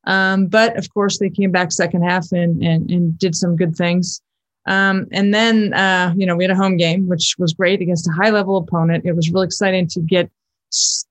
Um, 0.09 0.47
but 0.47 0.75
of 0.75 0.91
course, 0.91 1.19
they 1.19 1.29
came 1.29 1.51
back 1.51 1.71
second 1.71 2.03
half 2.03 2.31
and 2.31 2.63
and, 2.63 2.89
and 2.89 3.17
did 3.17 3.35
some 3.35 3.55
good 3.55 3.75
things. 3.75 4.21
Um, 4.65 5.07
and 5.11 5.33
then 5.33 5.73
uh, 5.73 6.13
you 6.17 6.25
know 6.25 6.35
we 6.35 6.43
had 6.43 6.51
a 6.51 6.55
home 6.55 6.77
game, 6.77 7.07
which 7.07 7.35
was 7.37 7.53
great 7.53 7.79
against 7.79 8.07
a 8.07 8.11
high 8.11 8.31
level 8.31 8.57
opponent. 8.57 9.05
It 9.05 9.15
was 9.15 9.29
really 9.29 9.45
exciting 9.45 9.87
to 9.89 10.01
get 10.01 10.29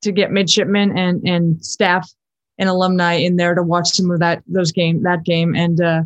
to 0.03 0.13
get 0.13 0.33
midshipmen 0.33 0.99
and 0.99 1.23
and 1.27 1.65
staff 1.65 2.11
and 2.59 2.69
alumni 2.69 3.15
in 3.15 3.37
there 3.37 3.55
to 3.55 3.63
watch 3.63 3.89
some 3.91 4.11
of 4.11 4.19
that 4.19 4.43
those 4.49 4.73
game 4.73 5.05
that 5.05 5.23
game 5.23 5.55
and 5.55 5.81
uh, 5.81 6.03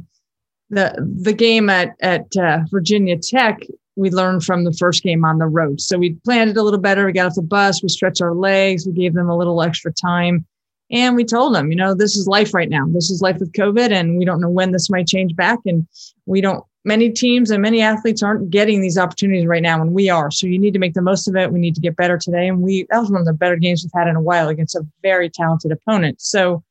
the 0.68 0.94
the 1.22 1.32
game 1.32 1.70
at 1.70 1.94
at 2.02 2.36
uh, 2.36 2.58
Virginia 2.70 3.16
Tech. 3.16 3.60
We 3.96 4.10
learned 4.10 4.42
from 4.42 4.64
the 4.64 4.72
first 4.72 5.02
game 5.02 5.24
on 5.24 5.38
the 5.38 5.46
road, 5.46 5.80
so 5.80 5.98
we 5.98 6.14
planned 6.24 6.50
it 6.50 6.56
a 6.58 6.62
little 6.62 6.80
better. 6.80 7.06
We 7.06 7.12
got 7.12 7.26
off 7.26 7.34
the 7.34 7.42
bus, 7.42 7.82
we 7.82 7.90
stretched 7.90 8.22
our 8.22 8.34
legs, 8.34 8.86
we 8.86 8.92
gave 8.92 9.12
them 9.12 9.28
a 9.28 9.36
little 9.36 9.62
extra 9.62 9.92
time 9.92 10.46
and 10.92 11.16
we 11.16 11.24
told 11.24 11.54
them, 11.54 11.70
you 11.70 11.76
know, 11.76 11.94
this 11.94 12.16
is 12.16 12.28
life 12.28 12.52
right 12.52 12.68
now. 12.68 12.86
This 12.88 13.10
is 13.10 13.22
life 13.22 13.38
with 13.38 13.52
COVID, 13.52 13.90
and 13.90 14.18
we 14.18 14.26
don't 14.26 14.40
know 14.40 14.50
when 14.50 14.72
this 14.72 14.90
might 14.90 15.06
change 15.06 15.34
back. 15.34 15.58
And 15.64 15.86
we 16.26 16.42
don't, 16.42 16.62
many 16.84 17.10
teams 17.10 17.50
and 17.50 17.62
many 17.62 17.80
athletes 17.80 18.22
aren't 18.22 18.50
getting 18.50 18.82
these 18.82 18.98
opportunities 18.98 19.46
right 19.46 19.62
now, 19.62 19.80
and 19.80 19.92
we 19.92 20.10
are. 20.10 20.30
So 20.30 20.46
you 20.46 20.58
need 20.58 20.74
to 20.74 20.78
make 20.78 20.92
the 20.92 21.00
most 21.00 21.26
of 21.26 21.34
it. 21.34 21.50
We 21.50 21.60
need 21.60 21.74
to 21.76 21.80
get 21.80 21.96
better 21.96 22.18
today. 22.18 22.46
And 22.46 22.60
we, 22.60 22.86
that 22.90 23.00
was 23.00 23.10
one 23.10 23.20
of 23.20 23.26
the 23.26 23.32
better 23.32 23.56
games 23.56 23.82
we've 23.82 23.98
had 23.98 24.06
in 24.06 24.16
a 24.16 24.20
while 24.20 24.48
against 24.48 24.76
a 24.76 24.86
very 25.00 25.30
talented 25.30 25.72
opponent. 25.72 26.20
So 26.20 26.62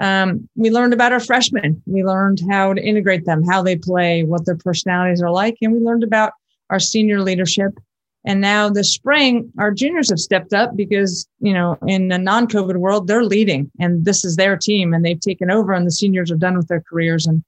um, 0.00 0.48
we 0.56 0.70
learned 0.70 0.92
about 0.92 1.12
our 1.12 1.20
freshmen. 1.20 1.80
We 1.86 2.02
learned 2.02 2.40
how 2.50 2.74
to 2.74 2.82
integrate 2.82 3.24
them, 3.24 3.44
how 3.44 3.62
they 3.62 3.76
play, 3.76 4.24
what 4.24 4.46
their 4.46 4.56
personalities 4.56 5.22
are 5.22 5.30
like. 5.30 5.58
And 5.62 5.72
we 5.72 5.78
learned 5.78 6.02
about 6.02 6.32
our 6.70 6.80
senior 6.80 7.20
leadership 7.20 7.78
and 8.24 8.40
now 8.40 8.68
this 8.68 8.92
spring, 8.92 9.50
our 9.58 9.70
juniors 9.70 10.10
have 10.10 10.18
stepped 10.18 10.52
up 10.52 10.76
because, 10.76 11.26
you 11.40 11.54
know, 11.54 11.78
in 11.86 12.12
a 12.12 12.18
non 12.18 12.46
COVID 12.46 12.76
world, 12.76 13.06
they're 13.06 13.24
leading 13.24 13.70
and 13.78 14.04
this 14.04 14.24
is 14.24 14.36
their 14.36 14.56
team 14.56 14.92
and 14.92 15.04
they've 15.04 15.20
taken 15.20 15.50
over 15.50 15.72
and 15.72 15.86
the 15.86 15.90
seniors 15.90 16.30
are 16.30 16.36
done 16.36 16.56
with 16.56 16.68
their 16.68 16.82
careers 16.82 17.26
and, 17.26 17.42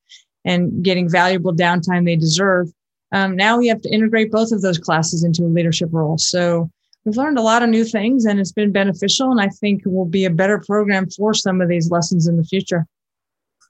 and 0.44 0.82
getting 0.82 1.10
valuable 1.10 1.54
downtime 1.54 2.06
they 2.06 2.16
deserve. 2.16 2.72
Um, 3.12 3.36
now 3.36 3.58
we 3.58 3.68
have 3.68 3.82
to 3.82 3.90
integrate 3.90 4.32
both 4.32 4.50
of 4.52 4.62
those 4.62 4.78
classes 4.78 5.24
into 5.24 5.44
a 5.44 5.52
leadership 5.52 5.90
role. 5.92 6.16
So 6.16 6.70
we've 7.04 7.18
learned 7.18 7.38
a 7.38 7.42
lot 7.42 7.62
of 7.62 7.68
new 7.68 7.84
things 7.84 8.24
and 8.24 8.40
it's 8.40 8.52
been 8.52 8.72
beneficial. 8.72 9.30
And 9.30 9.42
I 9.42 9.48
think 9.48 9.82
it 9.84 9.92
will 9.92 10.06
be 10.06 10.24
a 10.24 10.30
better 10.30 10.58
program 10.58 11.10
for 11.10 11.34
some 11.34 11.60
of 11.60 11.68
these 11.68 11.90
lessons 11.90 12.26
in 12.26 12.38
the 12.38 12.44
future. 12.44 12.86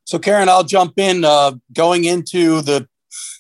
So, 0.05 0.19
Carin, 0.19 0.49
I'll 0.49 0.65
jump 0.65 0.99
in. 0.99 1.25
Uh, 1.25 1.53
going 1.73 2.05
into 2.05 2.61
the 2.61 2.88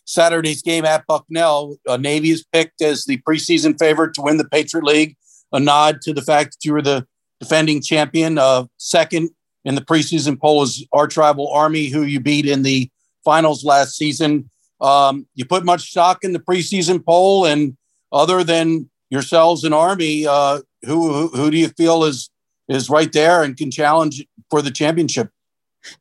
Saturday's 0.04 0.62
game 0.62 0.84
at 0.84 1.06
Bucknell. 1.06 1.76
Uh, 1.88 1.96
Navy 1.96 2.30
is 2.30 2.44
picked 2.52 2.82
as 2.82 3.04
the 3.04 3.18
preseason 3.28 3.78
favorite 3.78 4.14
to 4.14 4.22
win 4.22 4.36
the 4.36 4.48
Patriot 4.48 4.84
League. 4.84 5.16
A 5.52 5.60
nod 5.60 6.00
to 6.02 6.14
the 6.14 6.22
fact 6.22 6.52
that 6.52 6.64
you 6.64 6.72
were 6.72 6.82
the 6.82 7.06
defending 7.40 7.82
champion. 7.82 8.38
Uh, 8.38 8.64
second 8.78 9.30
in 9.64 9.74
the 9.74 9.80
preseason 9.80 10.40
poll 10.40 10.62
is 10.62 10.86
our 10.92 11.06
tribal 11.06 11.50
Army, 11.52 11.88
who 11.88 12.02
you 12.02 12.20
beat 12.20 12.46
in 12.46 12.62
the 12.62 12.90
finals 13.24 13.64
last 13.64 13.96
season. 13.96 14.48
Um, 14.80 15.26
you 15.34 15.44
put 15.44 15.64
much 15.64 15.90
stock 15.90 16.24
in 16.24 16.32
the 16.32 16.40
preseason 16.40 17.04
poll, 17.04 17.46
and 17.46 17.76
other 18.10 18.42
than 18.42 18.90
yourselves 19.10 19.62
and 19.62 19.74
Army, 19.74 20.26
uh, 20.26 20.60
who, 20.82 21.12
who 21.12 21.28
who 21.28 21.50
do 21.50 21.56
you 21.56 21.68
feel 21.68 22.04
is 22.04 22.30
is 22.68 22.90
right 22.90 23.12
there 23.12 23.42
and 23.42 23.56
can 23.56 23.70
challenge 23.70 24.24
for 24.50 24.62
the 24.62 24.70
championship? 24.70 25.30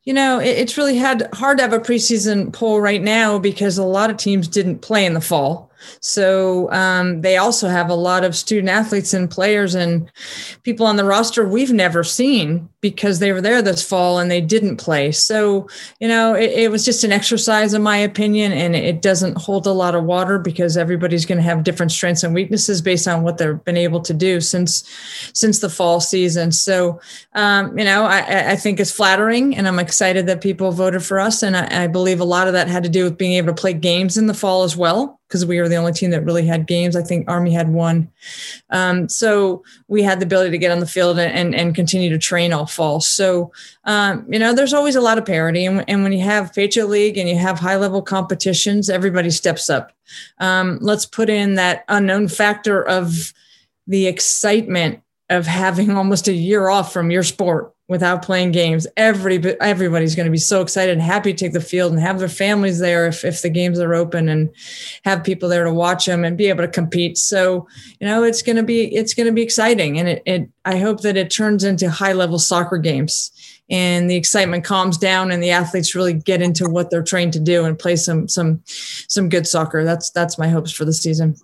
You 0.04 0.14
know, 0.14 0.38
it, 0.38 0.48
it's 0.48 0.76
really 0.76 0.96
had 0.96 1.28
hard 1.34 1.58
to 1.58 1.62
have 1.62 1.72
a 1.72 1.78
preseason 1.78 2.52
poll 2.52 2.80
right 2.80 3.02
now 3.02 3.38
because 3.38 3.78
a 3.78 3.84
lot 3.84 4.10
of 4.10 4.16
teams 4.16 4.48
didn't 4.48 4.80
play 4.80 5.04
in 5.04 5.14
the 5.14 5.20
fall. 5.20 5.71
So 6.00 6.70
um, 6.72 7.20
they 7.20 7.36
also 7.36 7.68
have 7.68 7.90
a 7.90 7.94
lot 7.94 8.24
of 8.24 8.36
student 8.36 8.68
athletes 8.68 9.14
and 9.14 9.30
players 9.30 9.74
and 9.74 10.10
people 10.62 10.86
on 10.86 10.96
the 10.96 11.04
roster 11.04 11.46
we've 11.46 11.72
never 11.72 12.04
seen 12.04 12.68
because 12.82 13.20
they 13.20 13.32
were 13.32 13.40
there 13.40 13.62
this 13.62 13.82
fall 13.82 14.18
and 14.18 14.28
they 14.28 14.40
didn't 14.40 14.76
play. 14.76 15.12
So, 15.12 15.68
you 16.00 16.08
know, 16.08 16.34
it, 16.34 16.50
it 16.50 16.70
was 16.70 16.84
just 16.84 17.04
an 17.04 17.12
exercise, 17.12 17.74
in 17.74 17.82
my 17.82 17.96
opinion, 17.96 18.50
and 18.50 18.74
it 18.74 19.00
doesn't 19.00 19.38
hold 19.38 19.68
a 19.68 19.72
lot 19.72 19.94
of 19.94 20.02
water 20.02 20.36
because 20.38 20.76
everybody's 20.76 21.24
going 21.24 21.38
to 21.38 21.44
have 21.44 21.62
different 21.62 21.92
strengths 21.92 22.24
and 22.24 22.34
weaknesses 22.34 22.82
based 22.82 23.06
on 23.06 23.22
what 23.22 23.38
they've 23.38 23.64
been 23.64 23.76
able 23.76 24.00
to 24.00 24.12
do 24.12 24.40
since 24.40 24.82
since 25.32 25.60
the 25.60 25.70
fall 25.70 26.00
season. 26.00 26.50
So, 26.50 27.00
um, 27.34 27.78
you 27.78 27.84
know, 27.84 28.04
I, 28.04 28.50
I, 28.50 28.56
think 28.56 28.80
it's 28.80 28.90
flattering, 28.90 29.56
and 29.56 29.68
I'm 29.68 29.78
excited 29.78 30.26
that 30.26 30.40
people 30.40 30.72
voted 30.72 31.04
for 31.04 31.20
us, 31.20 31.42
and 31.44 31.56
I, 31.56 31.84
I 31.84 31.86
believe 31.86 32.20
a 32.20 32.24
lot 32.24 32.48
of 32.48 32.52
that 32.54 32.66
had 32.66 32.82
to 32.82 32.88
do 32.88 33.04
with 33.04 33.16
being 33.16 33.34
able 33.34 33.54
to 33.54 33.60
play 33.60 33.74
games 33.74 34.18
in 34.18 34.26
the 34.26 34.34
fall 34.34 34.64
as 34.64 34.76
well 34.76 35.20
because 35.32 35.46
we 35.46 35.58
were 35.58 35.68
the 35.68 35.76
only 35.76 35.92
team 35.92 36.10
that 36.10 36.26
really 36.26 36.44
had 36.44 36.66
games. 36.66 36.94
I 36.94 37.00
think 37.00 37.26
Army 37.26 37.52
had 37.52 37.70
one. 37.70 38.12
Um, 38.68 39.08
so 39.08 39.64
we 39.88 40.02
had 40.02 40.20
the 40.20 40.26
ability 40.26 40.50
to 40.50 40.58
get 40.58 40.70
on 40.70 40.80
the 40.80 40.86
field 40.86 41.18
and, 41.18 41.32
and, 41.32 41.54
and 41.54 41.74
continue 41.74 42.10
to 42.10 42.18
train 42.18 42.52
all 42.52 42.66
fall. 42.66 43.00
So, 43.00 43.50
um, 43.84 44.26
you 44.28 44.38
know, 44.38 44.54
there's 44.54 44.74
always 44.74 44.94
a 44.94 45.00
lot 45.00 45.16
of 45.16 45.24
parity. 45.24 45.64
And, 45.64 45.88
and, 45.88 46.02
when 46.02 46.12
you 46.12 46.20
have 46.20 46.52
Patriot 46.52 46.88
League 46.88 47.16
and 47.16 47.30
you 47.30 47.38
have 47.38 47.58
high 47.58 47.76
level 47.76 48.02
competitions, 48.02 48.90
everybody 48.90 49.30
steps 49.30 49.70
up. 49.70 49.92
Um, 50.36 50.76
let's 50.82 51.06
put 51.06 51.30
in 51.30 51.54
that 51.54 51.86
unknown 51.88 52.28
factor 52.28 52.86
of 52.86 53.32
the 53.86 54.08
excitement 54.08 55.02
of 55.30 55.46
having 55.46 55.90
almost 55.96 56.28
a 56.28 56.34
year 56.34 56.68
off 56.68 56.92
from 56.92 57.10
your 57.10 57.22
sport 57.22 57.71
without 57.88 58.22
playing 58.22 58.52
games. 58.52 58.86
Every 58.96 59.38
everybody's 59.60 60.14
going 60.14 60.26
to 60.26 60.32
be 60.32 60.38
so 60.38 60.62
excited 60.62 60.92
and 60.92 61.02
happy 61.02 61.32
to 61.32 61.38
take 61.38 61.52
the 61.52 61.60
field 61.60 61.92
and 61.92 62.00
have 62.00 62.18
their 62.18 62.28
families 62.28 62.78
there 62.78 63.06
if 63.06 63.24
if 63.24 63.42
the 63.42 63.50
games 63.50 63.78
are 63.78 63.94
open 63.94 64.28
and 64.28 64.50
have 65.04 65.24
people 65.24 65.48
there 65.48 65.64
to 65.64 65.74
watch 65.74 66.06
them 66.06 66.24
and 66.24 66.38
be 66.38 66.46
able 66.46 66.64
to 66.64 66.68
compete. 66.68 67.18
So 67.18 67.66
you 68.00 68.06
know 68.06 68.22
it's 68.22 68.42
going 68.42 68.56
to 68.56 68.62
be 68.62 68.94
it's 68.94 69.14
going 69.14 69.26
to 69.26 69.32
be 69.32 69.42
exciting 69.42 69.98
and 69.98 70.08
it, 70.08 70.22
it 70.24 70.48
I 70.64 70.78
hope 70.78 71.00
that 71.02 71.16
it 71.16 71.30
turns 71.30 71.64
into 71.64 71.90
high 71.90 72.12
level 72.12 72.38
soccer 72.38 72.78
games 72.78 73.30
and 73.70 74.10
the 74.10 74.16
excitement 74.16 74.64
calms 74.64 74.98
down 74.98 75.30
and 75.30 75.42
the 75.42 75.50
athletes 75.50 75.94
really 75.94 76.12
get 76.12 76.42
into 76.42 76.68
what 76.68 76.90
they're 76.90 77.02
trained 77.02 77.32
to 77.32 77.40
do 77.40 77.64
and 77.64 77.78
play 77.78 77.96
some 77.96 78.28
some 78.28 78.62
some 78.66 79.28
good 79.28 79.46
soccer. 79.46 79.84
That's 79.84 80.10
that's 80.10 80.38
my 80.38 80.48
hopes 80.48 80.72
for 80.72 80.84
the 80.84 80.92
season. 80.92 81.36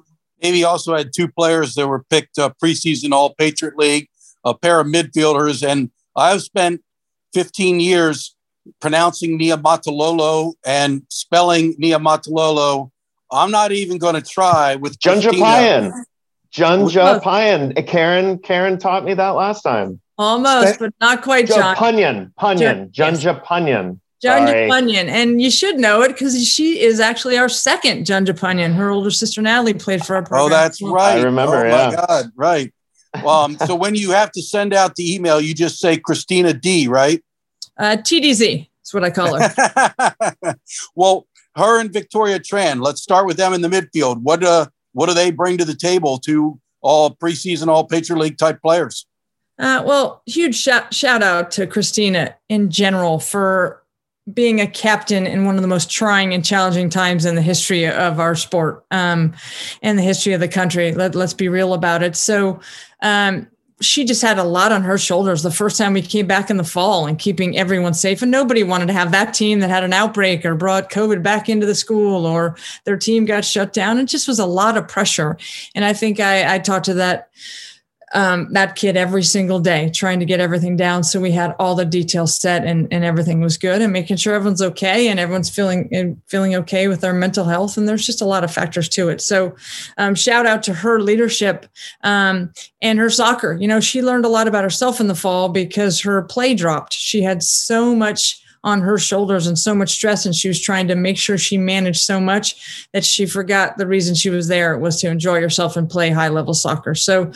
Navy 0.43 0.63
also 0.63 0.95
had 0.95 1.13
two 1.13 1.27
players 1.27 1.75
that 1.75 1.89
were 1.89 2.05
picked 2.05 2.39
uh, 2.39 2.51
preseason 2.63 3.13
All 3.13 3.35
Patriot 3.35 3.77
League, 3.77 4.09
a 4.45 4.55
pair 4.55 4.79
of 4.79 4.87
midfielders, 4.87 5.67
and 5.67 5.91
I've 6.19 6.43
spent 6.43 6.83
15 7.35 7.81
years 7.81 8.35
pronouncing 8.81 9.39
Niumatalolo 9.39 10.55
and 10.65 11.03
spelling 11.09 11.75
Niumatalolo. 11.77 12.91
I'm 13.31 13.51
not 13.51 13.73
even 13.73 13.99
going 13.99 14.15
to 14.15 14.23
try 14.23 14.77
with 14.77 14.99
Junja 14.99 15.31
Payan. 15.31 15.93
Junja 16.53 17.23
Payan. 17.23 17.77
Eh, 17.77 17.83
Carin 17.83 18.39
Carin 18.39 18.79
taught 18.79 19.05
me 19.05 19.15
that 19.15 19.31
last 19.31 19.63
time. 19.63 20.01
Almost, 20.17 20.81
but 20.81 20.93
not 21.01 21.23
quite, 21.23 21.47
John. 21.47 21.77
Punyan. 21.77 22.33
Punyan. 22.35 22.91
Junja 22.91 23.41
Punyan. 23.45 24.01
Junja 24.25 24.69
Punyan. 24.69 25.09
And 25.09 25.41
you 25.41 25.51
should 25.51 25.79
know 25.79 26.03
it 26.03 26.09
because 26.09 26.45
she 26.47 26.81
is 26.81 26.99
actually 26.99 27.39
our 27.39 27.49
second 27.49 28.05
Junja 28.05 28.37
Punyan. 28.37 28.75
Her 28.75 28.91
older 28.91 29.13
sister 29.13 29.41
Natalie 29.41 29.75
played 29.75 30.05
for 30.05 30.17
our 30.17 30.23
oh, 30.23 30.27
program. 30.27 30.47
Oh, 30.47 30.49
that's 30.49 30.83
right. 30.83 31.19
I 31.19 31.23
remember. 31.23 31.65
Oh, 31.65 31.69
yeah. 31.69 31.91
my 31.91 31.95
God. 31.95 32.25
Right. 32.35 32.73
Um, 33.27 33.57
so 33.67 33.75
when 33.75 33.95
you 33.95 34.11
have 34.11 34.33
to 34.33 34.43
send 34.43 34.75
out 34.75 34.97
the 34.97 35.15
email, 35.15 35.41
you 35.41 35.55
just 35.55 35.79
say 35.79 35.97
Christina 35.97 36.53
D, 36.53 36.89
right? 36.89 37.23
Uh, 37.77 37.97
TDZ 37.97 38.69
is 38.85 38.95
what 38.95 39.05
I 39.05 39.11
call 39.11 39.41
her. 39.41 40.15
well, 40.95 41.27
her 41.57 41.81
and 41.81 41.93
Victoria 41.93 42.39
Tran. 42.39 42.83
Let's 42.83 43.03
start 43.03 43.27
with 43.27 43.37
them 43.37 43.53
in 43.53 43.61
the 43.61 43.69
midfield. 43.69 44.23
What 44.23 44.43
uh, 44.43 44.67
what 44.93 45.07
do 45.07 45.15
they 45.15 45.31
bring 45.31 45.59
to 45.59 45.65
the 45.65 45.75
table 45.75 46.19
to 46.19 46.59
all 46.81 47.15
preseason, 47.15 47.69
all 47.69 47.85
Patriot 47.85 48.19
League 48.19 48.39
type 48.39 48.61
players? 48.63 49.07
Uh, 49.59 49.83
well, 49.85 50.23
huge 50.27 50.57
shout, 50.57 50.95
shout 50.95 51.23
out 51.23 51.51
to 51.51 51.67
Christina 51.67 52.37
in 52.49 52.71
general 52.71 53.19
for 53.19 53.83
being 54.33 54.61
a 54.61 54.67
captain 54.67 55.27
in 55.27 55.45
one 55.45 55.57
of 55.57 55.63
the 55.63 55.69
most 55.69 55.91
trying 55.91 56.35
and 56.35 56.45
challenging 56.45 56.91
times 56.91 57.25
in 57.25 57.35
the 57.35 57.43
history 57.43 57.87
of 57.87 58.21
our 58.21 58.35
sport 58.35 58.85
um, 58.91 59.35
and 59.83 59.99
the 59.99 60.03
history 60.03 60.33
of 60.33 60.41
the 60.41 60.49
country. 60.49 60.93
Let, 60.93 61.15
us 61.17 61.35
be 61.35 61.49
real 61.49 61.75
about 61.75 62.03
it. 62.03 62.17
So, 62.17 62.61
um, 63.01 63.49
she 63.81 64.05
just 64.05 64.23
had 64.23 64.39
a 64.39 64.45
lot 64.45 64.73
on 64.73 64.83
her 64.83 64.99
shoulders 64.99 65.43
the 65.43 65.51
first 65.53 65.79
time 65.79 65.93
we 65.93 66.03
came 66.03 66.27
back 66.27 66.51
in 66.51 66.57
the 66.57 66.65
fall 66.65 67.07
and 67.07 67.19
keeping 67.19 67.57
everyone 67.57 67.95
safe. 67.95 68.23
And 68.23 68.31
nobody 68.31 68.65
wanted 68.65 68.87
to 68.87 68.93
have 68.93 69.13
that 69.13 69.35
team 69.35 69.61
that 69.61 69.71
had 69.71 69.85
an 69.85 69.93
outbreak 69.93 70.45
or 70.45 70.57
brought 70.57 70.91
COVID 70.91 71.23
back 71.23 71.49
into 71.49 71.65
the 71.65 71.77
school 71.77 72.27
or 72.27 72.57
their 72.85 72.97
team 72.97 73.25
got 73.25 73.45
shut 73.45 73.73
down. 73.73 73.99
It 73.99 74.07
just 74.07 74.27
was 74.27 74.41
a 74.41 74.47
lot 74.47 74.77
of 74.77 74.89
pressure. 74.89 75.39
And 75.77 75.85
I 75.85 75.93
think 75.93 76.19
I, 76.19 76.57
I 76.57 76.59
talked 76.59 76.87
to 76.87 76.95
that 76.95 77.31
um, 78.15 78.53
that 78.53 78.77
kid 78.77 78.97
every 78.97 79.23
single 79.23 79.61
day, 79.61 79.91
trying 79.91 80.21
to 80.21 80.25
get 80.25 80.41
everything 80.41 80.77
down. 80.77 81.05
So 81.05 81.21
we 81.21 81.33
had 81.33 81.55
all 81.59 81.75
the 81.75 81.85
details 81.85 82.37
set 82.37 82.65
and, 82.65 82.89
and 82.91 83.05
everything 83.05 83.41
was 83.41 83.57
good 83.57 83.83
and 83.83 83.93
making 83.93 84.17
sure 84.17 84.35
everyone's 84.35 84.63
okay 84.63 85.09
and 85.09 85.21
everyone's 85.21 85.51
feeling 85.51 86.21
feeling 86.27 86.55
okay 86.55 86.89
with 86.89 87.01
their 87.01 87.13
mental 87.13 87.45
health. 87.45 87.77
And 87.77 87.89
there's 87.89 88.07
just 88.07 88.23
a 88.23 88.27
lot 88.27 88.45
of 88.45 88.53
factors 88.53 88.89
to 88.91 89.09
it. 89.09 89.21
So 89.21 89.57
um, 89.97 90.15
shout 90.15 90.47
out 90.47 90.63
to 90.65 90.75
her 90.75 91.01
leadership 91.01 91.67
um, 92.03 92.53
and 92.81 92.99
her 92.99 93.11
soccer. 93.11 93.57
You 93.61 93.69
know, 93.69 93.81
she 93.81 94.03
learned 94.03 94.25
a 94.25 94.29
lot 94.29 94.49
about 94.49 94.65
herself 94.65 95.01
in 95.01 95.09
the 95.09 95.15
fall 95.15 95.49
because 95.49 96.01
her 96.01 96.23
play 96.23 96.55
dropped. 96.55 96.95
She 96.95 97.23
had 97.23 97.43
so 97.43 97.95
much 97.95 98.43
on 98.69 98.81
her 98.83 98.99
shoulders 98.99 99.47
and 99.47 99.59
so 99.59 99.75
much 99.75 99.91
stress 99.91 100.25
and 100.25 100.35
she 100.35 100.47
was 100.47 100.61
trying 100.61 100.87
to 100.89 100.95
make 100.95 101.17
sure 101.17 101.39
she 101.39 101.59
managed 101.59 102.01
so 102.01 102.21
much 102.21 102.87
that 102.93 103.05
she 103.05 103.27
forgot 103.27 103.79
the 103.79 103.87
reason 103.87 104.15
she 104.15 104.31
was 104.31 104.49
there 104.49 104.79
was 104.79 105.01
to 105.01 105.09
enjoy 105.09 105.41
herself 105.41 105.77
and 105.77 105.91
play 105.91 106.11
high 106.11 106.29
level 106.29 106.55
soccer. 106.55 106.95
So 106.95 107.33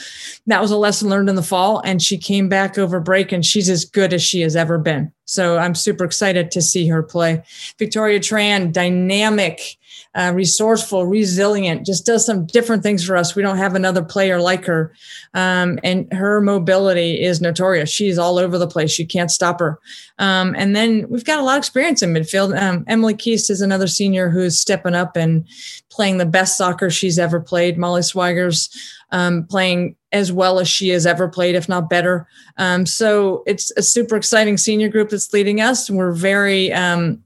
that 0.46 0.60
was 0.60 0.70
a 0.70 0.76
lesson 0.76 1.08
learned 1.08 1.28
in 1.28 1.34
the 1.34 1.42
fall 1.42 1.80
and 1.84 2.02
she 2.02 2.18
came 2.18 2.48
back 2.48 2.78
over 2.78 3.00
break 3.00 3.32
and 3.32 3.44
she's 3.44 3.68
as 3.68 3.84
good 3.84 4.12
as 4.12 4.22
she 4.22 4.42
has 4.42 4.54
ever 4.54 4.78
been. 4.78 5.12
So 5.24 5.56
i'm 5.56 5.74
super 5.74 6.04
excited 6.04 6.50
to 6.50 6.62
see 6.62 6.86
her 6.88 7.02
play. 7.02 7.42
Victoria 7.78 8.20
tran 8.20 8.72
dynamic 8.72 9.78
uh, 10.14 10.32
resourceful, 10.34 11.06
resilient, 11.06 11.86
just 11.86 12.04
does 12.04 12.26
some 12.26 12.44
different 12.46 12.82
things 12.82 13.04
for 13.04 13.16
us. 13.16 13.34
We 13.34 13.42
don't 13.42 13.56
have 13.56 13.74
another 13.74 14.02
player 14.02 14.40
like 14.40 14.64
her. 14.66 14.94
Um, 15.32 15.78
and 15.82 16.12
her 16.12 16.40
mobility 16.40 17.22
is 17.22 17.40
notorious. 17.40 17.90
She's 17.90 18.18
all 18.18 18.38
over 18.38 18.58
the 18.58 18.66
place. 18.66 18.98
You 18.98 19.06
can't 19.06 19.30
stop 19.30 19.58
her. 19.60 19.78
Um, 20.18 20.54
and 20.56 20.76
then 20.76 21.08
we've 21.08 21.24
got 21.24 21.38
a 21.38 21.42
lot 21.42 21.56
of 21.56 21.60
experience 21.60 22.02
in 22.02 22.12
midfield. 22.12 22.60
Um, 22.60 22.84
Emily 22.86 23.14
Keast 23.14 23.48
is 23.48 23.62
another 23.62 23.86
senior 23.86 24.28
who's 24.28 24.58
stepping 24.58 24.94
up 24.94 25.16
and 25.16 25.46
playing 25.90 26.18
the 26.18 26.26
best 26.26 26.58
soccer 26.58 26.90
she's 26.90 27.18
ever 27.18 27.40
played. 27.40 27.78
Molly 27.78 28.02
Swiger's 28.02 28.68
um, 29.12 29.44
playing 29.44 29.96
as 30.12 30.30
well 30.30 30.58
as 30.58 30.68
she 30.68 30.90
has 30.90 31.06
ever 31.06 31.28
played, 31.28 31.54
if 31.54 31.68
not 31.68 31.88
better. 31.88 32.26
Um, 32.58 32.84
so 32.84 33.42
it's 33.46 33.70
a 33.78 33.82
super 33.82 34.16
exciting 34.16 34.58
senior 34.58 34.88
group 34.88 35.10
that's 35.10 35.32
leading 35.32 35.60
us. 35.60 35.88
We're 35.88 36.12
very 36.12 36.70
um, 36.72 37.22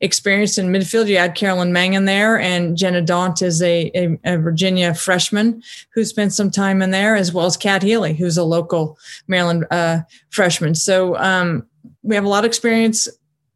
experienced 0.00 0.58
in 0.58 0.68
midfield. 0.68 1.08
You 1.08 1.16
add 1.16 1.34
Carolyn 1.34 1.72
Mangan 1.72 2.04
there, 2.04 2.38
and 2.38 2.76
Jenna 2.76 3.02
Daunt 3.02 3.42
is 3.42 3.60
a, 3.62 3.90
a, 3.94 4.18
a, 4.24 4.38
Virginia 4.38 4.94
freshman 4.94 5.62
who 5.94 6.04
spent 6.04 6.32
some 6.32 6.50
time 6.50 6.82
in 6.82 6.90
there, 6.90 7.16
as 7.16 7.32
well 7.32 7.46
as 7.46 7.56
Kat 7.56 7.82
Healy, 7.82 8.14
who's 8.14 8.36
a 8.36 8.44
local 8.44 8.98
Maryland 9.26 9.66
uh, 9.70 10.00
freshman. 10.30 10.74
So 10.74 11.16
um, 11.16 11.66
we 12.02 12.14
have 12.14 12.24
a 12.24 12.28
lot 12.28 12.44
of 12.44 12.48
experience 12.48 13.08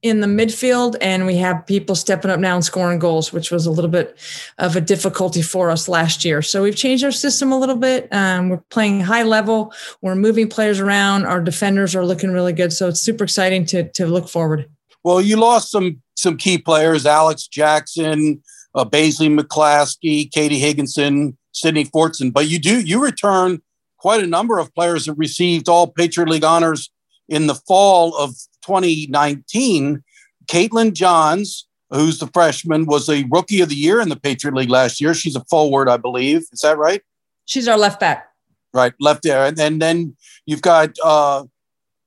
in 0.03 0.18
the 0.18 0.26
midfield, 0.26 0.97
and 1.01 1.26
we 1.26 1.36
have 1.36 1.64
people 1.64 1.95
stepping 1.95 2.30
up 2.30 2.40
now 2.40 2.57
and 2.57 2.64
scoring 2.64 2.99
goals, 2.99 3.32
which 3.32 3.53
was 3.53 3.66
a 3.66 3.70
little 3.70 3.90
bit 3.90 4.18
of 4.59 4.74
a 4.74 4.80
difficulty 4.80 5.43
for 5.43 5.70
us 5.70 5.88
last 5.88 6.24
year. 6.24 6.43
So 6.43 6.64
we've 6.64 6.74
changed 6.74 7.05
our 7.05 7.12
system 7.12 7.53
a 7.53 7.59
little 7.59 7.76
bit. 7.76 8.09
Um, 8.12 8.49
we're 8.49 8.62
playing 8.68 9.01
high 9.01 9.22
level. 9.22 9.72
We're 10.01 10.16
moving 10.16 10.49
players 10.49 10.80
around. 10.80 11.24
Our 11.24 11.40
defenders 11.40 11.95
are 11.95 12.05
looking 12.05 12.32
really 12.32 12.53
good. 12.53 12.72
So 12.72 12.88
it's 12.88 13.01
super 13.01 13.24
exciting 13.24 13.64
to 13.66 13.88
to 13.90 14.07
look 14.07 14.28
forward. 14.28 14.68
Well, 15.05 15.20
you 15.20 15.36
lost 15.36 15.70
some 15.70 16.01
some 16.17 16.37
key 16.37 16.59
players: 16.59 17.07
Alex 17.07 17.47
Jackson, 17.47 18.43
uh, 18.75 18.85
Baisley 18.85 19.37
McClaskey, 19.37 20.31
Katie 20.31 20.59
Higginson, 20.59 21.37
Sydney 21.53 21.85
Fortson. 21.85 22.33
But 22.33 22.49
you 22.49 22.59
do 22.59 22.81
you 22.81 23.03
return 23.03 23.63
quite 23.99 24.23
a 24.23 24.27
number 24.27 24.59
of 24.59 24.75
players 24.75 25.07
that 25.07 25.15
received 25.15 25.69
all 25.69 25.87
Patriot 25.87 26.29
League 26.29 26.45
honors 26.45 26.91
in 27.29 27.47
the 27.47 27.55
fall 27.55 28.17
of 28.17 28.31
2019. 28.63 30.03
Caitlin 30.47 30.93
Johns, 30.93 31.69
who's 31.91 32.19
the 32.19 32.27
freshman, 32.29 32.87
was 32.87 33.09
a 33.09 33.25
rookie 33.31 33.61
of 33.61 33.69
the 33.69 33.77
year 33.77 34.01
in 34.01 34.09
the 34.09 34.17
Patriot 34.17 34.55
League 34.55 34.71
last 34.71 35.01
year. 35.01 35.15
She's 35.15 35.37
a 35.37 35.45
forward, 35.45 35.89
I 35.89 35.99
believe. 35.99 36.43
Is 36.53 36.61
that 36.63 36.79
right? 36.79 37.01
She's 37.45 37.69
our 37.69 37.79
left 37.79 38.01
back. 38.01 38.29
Right, 38.75 38.93
left 38.99 39.23
there. 39.23 39.47
And 39.47 39.57
then, 39.57 39.79
then 39.79 40.17
you've 40.47 40.63
got 40.63 40.91
uh, 41.05 41.45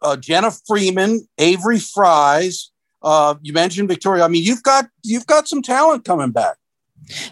uh, 0.01 0.17
Jenna 0.17 0.51
Freeman, 0.51 1.27
Avery 1.37 1.79
Fries, 1.79 2.71
uh, 3.05 3.35
you 3.41 3.53
mentioned 3.53 3.87
Victoria. 3.87 4.25
I 4.25 4.27
mean, 4.27 4.43
you've 4.43 4.63
got 4.63 4.89
you've 5.03 5.27
got 5.27 5.47
some 5.47 5.61
talent 5.61 6.03
coming 6.03 6.31
back. 6.31 6.57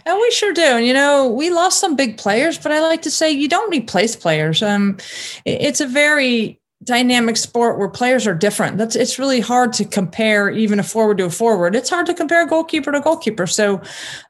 And 0.05 0.19
we 0.19 0.31
sure 0.31 0.53
do. 0.53 0.61
And 0.61 0.85
you 0.85 0.93
know, 0.93 1.27
we 1.27 1.49
lost 1.49 1.79
some 1.79 1.95
big 1.95 2.17
players, 2.17 2.59
but 2.59 2.71
I 2.71 2.79
like 2.79 3.01
to 3.01 3.11
say 3.11 3.31
you 3.31 3.49
don't 3.49 3.71
replace 3.71 4.15
players. 4.15 4.61
Um, 4.61 4.97
it's 5.45 5.81
a 5.81 5.87
very 5.87 6.59
dynamic 6.83 7.37
sport 7.37 7.77
where 7.77 7.89
players 7.89 8.27
are 8.27 8.33
different. 8.33 8.77
That's 8.77 8.95
it's 8.95 9.19
really 9.19 9.39
hard 9.39 9.73
to 9.73 9.85
compare 9.85 10.49
even 10.49 10.79
a 10.79 10.83
forward 10.83 11.17
to 11.19 11.25
a 11.25 11.29
forward. 11.29 11.75
It's 11.75 11.89
hard 11.89 12.05
to 12.07 12.13
compare 12.13 12.43
a 12.43 12.47
goalkeeper 12.47 12.91
to 12.91 12.99
goalkeeper. 12.99 13.47
So 13.47 13.81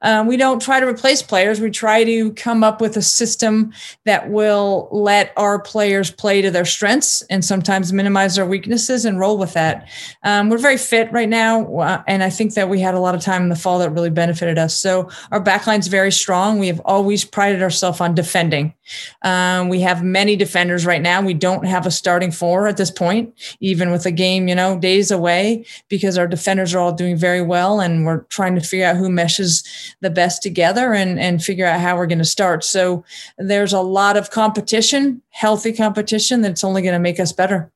um, 0.02 0.28
we 0.28 0.38
don't 0.38 0.62
try 0.62 0.80
to 0.80 0.88
replace 0.88 1.22
players. 1.22 1.60
We 1.60 1.72
try 1.72 2.04
to 2.04 2.34
come 2.34 2.64
up 2.64 2.82
with 2.82 2.98
a 2.98 3.02
system 3.02 3.74
that 4.06 4.30
will 4.30 4.90
let 4.92 5.34
our 5.38 5.60
players 5.60 6.12
play 6.12 6.42
to 6.42 6.52
their 6.52 6.66
strengths 6.66 7.22
and 7.24 7.44
sometimes 7.44 7.94
minimize 7.94 8.36
their 8.36 8.46
weaknesses 8.46 9.06
and 9.06 9.20
roll 9.20 9.38
with 9.38 9.54
that. 9.54 9.88
Um, 10.24 10.50
we're 10.50 10.58
very 10.58 10.78
fit 10.78 11.12
right 11.12 11.30
now, 11.30 11.66
uh, 11.78 12.04
and 12.08 12.24
I 12.24 12.30
think 12.30 12.54
that 12.54 12.70
we 12.70 12.80
had 12.80 12.94
a 12.94 13.00
lot 13.00 13.16
of 13.16 13.22
time 13.22 13.44
in 13.44 13.50
the 13.50 13.56
fall 13.56 13.80
that 13.80 13.92
really 13.92 14.10
benefited 14.10 14.58
us. 14.58 14.78
So 14.78 15.10
our 15.32 15.42
backline's 15.42 15.88
very 15.88 16.12
strong. 16.12 16.60
We 16.60 16.68
have 16.68 16.82
always 16.86 17.24
prided 17.26 17.62
ourselves 17.62 18.02
on 18.02 18.16
defending. 18.16 18.74
Um, 19.22 19.70
we 19.70 19.82
have 19.82 20.04
many 20.04 20.36
defenders 20.36 20.86
right 20.86 21.02
now. 21.02 21.22
We 21.22 21.34
don't 21.34 21.66
have 21.66 21.86
a 21.86 21.92
starting 21.92 22.32
four 22.44 22.68
at 22.68 22.76
this 22.76 22.92
point, 22.92 23.34
even 23.62 23.90
with 23.90 24.04
the 24.04 24.12
game, 24.12 24.50
you 24.50 24.56
know, 24.56 24.78
days 24.78 25.12
away, 25.12 25.66
because 25.88 26.18
our 26.18 26.28
defenders 26.28 26.74
are 26.74 26.80
all 26.80 26.92
doing 26.92 27.16
very 27.16 27.42
well, 27.42 27.80
and 27.80 28.06
we're 28.06 28.24
trying 28.24 28.54
to 28.54 28.60
figure 28.60 28.86
out 28.86 28.98
who 28.98 29.10
meshes 29.10 29.64
the 30.02 30.10
best 30.10 30.44
together 30.44 30.94
and 30.94 31.18
and 31.22 31.42
figure 31.42 31.66
out 31.66 31.80
how 31.80 31.96
we're 31.96 32.06
going 32.06 32.18
to 32.18 32.26
start. 32.26 32.66
So 32.66 33.06
there's 33.38 33.72
a 33.72 33.80
lot 33.80 34.18
of 34.18 34.30
competition, 34.30 35.22
healthy 35.30 35.72
competition, 35.72 36.42
that's 36.42 36.66
only 36.66 36.82
going 36.82 36.96
to 36.96 37.00
make 37.00 37.18
us 37.18 37.32
better. 37.32 37.72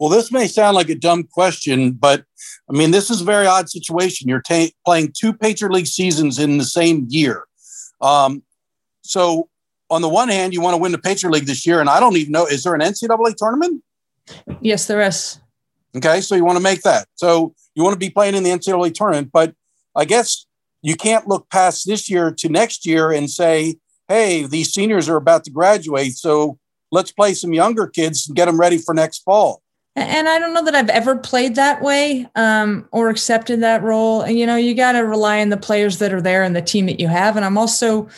Well, 0.00 0.10
this 0.10 0.32
may 0.32 0.48
sound 0.48 0.74
like 0.74 0.88
a 0.88 0.96
dumb 0.96 1.22
question, 1.22 1.92
but 1.92 2.24
I 2.68 2.72
mean, 2.72 2.90
this 2.90 3.10
is 3.10 3.20
a 3.20 3.24
very 3.24 3.46
odd 3.46 3.70
situation. 3.70 4.28
You're 4.28 4.42
ta- 4.42 4.74
playing 4.84 5.12
two 5.16 5.32
Patriot 5.32 5.70
League 5.70 5.86
seasons 5.86 6.40
in 6.40 6.58
the 6.58 6.64
same 6.64 7.06
year. 7.10 7.44
Um, 8.00 8.42
so 9.02 9.48
on 9.88 10.02
the 10.02 10.08
one 10.08 10.30
hand, 10.30 10.52
you 10.52 10.60
want 10.60 10.74
to 10.74 10.82
win 10.82 10.90
the 10.90 10.98
Patriot 10.98 11.30
League 11.30 11.46
this 11.46 11.64
year, 11.64 11.78
and 11.78 11.88
I 11.88 12.00
don't 12.00 12.16
even 12.16 12.32
know 12.32 12.44
is 12.44 12.64
there 12.64 12.74
an 12.74 12.80
NCAA 12.80 13.36
tournament? 13.36 13.83
Yes, 14.60 14.86
there 14.86 15.00
is. 15.00 15.40
Okay, 15.96 16.20
so 16.20 16.34
you 16.34 16.44
want 16.44 16.56
to 16.56 16.62
make 16.62 16.82
that. 16.82 17.06
So 17.14 17.54
you 17.74 17.82
want 17.82 17.94
to 17.94 17.98
be 17.98 18.10
playing 18.10 18.34
in 18.34 18.42
the 18.42 18.50
NCAA 18.50 18.94
tournament, 18.94 19.30
but 19.32 19.54
I 19.94 20.04
guess 20.04 20.46
you 20.82 20.96
can't 20.96 21.28
look 21.28 21.48
past 21.50 21.86
this 21.86 22.10
year 22.10 22.32
to 22.32 22.48
next 22.48 22.84
year 22.86 23.12
and 23.12 23.30
say, 23.30 23.76
"Hey, 24.08 24.44
these 24.46 24.72
seniors 24.72 25.08
are 25.08 25.16
about 25.16 25.44
to 25.44 25.50
graduate, 25.50 26.16
so 26.16 26.58
let's 26.90 27.12
play 27.12 27.34
some 27.34 27.52
younger 27.52 27.86
kids 27.86 28.26
and 28.26 28.36
get 28.36 28.46
them 28.46 28.58
ready 28.58 28.78
for 28.78 28.92
next 28.94 29.20
fall." 29.20 29.62
And 29.96 30.28
I 30.28 30.40
don't 30.40 30.52
know 30.52 30.64
that 30.64 30.74
I've 30.74 30.90
ever 30.90 31.16
played 31.16 31.54
that 31.54 31.80
way 31.80 32.26
um, 32.34 32.88
or 32.90 33.10
accepted 33.10 33.60
that 33.60 33.82
role. 33.84 34.22
And 34.22 34.36
you 34.36 34.44
know, 34.44 34.56
you 34.56 34.74
got 34.74 34.92
to 34.92 35.00
rely 35.00 35.40
on 35.40 35.50
the 35.50 35.56
players 35.56 35.98
that 35.98 36.12
are 36.12 36.20
there 36.20 36.42
and 36.42 36.56
the 36.56 36.62
team 36.62 36.86
that 36.86 36.98
you 36.98 37.06
have. 37.06 37.36
And 37.36 37.44
I'm 37.44 37.56
also 37.56 38.08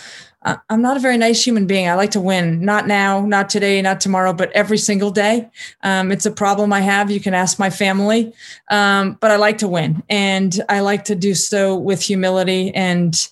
I'm 0.69 0.81
not 0.81 0.97
a 0.97 1.01
very 1.01 1.19
nice 1.19 1.45
human 1.45 1.67
being. 1.67 1.89
I 1.89 1.95
like 1.95 2.13
to 2.13 2.21
win, 2.21 2.65
not 2.65 2.87
now, 2.87 3.27
not 3.27 3.49
today, 3.49 3.83
not 3.83 4.01
tomorrow, 4.01 4.33
but 4.33 4.53
every 4.53 4.79
single 4.79 5.11
day. 5.11 5.51
Um, 5.83 6.13
it's 6.13 6.25
a 6.25 6.31
problem 6.31 6.73
I 6.73 6.81
have. 6.81 7.11
You 7.11 7.19
can 7.19 7.35
ask 7.35 7.59
my 7.59 7.69
family, 7.69 8.33
um, 8.71 9.19
but 9.21 9.33
I 9.33 9.37
like 9.37 9.59
to 9.59 9.69
win, 9.69 10.05
and 10.09 10.63
I 10.69 10.81
like 10.81 11.05
to 11.07 11.17
do 11.17 11.35
so 11.35 11.77
with 11.77 12.01
humility. 12.01 12.73
And 12.75 13.29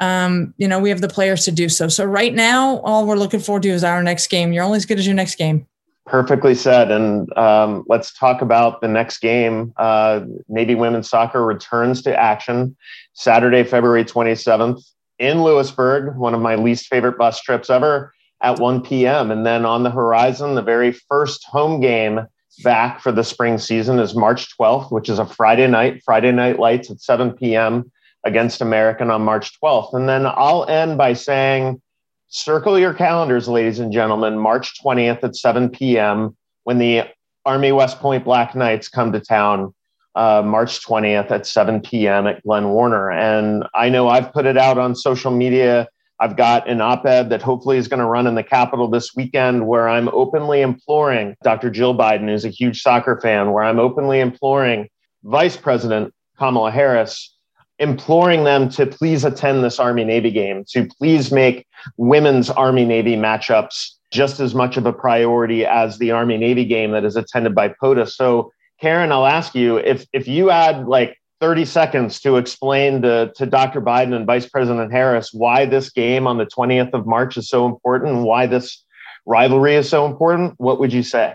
um, 0.00 0.54
you 0.56 0.66
know, 0.66 0.80
we 0.80 0.88
have 0.90 1.00
the 1.00 1.08
players 1.08 1.44
to 1.44 1.52
do 1.52 1.68
so. 1.68 1.86
So 1.86 2.04
right 2.04 2.34
now, 2.34 2.78
all 2.78 3.06
we're 3.06 3.16
looking 3.16 3.40
forward 3.40 3.62
to 3.62 3.68
is 3.68 3.84
our 3.84 4.02
next 4.02 4.26
game. 4.26 4.52
You're 4.52 4.64
only 4.64 4.78
as 4.78 4.86
good 4.86 4.98
as 4.98 5.06
your 5.06 5.14
next 5.14 5.36
game. 5.36 5.66
Perfectly 6.04 6.54
said. 6.54 6.90
And 6.90 7.36
um, 7.38 7.84
let's 7.88 8.12
talk 8.12 8.42
about 8.42 8.80
the 8.80 8.88
next 8.88 9.18
game. 9.18 9.72
Uh, 9.76 10.20
Navy 10.48 10.74
women's 10.74 11.08
soccer 11.08 11.44
returns 11.44 12.02
to 12.02 12.14
action 12.14 12.76
Saturday, 13.14 13.64
February 13.64 14.04
27th 14.04 14.82
in 15.18 15.42
Lewisburg, 15.42 16.16
one 16.16 16.34
of 16.34 16.40
my 16.40 16.56
least 16.56 16.86
favorite 16.86 17.18
bus 17.18 17.40
trips 17.40 17.70
ever, 17.70 18.12
at 18.42 18.58
1 18.58 18.82
p.m. 18.82 19.30
And 19.30 19.46
then 19.46 19.64
on 19.64 19.82
the 19.82 19.90
horizon, 19.90 20.54
the 20.54 20.62
very 20.62 20.92
first 20.92 21.44
home 21.44 21.80
game 21.80 22.26
back 22.62 23.00
for 23.00 23.12
the 23.12 23.24
spring 23.24 23.58
season 23.58 23.98
is 23.98 24.14
March 24.14 24.56
12th, 24.56 24.90
which 24.90 25.08
is 25.08 25.18
a 25.18 25.26
Friday 25.26 25.66
night, 25.66 26.02
Friday 26.04 26.32
night 26.32 26.58
lights 26.58 26.90
at 26.90 27.00
7 27.00 27.32
p.m. 27.32 27.90
against 28.24 28.60
American 28.60 29.10
on 29.10 29.22
March 29.22 29.58
12th. 29.60 29.94
And 29.94 30.08
then 30.08 30.26
I'll 30.26 30.66
end 30.66 30.98
by 30.98 31.12
saying, 31.12 31.80
circle 32.28 32.78
your 32.78 32.94
calendars, 32.94 33.48
ladies 33.48 33.78
and 33.78 33.92
gentlemen, 33.92 34.38
March 34.38 34.80
20th 34.82 35.22
at 35.22 35.36
7 35.36 35.70
p.m. 35.70 36.36
when 36.64 36.78
the 36.78 37.04
Army 37.44 37.72
West 37.72 38.00
Point 38.00 38.24
Black 38.24 38.54
Knights 38.54 38.88
come 38.88 39.12
to 39.12 39.20
town 39.20 39.74
uh, 40.16 40.42
March 40.44 40.84
20th 40.84 41.30
at 41.30 41.46
7 41.46 41.80
p.m. 41.82 42.26
at 42.26 42.42
Glenn 42.42 42.70
Warner. 42.70 43.10
And 43.10 43.64
I 43.74 43.90
know 43.90 44.08
I've 44.08 44.32
put 44.32 44.46
it 44.46 44.56
out 44.56 44.78
on 44.78 44.94
social 44.94 45.30
media. 45.30 45.88
I've 46.18 46.36
got 46.36 46.66
an 46.66 46.80
op 46.80 47.04
ed 47.04 47.28
that 47.28 47.42
hopefully 47.42 47.76
is 47.76 47.86
going 47.86 48.00
to 48.00 48.06
run 48.06 48.26
in 48.26 48.34
the 48.34 48.42
Capital 48.42 48.88
this 48.88 49.14
weekend 49.14 49.66
where 49.66 49.88
I'm 49.88 50.08
openly 50.08 50.62
imploring 50.62 51.36
Dr. 51.42 51.70
Jill 51.70 51.94
Biden, 51.94 52.28
who's 52.28 52.46
a 52.46 52.50
huge 52.50 52.80
soccer 52.80 53.20
fan, 53.20 53.52
where 53.52 53.62
I'm 53.62 53.78
openly 53.78 54.20
imploring 54.20 54.88
Vice 55.24 55.58
President 55.58 56.14
Kamala 56.38 56.70
Harris, 56.70 57.36
imploring 57.78 58.44
them 58.44 58.70
to 58.70 58.86
please 58.86 59.24
attend 59.24 59.62
this 59.62 59.78
Army 59.78 60.04
Navy 60.04 60.30
game, 60.30 60.64
to 60.70 60.88
please 60.98 61.30
make 61.30 61.66
women's 61.98 62.48
Army 62.48 62.86
Navy 62.86 63.16
matchups 63.16 63.90
just 64.10 64.40
as 64.40 64.54
much 64.54 64.78
of 64.78 64.86
a 64.86 64.92
priority 64.92 65.66
as 65.66 65.98
the 65.98 66.12
Army 66.12 66.38
Navy 66.38 66.64
game 66.64 66.92
that 66.92 67.04
is 67.04 67.16
attended 67.16 67.54
by 67.54 67.68
POTA. 67.68 68.06
So 68.06 68.52
Carin, 68.80 69.12
I'll 69.12 69.26
ask 69.26 69.54
you 69.54 69.78
if 69.78 70.06
if 70.12 70.28
you 70.28 70.50
add 70.50 70.86
like 70.86 71.16
30 71.40 71.64
seconds 71.64 72.20
to 72.20 72.36
explain 72.36 73.02
to, 73.02 73.32
to 73.36 73.46
Dr. 73.46 73.80
Biden 73.80 74.14
and 74.14 74.26
Vice 74.26 74.48
President 74.48 74.90
Harris 74.90 75.32
why 75.32 75.66
this 75.66 75.90
game 75.90 76.26
on 76.26 76.38
the 76.38 76.46
20th 76.46 76.94
of 76.94 77.06
March 77.06 77.36
is 77.36 77.48
so 77.48 77.66
important 77.66 78.22
why 78.22 78.46
this 78.46 78.84
rivalry 79.26 79.74
is 79.74 79.88
so 79.88 80.06
important, 80.06 80.54
what 80.58 80.78
would 80.80 80.92
you 80.92 81.02
say? 81.02 81.34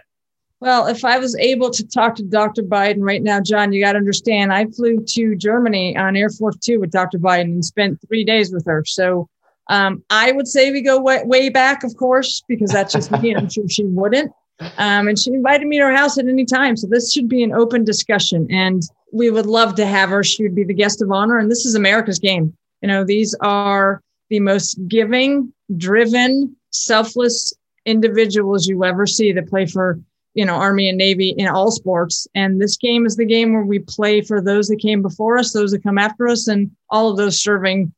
Well, 0.60 0.86
if 0.88 1.04
I 1.04 1.18
was 1.18 1.36
able 1.38 1.72
to 1.72 1.88
talk 1.88 2.16
to 2.16 2.24
Dr. 2.24 2.62
Biden 2.62 3.00
right 3.00 3.22
now, 3.22 3.42
John, 3.42 3.74
you 3.74 3.84
got 3.84 3.94
to 3.94 3.98
understand, 3.98 4.54
I 4.54 4.66
flew 4.68 5.04
to 5.10 5.36
Germany 5.36 5.98
on 5.98 6.16
Air 6.16 6.30
Force 6.30 6.58
Two 6.58 6.80
with 6.80 6.92
Dr. 6.92 7.18
Biden 7.18 7.46
and 7.46 7.66
spent 7.66 8.00
three 8.08 8.24
days 8.24 8.52
with 8.54 8.66
her. 8.66 8.84
So 8.86 9.28
um, 9.70 10.04
I 10.10 10.32
would 10.32 10.48
say 10.48 10.72
we 10.72 10.82
go 10.82 11.00
way, 11.02 11.24
way 11.24 11.50
back, 11.50 11.84
of 11.84 11.96
course, 11.98 12.44
because 12.48 12.72
that's 12.72 12.94
just 12.94 13.12
me. 13.12 13.36
I'm 13.36 13.50
sure 13.50 13.68
she 13.70 13.86
wouldn't. 13.86 14.32
Um, 14.78 15.08
and 15.08 15.18
she 15.18 15.32
invited 15.32 15.68
me 15.68 15.78
to 15.80 15.86
her 15.86 15.96
house 15.96 16.18
at 16.18 16.28
any 16.28 16.46
time. 16.46 16.78
So 16.78 16.88
this 16.88 17.12
should 17.12 17.28
be 17.28 17.44
an 17.44 17.54
open 17.54 17.84
discussion. 17.84 18.48
And 18.50 18.84
we 19.12 19.30
would 19.30 19.46
love 19.46 19.76
to 19.76 19.86
have 19.86 20.10
her. 20.10 20.24
She 20.24 20.44
would 20.44 20.56
be 20.56 20.64
the 20.64 20.74
guest 20.74 21.02
of 21.02 21.12
honor. 21.12 21.38
And 21.38 21.50
this 21.50 21.66
is 21.66 21.76
America's 21.76 22.20
game. 22.20 22.56
You 22.82 22.88
know, 22.88 23.04
these 23.04 23.36
are 23.42 24.02
the 24.30 24.40
most 24.40 24.76
giving, 24.88 25.54
driven, 25.78 26.56
selfless 26.72 27.54
individuals 27.86 28.68
you 28.68 28.84
ever 28.84 29.06
see 29.06 29.32
that 29.34 29.50
play 29.50 29.66
for, 29.66 30.00
you 30.34 30.46
know, 30.46 30.56
Army 30.56 30.88
and 30.88 30.98
Navy 30.98 31.30
in 31.38 31.48
all 31.48 31.72
sports. 31.72 32.28
And 32.34 32.62
this 32.62 32.78
game 32.78 33.06
is 33.06 33.18
the 33.18 33.26
game 33.26 33.54
where 33.54 33.64
we 33.64 33.80
play 33.80 34.22
for 34.22 34.42
those 34.42 34.68
that 34.70 34.80
came 34.80 35.02
before 35.02 35.38
us, 35.38 35.54
those 35.54 35.72
that 35.72 35.84
come 35.84 35.98
after 35.98 36.28
us, 36.28 36.48
and 36.48 36.72
all 36.90 37.10
of 37.10 37.18
those 37.18 37.42
serving 37.42 37.94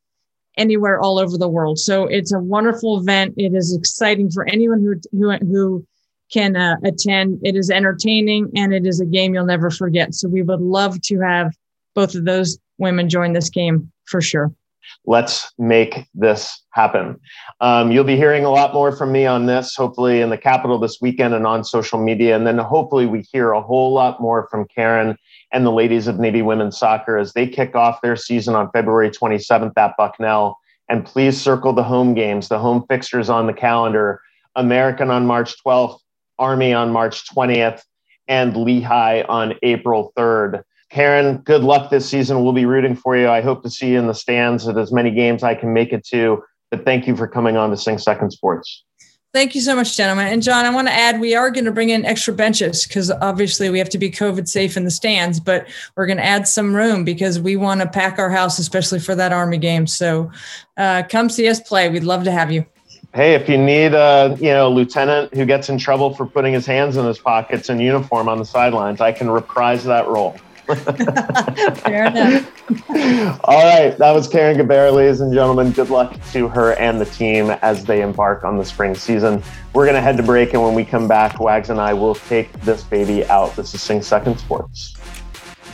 anywhere 0.56 1.00
all 1.00 1.18
over 1.18 1.36
the 1.36 1.48
world. 1.48 1.78
So 1.78 2.04
it's 2.06 2.32
a 2.32 2.38
wonderful 2.38 2.98
event. 2.98 3.34
It 3.36 3.54
is 3.54 3.74
exciting 3.74 4.30
for 4.30 4.46
anyone 4.48 4.80
who 4.80 5.00
who 5.12 5.32
who 5.46 5.86
can 6.34 6.56
uh, 6.56 6.76
attend. 6.84 7.38
It 7.44 7.54
is 7.54 7.70
entertaining 7.70 8.50
and 8.56 8.74
it 8.74 8.86
is 8.86 9.00
a 9.00 9.06
game 9.06 9.34
you'll 9.34 9.46
never 9.46 9.70
forget. 9.70 10.14
So 10.14 10.28
we 10.28 10.42
would 10.42 10.60
love 10.60 11.00
to 11.02 11.20
have 11.20 11.54
both 11.94 12.14
of 12.14 12.24
those 12.24 12.58
women 12.78 13.08
join 13.08 13.32
this 13.32 13.48
game 13.48 13.90
for 14.06 14.20
sure. 14.20 14.52
Let's 15.06 15.52
make 15.58 16.06
this 16.12 16.62
happen. 16.70 17.18
Um, 17.60 17.90
you'll 17.90 18.04
be 18.04 18.16
hearing 18.16 18.44
a 18.44 18.50
lot 18.50 18.74
more 18.74 18.94
from 18.94 19.12
me 19.12 19.26
on 19.26 19.46
this, 19.46 19.74
hopefully 19.74 20.20
in 20.20 20.28
the 20.28 20.36
Capital 20.36 20.78
this 20.78 20.98
weekend 21.00 21.34
and 21.34 21.46
on 21.46 21.64
social 21.64 21.98
media. 21.98 22.36
And 22.36 22.46
then 22.46 22.58
hopefully 22.58 23.06
we 23.06 23.22
hear 23.32 23.52
a 23.52 23.62
whole 23.62 23.94
lot 23.94 24.20
more 24.20 24.48
from 24.50 24.66
Carin 24.66 25.16
and 25.52 25.64
the 25.64 25.72
ladies 25.72 26.06
of 26.06 26.18
Navy 26.18 26.42
women's 26.42 26.78
soccer 26.78 27.16
as 27.16 27.32
they 27.32 27.46
kick 27.46 27.74
off 27.74 28.02
their 28.02 28.16
season 28.16 28.54
on 28.54 28.70
February 28.72 29.10
27th 29.10 29.72
at 29.76 29.96
Bucknell. 29.96 30.58
And 30.88 31.06
please 31.06 31.40
circle 31.40 31.72
the 31.72 31.84
home 31.84 32.12
games, 32.12 32.48
the 32.48 32.58
home 32.58 32.84
fixtures 32.88 33.30
on 33.30 33.46
the 33.46 33.54
calendar. 33.54 34.20
American 34.56 35.10
on 35.10 35.26
March 35.26 35.54
12th, 35.64 35.98
Army 36.38 36.72
on 36.72 36.90
March 36.90 37.28
20th, 37.28 37.82
and 38.28 38.56
Lehigh 38.56 39.22
on 39.22 39.54
April 39.62 40.12
3rd. 40.16 40.62
Carin, 40.90 41.38
good 41.38 41.62
luck 41.62 41.90
this 41.90 42.08
season. 42.08 42.42
We'll 42.42 42.52
be 42.52 42.66
rooting 42.66 42.96
for 42.96 43.16
you. 43.16 43.28
I 43.28 43.40
hope 43.40 43.62
to 43.64 43.70
see 43.70 43.92
you 43.92 43.98
in 43.98 44.06
the 44.06 44.14
stands 44.14 44.68
at 44.68 44.78
as 44.78 44.92
many 44.92 45.10
games 45.10 45.42
I 45.42 45.54
can 45.54 45.72
make 45.72 45.92
it 45.92 46.06
to. 46.08 46.42
But 46.70 46.84
thank 46.84 47.06
you 47.06 47.16
for 47.16 47.26
coming 47.26 47.56
on 47.56 47.70
to 47.70 47.76
Sing 47.76 47.98
Second 47.98 48.30
Sports. 48.30 48.84
Thank 49.34 49.56
you 49.56 49.60
so 49.60 49.74
much, 49.74 49.96
gentlemen. 49.96 50.28
And 50.28 50.44
John, 50.44 50.64
I 50.64 50.70
want 50.70 50.86
to 50.86 50.94
add 50.94 51.18
we 51.18 51.34
are 51.34 51.50
going 51.50 51.64
to 51.64 51.72
bring 51.72 51.88
in 51.88 52.04
extra 52.04 52.32
benches 52.32 52.86
because 52.86 53.10
obviously 53.10 53.68
we 53.68 53.80
have 53.80 53.88
to 53.88 53.98
be 53.98 54.08
COVID 54.08 54.46
safe 54.46 54.76
in 54.76 54.84
the 54.84 54.92
stands, 54.92 55.40
but 55.40 55.66
we're 55.96 56.06
going 56.06 56.18
to 56.18 56.24
add 56.24 56.46
some 56.46 56.72
room 56.72 57.04
because 57.04 57.40
we 57.40 57.56
want 57.56 57.80
to 57.80 57.88
pack 57.88 58.20
our 58.20 58.30
house, 58.30 58.60
especially 58.60 59.00
for 59.00 59.16
that 59.16 59.32
Army 59.32 59.58
game. 59.58 59.88
So 59.88 60.30
uh, 60.76 61.02
come 61.08 61.28
see 61.28 61.48
us 61.48 61.58
play. 61.58 61.88
We'd 61.88 62.04
love 62.04 62.22
to 62.22 62.30
have 62.30 62.52
you 62.52 62.64
hey, 63.14 63.34
if 63.34 63.48
you 63.48 63.56
need 63.56 63.94
a 63.94 64.36
you 64.40 64.50
know 64.50 64.70
lieutenant 64.70 65.32
who 65.34 65.46
gets 65.46 65.68
in 65.68 65.78
trouble 65.78 66.14
for 66.14 66.26
putting 66.26 66.52
his 66.52 66.66
hands 66.66 66.96
in 66.96 67.06
his 67.06 67.18
pockets 67.18 67.70
in 67.70 67.78
uniform 67.80 68.28
on 68.28 68.38
the 68.38 68.44
sidelines, 68.44 69.00
I 69.00 69.12
can 69.12 69.30
reprise 69.30 69.84
that 69.84 70.06
role. 70.08 70.36
Fair 70.66 72.06
enough. 72.06 72.50
All 73.44 73.62
right. 73.62 73.94
That 73.98 74.12
was 74.12 74.26
Carin 74.26 74.56
Gabarra, 74.56 74.94
ladies 74.94 75.20
and 75.20 75.32
gentlemen. 75.32 75.72
Good 75.72 75.90
luck 75.90 76.18
to 76.32 76.48
her 76.48 76.72
and 76.76 76.98
the 76.98 77.04
team 77.04 77.50
as 77.60 77.84
they 77.84 78.00
embark 78.00 78.44
on 78.44 78.56
the 78.56 78.64
spring 78.64 78.94
season. 78.94 79.42
We're 79.74 79.84
going 79.84 79.94
to 79.94 80.00
head 80.00 80.16
to 80.16 80.22
break. 80.22 80.54
And 80.54 80.62
when 80.62 80.72
we 80.72 80.82
come 80.82 81.06
back, 81.06 81.38
Wags 81.38 81.68
and 81.68 81.78
I 81.78 81.92
will 81.92 82.14
take 82.14 82.50
this 82.62 82.82
baby 82.82 83.26
out. 83.26 83.54
This 83.56 83.74
is 83.74 83.82
Sing 83.82 84.00
Second 84.00 84.38
Sports. 84.38 84.96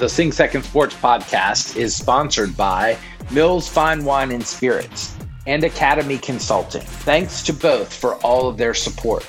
The 0.00 0.08
Sing 0.08 0.32
Second 0.32 0.64
Sports 0.64 0.96
podcast 0.96 1.76
is 1.76 1.94
sponsored 1.94 2.56
by 2.56 2.98
Mills 3.30 3.68
Fine 3.68 4.04
Wine 4.04 4.32
and 4.32 4.44
Spirits 4.44 5.19
and 5.50 5.64
Academy 5.64 6.16
Consulting. 6.16 6.82
Thanks 6.82 7.42
to 7.42 7.52
both 7.52 7.92
for 7.92 8.14
all 8.16 8.48
of 8.48 8.56
their 8.56 8.72
support. 8.72 9.26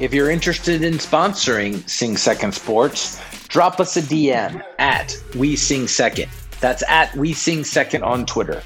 If 0.00 0.12
you're 0.12 0.28
interested 0.28 0.82
in 0.82 0.94
sponsoring 0.94 1.88
Sing 1.88 2.16
Second 2.16 2.52
Sports, 2.52 3.20
drop 3.46 3.78
us 3.78 3.96
a 3.96 4.02
DM 4.02 4.60
at 4.80 5.16
We 5.36 5.54
Sing 5.54 5.86
Second. 5.86 6.28
That's 6.60 6.82
at 6.88 7.14
We 7.14 7.32
Sing 7.32 7.62
Second 7.62 8.02
on 8.02 8.26
Twitter. 8.26 8.60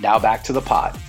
Now 0.00 0.18
back 0.18 0.44
to 0.44 0.52
the 0.52 0.60
pod. 0.60 1.00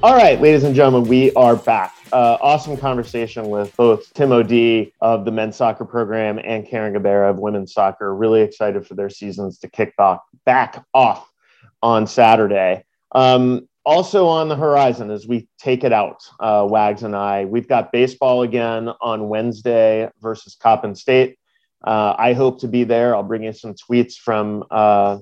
All 0.00 0.14
right, 0.14 0.40
ladies 0.40 0.62
and 0.62 0.76
gentlemen, 0.76 1.08
we 1.08 1.32
are 1.32 1.56
back. 1.56 1.92
Uh, 2.12 2.38
awesome 2.40 2.76
conversation 2.76 3.48
with 3.48 3.74
both 3.76 4.14
Tim 4.14 4.30
O'D 4.30 4.92
of 5.00 5.24
the 5.24 5.32
men's 5.32 5.56
soccer 5.56 5.84
program 5.84 6.38
and 6.38 6.64
Carin 6.68 6.94
Gabarra 6.94 7.30
of 7.30 7.38
women's 7.40 7.72
soccer. 7.72 8.14
Really 8.14 8.42
excited 8.42 8.86
for 8.86 8.94
their 8.94 9.10
seasons 9.10 9.58
to 9.58 9.68
kick 9.68 9.96
back, 9.96 10.20
back 10.46 10.84
off 10.94 11.28
on 11.82 12.06
Saturday. 12.06 12.84
Um, 13.10 13.68
also 13.84 14.26
on 14.26 14.48
the 14.48 14.56
horizon 14.56 15.10
as 15.10 15.26
we 15.26 15.48
take 15.58 15.84
it 15.84 15.92
out, 15.92 16.22
uh, 16.40 16.66
Wags 16.68 17.02
and 17.02 17.14
I, 17.14 17.44
we've 17.44 17.68
got 17.68 17.92
baseball 17.92 18.42
again 18.42 18.88
on 19.00 19.28
Wednesday 19.28 20.08
versus 20.20 20.56
Coppin 20.56 20.94
State. 20.94 21.38
Uh, 21.86 22.14
I 22.18 22.32
hope 22.32 22.60
to 22.60 22.68
be 22.68 22.84
there. 22.84 23.14
I'll 23.14 23.22
bring 23.22 23.42
you 23.42 23.52
some 23.52 23.74
tweets 23.74 24.14
from 24.14 24.64
uh, 24.70 25.18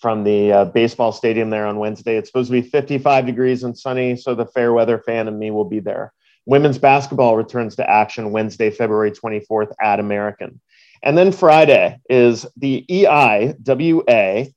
from 0.00 0.24
the 0.24 0.52
uh, 0.52 0.64
baseball 0.66 1.10
stadium 1.10 1.50
there 1.50 1.66
on 1.66 1.78
Wednesday. 1.78 2.16
It's 2.16 2.28
supposed 2.28 2.50
to 2.50 2.60
be 2.60 2.68
55 2.68 3.26
degrees 3.26 3.64
and 3.64 3.76
sunny, 3.76 4.14
so 4.16 4.34
the 4.34 4.46
fair 4.46 4.72
weather 4.72 4.98
fan 4.98 5.26
and 5.26 5.38
me 5.38 5.50
will 5.50 5.64
be 5.64 5.80
there. 5.80 6.12
Women's 6.44 6.78
basketball 6.78 7.36
returns 7.36 7.74
to 7.76 7.90
action 7.90 8.30
Wednesday, 8.30 8.70
February 8.70 9.10
24th 9.10 9.72
at 9.82 9.98
American. 9.98 10.60
And 11.02 11.18
then 11.18 11.32
Friday 11.32 11.98
is 12.08 12.46
the 12.56 12.84
EIWA 12.88 14.52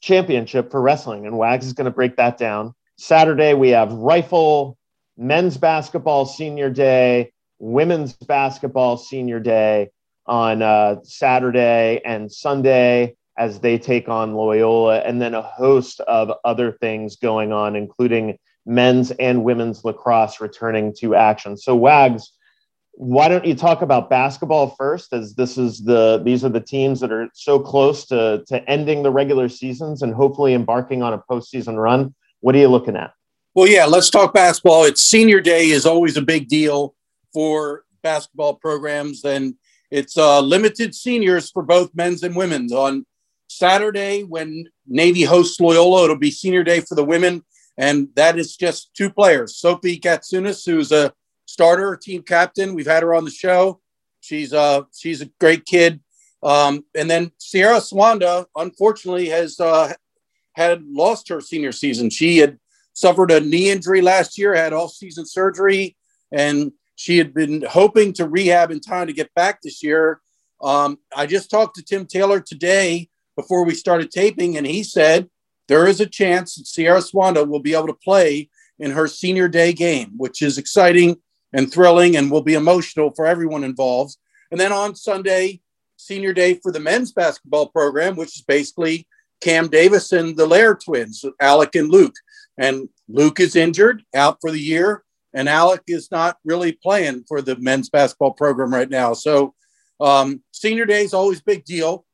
championship 0.00 0.70
for 0.70 0.80
wrestling, 0.80 1.26
and 1.26 1.36
Wags 1.36 1.66
is 1.66 1.72
going 1.74 1.86
to 1.86 1.90
break 1.90 2.16
that 2.16 2.38
down. 2.38 2.74
Saturday, 2.96 3.54
we 3.54 3.70
have 3.70 3.92
rifle, 3.92 4.78
men's 5.16 5.56
basketball 5.56 6.26
senior 6.26 6.70
day, 6.70 7.32
women's 7.58 8.12
basketball 8.12 8.96
senior 8.96 9.40
day 9.40 9.90
on 10.26 10.62
uh, 10.62 10.96
Saturday 11.02 12.00
and 12.04 12.30
Sunday 12.30 13.16
as 13.36 13.58
they 13.60 13.78
take 13.78 14.08
on 14.08 14.34
Loyola, 14.34 15.00
and 15.00 15.20
then 15.20 15.34
a 15.34 15.42
host 15.42 16.00
of 16.00 16.30
other 16.44 16.70
things 16.70 17.16
going 17.16 17.52
on, 17.52 17.74
including 17.74 18.38
men's 18.64 19.10
and 19.12 19.42
women's 19.42 19.84
lacrosse 19.84 20.40
returning 20.40 20.94
to 21.00 21.16
action. 21.16 21.56
So, 21.56 21.74
Wags, 21.74 22.32
why 22.92 23.26
don't 23.26 23.44
you 23.44 23.56
talk 23.56 23.82
about 23.82 24.08
basketball 24.08 24.70
first 24.78 25.12
as 25.12 25.34
this 25.34 25.58
is 25.58 25.82
the 25.82 26.22
these 26.24 26.44
are 26.44 26.48
the 26.48 26.60
teams 26.60 27.00
that 27.00 27.10
are 27.10 27.28
so 27.34 27.58
close 27.58 28.06
to 28.06 28.44
to 28.46 28.70
ending 28.70 29.02
the 29.02 29.10
regular 29.10 29.48
seasons 29.48 30.00
and 30.00 30.14
hopefully 30.14 30.54
embarking 30.54 31.02
on 31.02 31.12
a 31.12 31.18
postseason 31.18 31.76
run 31.76 32.14
what 32.44 32.54
are 32.54 32.58
you 32.58 32.68
looking 32.68 32.94
at? 32.94 33.14
Well, 33.54 33.66
yeah, 33.66 33.86
let's 33.86 34.10
talk 34.10 34.34
basketball. 34.34 34.84
It's 34.84 35.00
senior 35.00 35.40
day 35.40 35.70
is 35.70 35.86
always 35.86 36.18
a 36.18 36.22
big 36.22 36.46
deal 36.46 36.94
for 37.32 37.84
basketball 38.02 38.56
programs, 38.56 39.24
and 39.24 39.54
it's 39.90 40.18
uh, 40.18 40.40
limited 40.40 40.94
seniors 40.94 41.50
for 41.50 41.62
both 41.62 41.94
men's 41.94 42.22
and 42.22 42.36
women's. 42.36 42.70
On 42.70 43.06
Saturday, 43.48 44.24
when 44.24 44.66
Navy 44.86 45.22
hosts 45.22 45.58
Loyola, 45.58 46.04
it'll 46.04 46.18
be 46.18 46.30
senior 46.30 46.62
day 46.62 46.80
for 46.80 46.94
the 46.94 47.04
women, 47.04 47.42
and 47.78 48.08
that 48.14 48.38
is 48.38 48.58
just 48.58 48.92
two 48.92 49.08
players: 49.08 49.56
Sophie 49.56 49.98
Katsunis, 49.98 50.66
who's 50.66 50.92
a 50.92 51.14
starter, 51.46 51.96
team 51.96 52.22
captain. 52.22 52.74
We've 52.74 52.86
had 52.86 53.04
her 53.04 53.14
on 53.14 53.24
the 53.24 53.30
show. 53.30 53.80
She's 54.20 54.52
uh 54.52 54.82
she's 54.94 55.22
a 55.22 55.30
great 55.40 55.64
kid. 55.64 56.00
Um, 56.42 56.84
and 56.94 57.10
then 57.10 57.32
Sierra 57.38 57.80
Swanda, 57.80 58.44
unfortunately, 58.54 59.30
has 59.30 59.58
uh, 59.58 59.94
had 60.54 60.84
lost 60.86 61.28
her 61.28 61.40
senior 61.40 61.72
season. 61.72 62.10
She 62.10 62.38
had 62.38 62.58
suffered 62.92 63.30
a 63.30 63.40
knee 63.40 63.70
injury 63.70 64.00
last 64.00 64.38
year, 64.38 64.54
had 64.54 64.72
all 64.72 64.88
season 64.88 65.26
surgery, 65.26 65.96
and 66.32 66.72
she 66.96 67.18
had 67.18 67.34
been 67.34 67.64
hoping 67.68 68.12
to 68.14 68.28
rehab 68.28 68.70
in 68.70 68.80
time 68.80 69.08
to 69.08 69.12
get 69.12 69.34
back 69.34 69.60
this 69.60 69.82
year. 69.82 70.20
Um, 70.62 70.98
I 71.14 71.26
just 71.26 71.50
talked 71.50 71.76
to 71.76 71.82
Tim 71.82 72.06
Taylor 72.06 72.40
today 72.40 73.08
before 73.36 73.64
we 73.64 73.74
started 73.74 74.10
taping, 74.10 74.56
and 74.56 74.66
he 74.66 74.82
said 74.82 75.28
there 75.68 75.86
is 75.86 76.00
a 76.00 76.06
chance 76.06 76.54
that 76.54 76.66
Sierra 76.66 77.00
Swanda 77.00 77.44
will 77.44 77.60
be 77.60 77.74
able 77.74 77.88
to 77.88 77.94
play 77.94 78.48
in 78.78 78.92
her 78.92 79.06
senior 79.06 79.48
day 79.48 79.72
game, 79.72 80.12
which 80.16 80.42
is 80.42 80.58
exciting 80.58 81.16
and 81.52 81.72
thrilling 81.72 82.16
and 82.16 82.30
will 82.30 82.42
be 82.42 82.54
emotional 82.54 83.12
for 83.14 83.26
everyone 83.26 83.64
involved. 83.64 84.16
And 84.50 84.60
then 84.60 84.72
on 84.72 84.94
Sunday, 84.94 85.60
senior 85.96 86.32
day 86.32 86.54
for 86.54 86.72
the 86.72 86.80
men's 86.80 87.12
basketball 87.12 87.68
program, 87.68 88.16
which 88.16 88.36
is 88.36 88.42
basically 88.42 89.06
Cam 89.40 89.68
Davis 89.68 90.12
and 90.12 90.36
the 90.36 90.46
Lair 90.46 90.74
twins, 90.74 91.24
Alec 91.40 91.74
and 91.74 91.90
Luke. 91.90 92.14
And 92.56 92.88
Luke 93.08 93.40
is 93.40 93.56
injured, 93.56 94.02
out 94.14 94.38
for 94.40 94.50
the 94.50 94.60
year, 94.60 95.02
and 95.34 95.48
Alec 95.48 95.82
is 95.88 96.10
not 96.10 96.38
really 96.44 96.72
playing 96.72 97.24
for 97.26 97.42
the 97.42 97.56
men's 97.56 97.90
basketball 97.90 98.32
program 98.32 98.72
right 98.72 98.88
now. 98.88 99.12
So, 99.12 99.54
um, 100.00 100.42
senior 100.52 100.86
day 100.86 101.02
is 101.02 101.14
always 101.14 101.40
a 101.40 101.44
big 101.44 101.64
deal. 101.64 102.04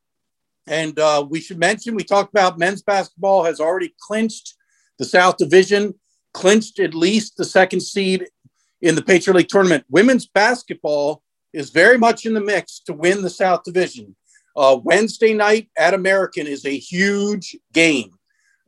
And 0.67 0.97
uh, 0.99 1.25
we 1.29 1.41
should 1.41 1.57
mention 1.57 1.95
we 1.95 2.03
talked 2.03 2.33
about 2.33 2.59
men's 2.59 2.81
basketball 2.81 3.43
has 3.43 3.59
already 3.59 3.95
clinched 3.99 4.55
the 4.99 5.05
South 5.05 5.37
Division, 5.37 5.95
clinched 6.33 6.79
at 6.79 6.93
least 6.93 7.37
the 7.37 7.45
second 7.45 7.81
seed 7.81 8.27
in 8.81 8.95
the 8.95 9.01
Patriot 9.01 9.35
League 9.35 9.47
tournament. 9.47 9.85
Women's 9.89 10.27
basketball 10.27 11.23
is 11.53 11.69
very 11.69 11.97
much 11.97 12.25
in 12.25 12.33
the 12.33 12.41
mix 12.41 12.79
to 12.85 12.93
win 12.93 13.21
the 13.21 13.29
South 13.29 13.63
Division. 13.63 14.15
Uh, 14.55 14.77
Wednesday 14.83 15.33
night 15.33 15.69
at 15.77 15.93
American 15.93 16.47
is 16.47 16.65
a 16.65 16.77
huge 16.77 17.55
game. 17.73 18.11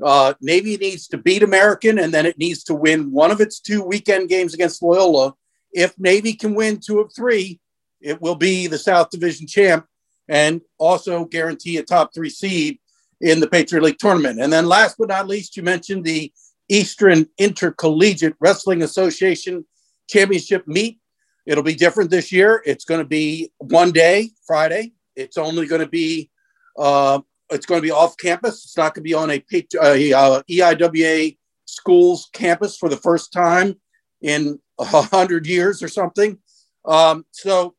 Uh, 0.03 0.34
Navy 0.41 0.77
needs 0.77 1.07
to 1.07 1.17
beat 1.17 1.43
American 1.43 1.99
and 1.99 2.13
then 2.13 2.25
it 2.25 2.38
needs 2.38 2.63
to 2.65 2.73
win 2.73 3.11
one 3.11 3.31
of 3.31 3.41
its 3.41 3.59
two 3.59 3.84
weekend 3.84 4.29
games 4.29 4.53
against 4.53 4.81
Loyola. 4.81 5.34
If 5.71 5.97
Navy 5.97 6.34
can 6.34 6.55
win 6.55 6.79
two 6.79 6.99
of 6.99 7.11
three, 7.15 7.59
it 8.01 8.21
will 8.21 8.36
be 8.36 8.67
the 8.67 8.77
South 8.77 9.09
Division 9.09 9.47
champ 9.47 9.86
and 10.27 10.61
also 10.77 11.25
guarantee 11.25 11.77
a 11.77 11.84
top 11.84 12.13
three 12.13 12.29
seed 12.29 12.79
in 13.21 13.39
the 13.39 13.47
Patriot 13.47 13.84
League 13.84 13.97
tournament. 13.97 14.39
And 14.39 14.51
then 14.51 14.67
last 14.67 14.97
but 14.97 15.09
not 15.09 15.27
least, 15.27 15.55
you 15.55 15.63
mentioned 15.63 16.03
the 16.03 16.31
Eastern 16.69 17.27
Intercollegiate 17.38 18.36
Wrestling 18.39 18.84
Association 18.84 19.65
Championship 20.09 20.67
meet. 20.67 20.99
It'll 21.45 21.63
be 21.63 21.75
different 21.75 22.09
this 22.09 22.31
year. 22.31 22.61
It's 22.65 22.86
going 22.86 22.99
to 22.99 23.07
be 23.07 23.51
one 23.57 23.91
day, 23.91 24.31
Friday, 24.45 24.93
it's 25.16 25.38
only 25.38 25.68
going 25.68 25.82
to 25.82 25.88
be 25.88 26.30
uh, 26.78 27.20
it's 27.49 27.66
going 27.66 27.80
to 27.80 27.86
be 27.86 27.91
off 27.91 28.18
campus. 28.18 28.64
It's 28.66 28.78
not 28.78 28.95
going 28.95 29.03
to 29.03 29.09
be 29.09 29.14
on 29.14 29.30
a, 29.30 29.38
uh, 29.38 30.41
EIWA 30.49 31.38
schools 31.66 32.30
campus 32.34 32.78
for 32.78 32.89
the 32.89 32.97
first 32.97 33.32
time 33.32 33.76
in 34.22 34.59
a 34.80 34.86
hundred 34.86 35.45
years 35.45 35.84
or 35.84 35.88
something. 35.88 36.38
Um, 36.86 37.26
so 37.32 37.76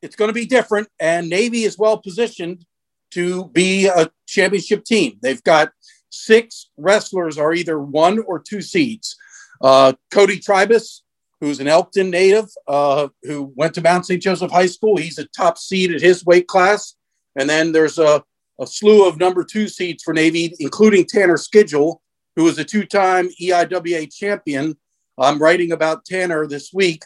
it's 0.00 0.16
going 0.16 0.28
to 0.28 0.34
be 0.34 0.46
different, 0.46 0.88
and 0.98 1.28
Navy 1.28 1.64
is 1.64 1.78
well 1.78 1.98
positioned 1.98 2.64
to 3.12 3.46
be 3.48 3.86
a 3.86 4.10
championship 4.26 4.84
team. 4.84 5.18
They've 5.22 5.42
got 5.42 5.72
six 6.10 6.70
wrestlers 6.76 7.38
are 7.38 7.52
either 7.52 7.78
one 7.78 8.20
or 8.20 8.38
two 8.38 8.62
seeds. 8.62 9.16
Uh, 9.60 9.92
Cody 10.10 10.38
Tribus 10.38 11.02
who's 11.42 11.58
an 11.58 11.66
Elkton 11.66 12.08
native, 12.08 12.48
uh, 12.68 13.08
who 13.24 13.52
went 13.56 13.74
to 13.74 13.80
Mount 13.80 14.06
St. 14.06 14.22
Joseph 14.22 14.52
High 14.52 14.66
School. 14.66 14.96
He's 14.96 15.18
a 15.18 15.26
top 15.26 15.58
seed 15.58 15.92
at 15.92 16.00
his 16.00 16.24
weight 16.24 16.46
class. 16.46 16.94
And 17.34 17.50
then 17.50 17.72
there's 17.72 17.98
a, 17.98 18.22
a 18.60 18.66
slew 18.66 19.08
of 19.08 19.18
number 19.18 19.42
two 19.42 19.66
seeds 19.66 20.04
for 20.04 20.14
Navy, 20.14 20.54
including 20.60 21.04
Tanner 21.04 21.36
Skidgel, 21.36 21.96
who 22.36 22.46
is 22.46 22.58
a 22.58 22.64
two 22.64 22.86
time 22.86 23.28
EIWA 23.40 24.14
champion. 24.14 24.76
I'm 25.18 25.42
writing 25.42 25.72
about 25.72 26.04
Tanner 26.04 26.46
this 26.46 26.72
week 26.72 27.02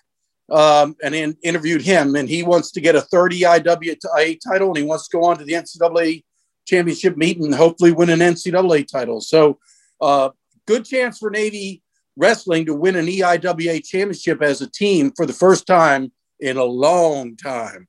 um, 0.52 0.96
and 1.02 1.14
in, 1.14 1.38
interviewed 1.42 1.80
him, 1.80 2.14
and 2.14 2.28
he 2.28 2.42
wants 2.42 2.72
to 2.72 2.82
get 2.82 2.94
a 2.94 3.00
third 3.00 3.32
EIWA 3.32 4.38
title 4.46 4.68
and 4.68 4.76
he 4.76 4.82
wants 4.82 5.08
to 5.08 5.16
go 5.16 5.24
on 5.24 5.38
to 5.38 5.44
the 5.44 5.54
NCAA 5.54 6.24
championship 6.66 7.16
meet 7.16 7.38
and 7.38 7.54
hopefully 7.54 7.92
win 7.92 8.10
an 8.10 8.18
NCAA 8.18 8.86
title. 8.86 9.22
So, 9.22 9.58
uh, 9.98 10.28
good 10.66 10.84
chance 10.84 11.18
for 11.20 11.30
Navy 11.30 11.82
wrestling 12.16 12.66
to 12.66 12.74
win 12.74 12.96
an 12.96 13.06
EIWA 13.06 13.84
championship 13.84 14.42
as 14.42 14.60
a 14.60 14.70
team 14.70 15.12
for 15.16 15.26
the 15.26 15.32
first 15.32 15.66
time 15.66 16.12
in 16.40 16.56
a 16.56 16.64
long 16.64 17.36
time. 17.36 17.86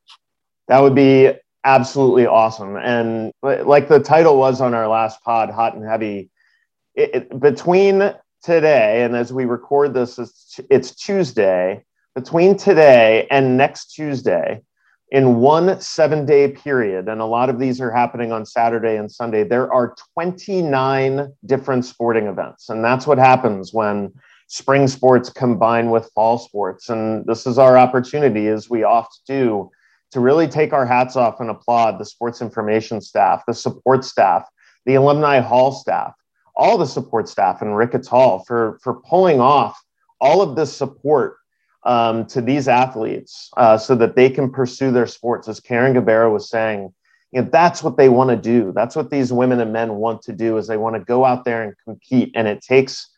That 0.67 0.80
would 0.80 0.95
be 0.95 1.34
absolutely 1.63 2.28
awesome. 2.28 2.78
And 2.78 3.32
like 3.41 3.88
the 3.88 3.99
title 3.99 4.38
was 4.38 4.61
on 4.61 4.73
our 4.73 4.88
last 4.88 5.21
pod, 5.23 5.49
Hot 5.49 5.75
and 5.75 5.86
Heavy, 5.86 6.30
it, 6.95 7.15
it, 7.15 7.39
between 7.39 8.13
today 8.43 9.03
and 9.03 9.15
as 9.15 9.32
we 9.32 9.45
record 9.45 9.93
this, 9.93 10.17
it's, 10.17 10.59
it's 10.69 10.95
Tuesday. 10.95 11.84
Between 12.15 12.57
today 12.57 13.28
and 13.30 13.57
next 13.57 13.93
Tuesday, 13.93 14.61
in 15.12 15.38
one 15.38 15.80
seven 15.80 16.26
day 16.26 16.51
period, 16.51 17.08
and 17.08 17.22
a 17.22 17.26
lot 17.26 17.49
of 17.49 17.60
these 17.60 17.80
are 17.80 17.91
happening 17.91 18.32
on 18.32 18.45
Saturday 18.45 18.97
and 18.97 19.10
Sunday, 19.10 19.43
there 19.43 19.72
are 19.72 19.95
29 20.14 21.34
different 21.45 21.86
sporting 21.86 22.28
events. 22.28 22.70
And 22.70 22.84
that's 22.84 23.08
what 23.08 23.18
happens 23.18 23.74
when 23.74 24.14
spring 24.47 24.88
sports 24.88 25.30
combine 25.30 25.91
with 25.91 26.12
fall 26.14 26.38
sports. 26.38 26.89
And 26.89 27.26
this 27.26 27.47
is 27.47 27.58
our 27.58 27.78
opportunity, 27.78 28.47
as 28.47 28.70
we 28.70 28.84
oft 28.84 29.22
do, 29.26 29.70
to 30.12 30.20
really 30.20 30.47
take 30.47 30.74
our 30.74 30.86
hats 30.86 31.16
off 31.16 31.39
and 31.39 31.49
applaud 31.49 31.99
the 31.99 32.05
sports 32.05 32.41
information 32.41 32.99
staff, 32.99 33.43
the 33.47 33.53
support 33.53 34.03
staff, 34.03 34.47
the 34.86 34.95
alumni 34.95 35.39
hall 35.39 35.72
staff, 35.72 36.14
all 36.55 36.78
the 36.78 36.86
support 36.86 37.30
staff 37.30 37.62
in 37.62 37.70
Ricketts 37.74 38.08
Hall 38.08 38.43
for, 38.45 38.80
for 38.82 39.01
pulling 39.01 39.39
off 39.39 39.80
all 40.20 40.41
of 40.41 40.55
this 40.55 40.76
support 40.76 41.38
um, 41.88 42.25
to 42.27 42.41
these 42.41 42.67
athletes 42.67 43.49
uh, 43.55 43.77
so 43.77 43.95
that 43.95 44.15
they 44.15 44.29
can 44.29 44.51
pursue 44.51 44.91
their 44.91 45.07
sports. 45.07 45.47
As 45.47 45.61
Carin 45.61 45.93
Gabarra 45.93 46.31
was 46.31 46.49
saying, 46.49 46.93
you 47.31 47.41
know, 47.41 47.49
that's 47.49 47.81
what 47.81 47.97
they 47.97 48.09
want 48.09 48.29
to 48.29 48.35
do. 48.35 48.73
That's 48.75 48.95
what 48.95 49.09
these 49.09 49.31
women 49.31 49.59
and 49.61 49.71
men 49.71 49.95
want 49.95 50.21
to 50.23 50.33
do 50.33 50.57
is 50.57 50.67
they 50.67 50.77
want 50.77 50.95
to 50.95 51.01
go 51.01 51.23
out 51.23 51.45
there 51.45 51.63
and 51.63 51.73
compete. 51.85 52.31
And 52.35 52.45
it 52.47 52.61
takes 52.61 53.09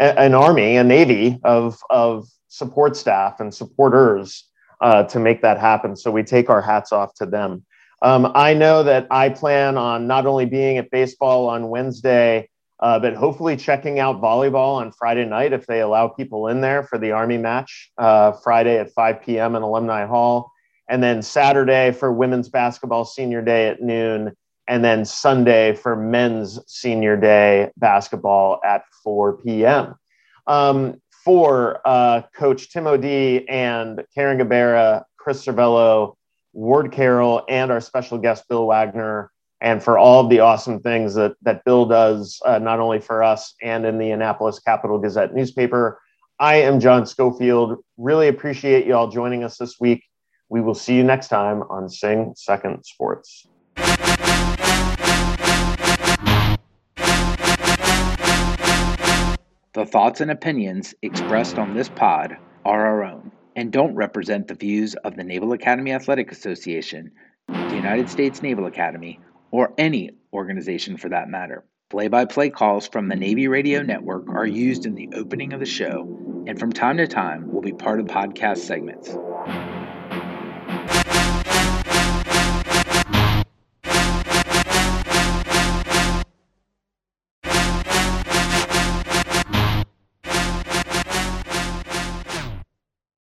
a, 0.00 0.18
an 0.18 0.34
army, 0.34 0.76
a 0.76 0.84
navy 0.84 1.38
of, 1.44 1.78
of 1.90 2.28
support 2.48 2.96
staff 2.96 3.38
and 3.38 3.54
supporters 3.54 4.44
uh, 4.80 5.04
to 5.04 5.20
make 5.20 5.40
that 5.42 5.58
happen. 5.58 5.94
So 5.94 6.10
we 6.10 6.24
take 6.24 6.50
our 6.50 6.60
hats 6.60 6.92
off 6.92 7.14
to 7.14 7.26
them. 7.26 7.64
Um, 8.02 8.30
I 8.34 8.52
know 8.52 8.82
that 8.82 9.06
I 9.10 9.28
plan 9.28 9.76
on 9.76 10.08
not 10.08 10.26
only 10.26 10.46
being 10.46 10.78
at 10.78 10.90
baseball 10.90 11.48
on 11.48 11.68
Wednesday, 11.68 12.48
uh, 12.80 12.98
but 12.98 13.14
hopefully 13.14 13.56
checking 13.56 13.98
out 13.98 14.20
volleyball 14.20 14.76
on 14.76 14.92
Friday 14.92 15.24
night 15.24 15.52
if 15.52 15.66
they 15.66 15.80
allow 15.80 16.08
people 16.08 16.48
in 16.48 16.60
there 16.60 16.82
for 16.82 16.98
the 16.98 17.10
Army 17.10 17.38
match 17.38 17.90
uh, 17.98 18.32
Friday 18.32 18.78
at 18.78 18.92
5 18.92 19.22
p.m. 19.22 19.56
in 19.56 19.62
Alumni 19.62 20.06
Hall. 20.06 20.52
And 20.88 21.02
then 21.02 21.20
Saturday 21.22 21.92
for 21.92 22.12
women's 22.12 22.48
basketball 22.48 23.04
senior 23.04 23.42
day 23.42 23.68
at 23.68 23.82
noon. 23.82 24.36
And 24.68 24.84
then 24.84 25.04
Sunday 25.04 25.74
for 25.74 25.96
men's 25.96 26.60
senior 26.66 27.16
day 27.16 27.70
basketball 27.76 28.60
at 28.64 28.84
4 29.02 29.38
p.m. 29.38 29.94
Um, 30.46 31.00
for 31.24 31.80
uh, 31.84 32.22
Coach 32.34 32.70
Tim 32.70 32.86
O'D 32.86 33.44
and 33.48 34.04
Carin 34.14 34.38
Gabarra, 34.38 35.04
Chris 35.16 35.44
Cervello, 35.44 36.16
Ward 36.52 36.92
Carroll, 36.92 37.42
and 37.48 37.70
our 37.70 37.80
special 37.80 38.18
guest, 38.18 38.48
Bill 38.48 38.66
Wagner 38.66 39.30
and 39.60 39.82
for 39.82 39.98
all 39.98 40.20
of 40.20 40.30
the 40.30 40.40
awesome 40.40 40.80
things 40.80 41.14
that 41.14 41.34
that 41.42 41.64
Bill 41.64 41.86
does, 41.86 42.40
uh, 42.44 42.58
not 42.58 42.80
only 42.80 43.00
for 43.00 43.22
us 43.22 43.54
and 43.62 43.84
in 43.84 43.98
the 43.98 44.10
Annapolis 44.10 44.58
Capital 44.58 44.98
Gazette 44.98 45.34
newspaper. 45.34 46.00
I 46.40 46.56
am 46.56 46.78
John 46.78 47.04
Schofield. 47.04 47.82
Really 47.96 48.28
appreciate 48.28 48.86
you 48.86 48.94
all 48.94 49.08
joining 49.08 49.42
us 49.42 49.56
this 49.58 49.80
week. 49.80 50.04
We 50.48 50.60
will 50.60 50.74
see 50.74 50.94
you 50.94 51.02
next 51.02 51.28
time 51.28 51.62
on 51.62 51.88
Sing 51.88 52.32
Second 52.36 52.84
Sports. 52.84 53.48
The 59.74 59.86
thoughts 59.86 60.20
and 60.20 60.30
opinions 60.30 60.94
expressed 61.02 61.58
on 61.58 61.74
this 61.74 61.88
pod 61.88 62.36
are 62.64 62.86
our 62.86 63.04
own 63.04 63.30
and 63.56 63.72
don't 63.72 63.94
represent 63.94 64.48
the 64.48 64.54
views 64.54 64.94
of 65.04 65.16
the 65.16 65.24
Naval 65.24 65.52
Academy 65.52 65.92
Athletic 65.92 66.30
Association, 66.32 67.10
the 67.48 67.74
United 67.74 68.08
States 68.08 68.42
Naval 68.42 68.66
Academy, 68.66 69.20
or 69.50 69.74
any 69.78 70.10
organization 70.32 70.96
for 70.96 71.08
that 71.10 71.28
matter. 71.28 71.64
Play 71.90 72.08
by 72.08 72.24
play 72.24 72.50
calls 72.50 72.88
from 72.88 73.08
the 73.08 73.16
Navy 73.16 73.48
Radio 73.48 73.82
Network 73.82 74.28
are 74.34 74.46
used 74.46 74.86
in 74.86 74.94
the 74.94 75.10
opening 75.14 75.52
of 75.52 75.60
the 75.60 75.66
show 75.66 76.10
and 76.46 76.58
from 76.58 76.72
time 76.72 76.96
to 76.98 77.06
time 77.06 77.48
will 77.50 77.62
be 77.62 77.72
part 77.72 78.00
of 78.00 78.06
podcast 78.06 78.58
segments. 78.58 79.18